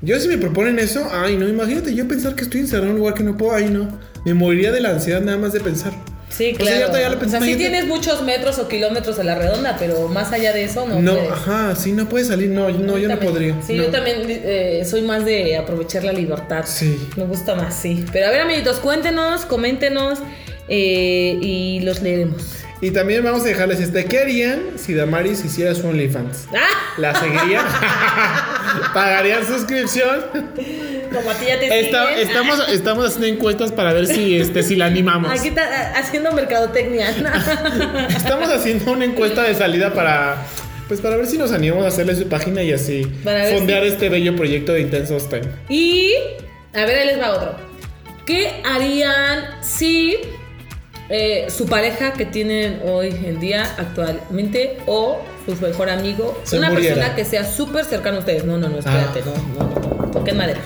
Yo 0.00 0.18
si 0.20 0.28
me 0.28 0.38
proponen 0.38 0.78
eso, 0.78 1.08
ay 1.12 1.36
no, 1.36 1.46
imagínate 1.46 1.94
yo 1.94 2.08
pensar 2.08 2.34
que 2.34 2.44
estoy 2.44 2.60
encerrado 2.60 2.86
en 2.86 2.92
un 2.92 2.98
lugar 3.00 3.14
que 3.14 3.24
no 3.24 3.36
puedo, 3.36 3.52
ay 3.52 3.68
no. 3.68 3.98
Me 4.24 4.32
moriría 4.32 4.70
de 4.70 4.80
la 4.80 4.90
ansiedad 4.90 5.20
nada 5.20 5.36
más 5.38 5.52
de 5.52 5.60
pensar. 5.60 5.92
Sí, 6.30 6.52
O 6.58 6.64
sea, 6.64 6.88
claro. 6.88 7.16
lo 7.16 7.26
o 7.26 7.28
sea, 7.28 7.40
sí 7.40 7.56
tienes 7.56 7.86
muchos 7.86 8.22
metros 8.22 8.58
o 8.60 8.68
kilómetros 8.68 9.18
a 9.18 9.24
la 9.24 9.34
redonda, 9.34 9.76
pero 9.78 10.08
más 10.08 10.32
allá 10.32 10.52
de 10.52 10.64
eso 10.64 10.86
no, 10.86 11.00
No, 11.02 11.14
puedes. 11.14 11.30
ajá, 11.32 11.74
sí, 11.76 11.92
no 11.92 12.08
puede 12.08 12.24
salir, 12.24 12.50
no, 12.50 12.68
no, 12.70 12.96
yo 12.98 13.08
no 13.08 13.14
También. 13.14 13.18
podría. 13.32 13.56
Sí, 13.66 13.74
no. 13.74 13.82
yo 13.84 13.90
también 13.90 14.22
eh, 14.28 14.84
soy 14.88 15.02
más 15.02 15.24
de 15.24 15.56
aprovechar 15.56 16.04
la 16.04 16.12
libertad. 16.12 16.64
Sí. 16.66 17.08
Me 17.16 17.24
gusta 17.24 17.54
más, 17.56 17.74
sí. 17.74 18.04
Pero 18.12 18.26
a 18.28 18.30
ver, 18.30 18.42
amiguitos, 18.42 18.76
cuéntenos, 18.78 19.44
coméntenos 19.44 20.20
eh, 20.68 21.36
y 21.42 21.80
los 21.80 22.00
leeremos. 22.00 22.59
Y 22.82 22.92
también 22.92 23.22
vamos 23.22 23.42
a 23.42 23.44
dejarles 23.44 23.78
este, 23.78 24.06
¿qué 24.06 24.20
harían 24.20 24.78
si 24.78 24.94
Damaris 24.94 25.44
hiciera 25.44 25.74
su 25.74 25.86
OnlyFans? 25.86 26.46
¡Ah! 26.56 26.94
¿La 26.96 27.14
seguirían? 27.14 27.66
¿Pagarían 28.94 29.46
suscripción? 29.46 30.24
Como 31.12 31.30
a 31.30 31.34
ti 31.34 31.46
ya 31.46 31.60
te 31.60 31.66
siguen. 31.66 32.18
estamos, 32.18 32.68
estamos 32.70 33.06
haciendo 33.06 33.26
encuestas 33.26 33.70
para 33.72 33.92
ver 33.92 34.06
si, 34.06 34.38
este, 34.38 34.62
si 34.62 34.76
la 34.76 34.86
animamos. 34.86 35.30
Aquí 35.30 35.48
está 35.48 35.62
ah, 35.62 35.98
haciendo 35.98 36.32
mercadotecnia. 36.32 37.10
Estamos 38.16 38.48
haciendo 38.48 38.92
una 38.92 39.04
encuesta 39.04 39.42
de 39.42 39.54
salida 39.54 39.92
para, 39.92 40.36
pues 40.88 41.02
para 41.02 41.16
ver 41.16 41.26
si 41.26 41.36
nos 41.36 41.52
animamos 41.52 41.84
a 41.84 41.88
hacerle 41.88 42.16
su 42.16 42.28
página 42.28 42.62
y 42.62 42.72
así 42.72 43.04
fondear 43.22 43.84
este 43.84 44.08
bello 44.08 44.34
proyecto 44.36 44.72
de 44.72 44.80
Intensos 44.80 45.28
Time. 45.28 45.48
y, 45.68 46.14
a 46.72 46.84
ver, 46.86 46.98
ahí 47.00 47.06
les 47.06 47.20
va 47.20 47.32
otro. 47.32 47.56
¿Qué 48.24 48.62
harían 48.64 49.62
si 49.62 50.16
eh, 51.10 51.46
su 51.50 51.66
pareja 51.66 52.12
que 52.12 52.24
tienen 52.24 52.80
hoy 52.86 53.08
en 53.08 53.40
día 53.40 53.64
actualmente 53.76 54.78
o 54.86 55.20
su 55.44 55.54
mejor 55.56 55.90
amigo, 55.90 56.40
Se 56.44 56.56
una 56.58 56.70
muriera. 56.70 56.94
persona 56.94 57.16
que 57.16 57.24
sea 57.24 57.44
súper 57.44 57.84
cercana 57.84 58.16
a 58.16 58.20
ustedes? 58.20 58.44
No, 58.44 58.56
no, 58.58 58.68
no, 58.68 58.78
espérate, 58.78 59.20
Ah. 59.26 59.32
no, 59.58 59.64
no, 59.64 59.96
no, 60.04 60.10
toquen 60.12 60.36
madera. 60.36 60.60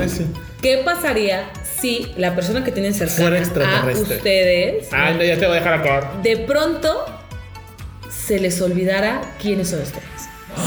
Ay, 0.00 0.08
sí. 0.08 0.26
¿Qué 0.60 0.78
pasaría 0.84 1.50
si 1.80 2.12
la 2.16 2.34
persona 2.34 2.64
que 2.64 2.72
tienen 2.72 2.94
cercana 2.94 3.38
a 3.38 3.92
ustedes 3.92 4.88
Ay, 4.92 5.14
no, 5.14 5.22
ya 5.22 5.38
te 5.38 5.46
voy 5.46 5.56
a 5.56 5.60
dejar 5.60 5.74
acabar. 5.74 6.22
de 6.22 6.36
pronto 6.38 7.04
se 8.10 8.40
les 8.40 8.60
olvidara 8.60 9.20
quiénes 9.40 9.68
son 9.68 9.80
ustedes. 9.82 10.02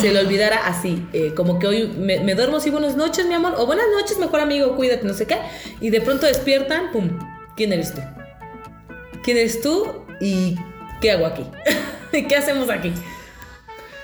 Se 0.01 0.11
le 0.11 0.19
olvidara 0.19 0.67
así, 0.67 1.05
eh, 1.13 1.33
como 1.35 1.59
que 1.59 1.67
hoy 1.67 1.87
me, 1.97 2.19
me 2.19 2.35
duermo 2.35 2.57
así, 2.57 2.69
buenas 2.69 2.95
noches, 2.95 3.25
mi 3.25 3.33
amor, 3.33 3.55
o 3.57 3.65
buenas 3.65 3.85
noches, 3.99 4.17
mejor 4.19 4.41
amigo, 4.41 4.75
cuídate, 4.75 5.05
no 5.05 5.13
sé 5.13 5.25
qué. 5.25 5.37
Y 5.81 5.89
de 5.89 6.01
pronto 6.01 6.25
despiertan, 6.27 6.91
pum, 6.91 7.09
¿quién 7.55 7.73
eres 7.73 7.93
tú? 7.93 8.01
¿Quién 9.27 9.39
eres 9.39 9.59
tú? 9.59 9.85
¿Y 10.21 10.55
qué 11.01 11.11
hago 11.11 11.25
aquí? 11.25 11.43
¿Qué 12.29 12.33
hacemos 12.33 12.69
aquí? 12.69 12.93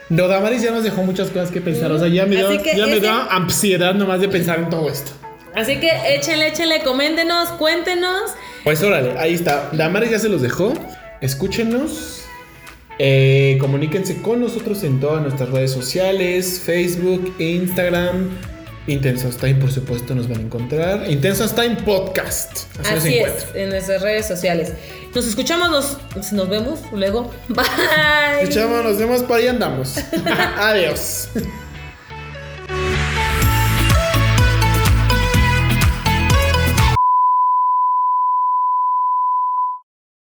No, 0.09 0.27
Damaris 0.27 0.61
ya 0.61 0.71
nos 0.71 0.83
dejó 0.83 1.01
muchas 1.03 1.29
cosas 1.29 1.49
que 1.49 1.61
pensar. 1.61 1.93
O 1.93 1.97
sea, 1.97 2.09
ya 2.09 2.25
me, 2.25 2.35
da, 2.35 2.61
ya 2.61 2.87
me 2.87 2.99
da 2.99 3.27
ansiedad 3.27 3.95
nomás 3.95 4.19
de 4.19 4.27
pensar 4.27 4.59
en 4.59 4.69
todo 4.69 4.89
esto. 4.89 5.13
Así 5.55 5.77
que 5.77 5.89
échenle, 6.13 6.49
échenle, 6.49 6.83
coméntenos, 6.83 7.51
cuéntenos. 7.51 8.31
Pues 8.65 8.83
órale, 8.83 9.17
ahí 9.17 9.33
está. 9.33 9.69
Damaris 9.71 10.11
ya 10.11 10.19
se 10.19 10.27
los 10.27 10.41
dejó. 10.41 10.73
Escúchenos. 11.21 12.25
Eh, 12.99 13.57
comuníquense 13.61 14.21
con 14.21 14.41
nosotros 14.41 14.83
en 14.83 14.99
todas 14.99 15.21
nuestras 15.21 15.51
redes 15.51 15.71
sociales, 15.71 16.61
Facebook, 16.65 17.33
Instagram. 17.39 18.29
Intensos 18.87 19.37
Time, 19.37 19.55
por 19.55 19.71
supuesto, 19.71 20.13
nos 20.13 20.27
van 20.27 20.39
a 20.39 20.41
encontrar. 20.41 21.09
Intensos 21.09 21.55
Time 21.55 21.77
Podcast. 21.85 22.63
Así, 22.81 22.93
Así 22.93 23.17
es, 23.17 23.47
en 23.53 23.69
nuestras 23.69 24.01
redes 24.01 24.27
sociales. 24.27 24.73
Nos 25.15 25.25
escuchamos, 25.25 25.97
nos, 26.15 26.33
nos 26.33 26.49
vemos 26.49 26.79
luego. 26.91 27.31
Bye. 27.47 27.63
Escuchamos, 28.41 28.83
nos 28.83 28.97
vemos 28.97 29.23
por 29.23 29.37
ahí 29.37 29.47
andamos. 29.47 29.95
Adiós. 30.57 31.29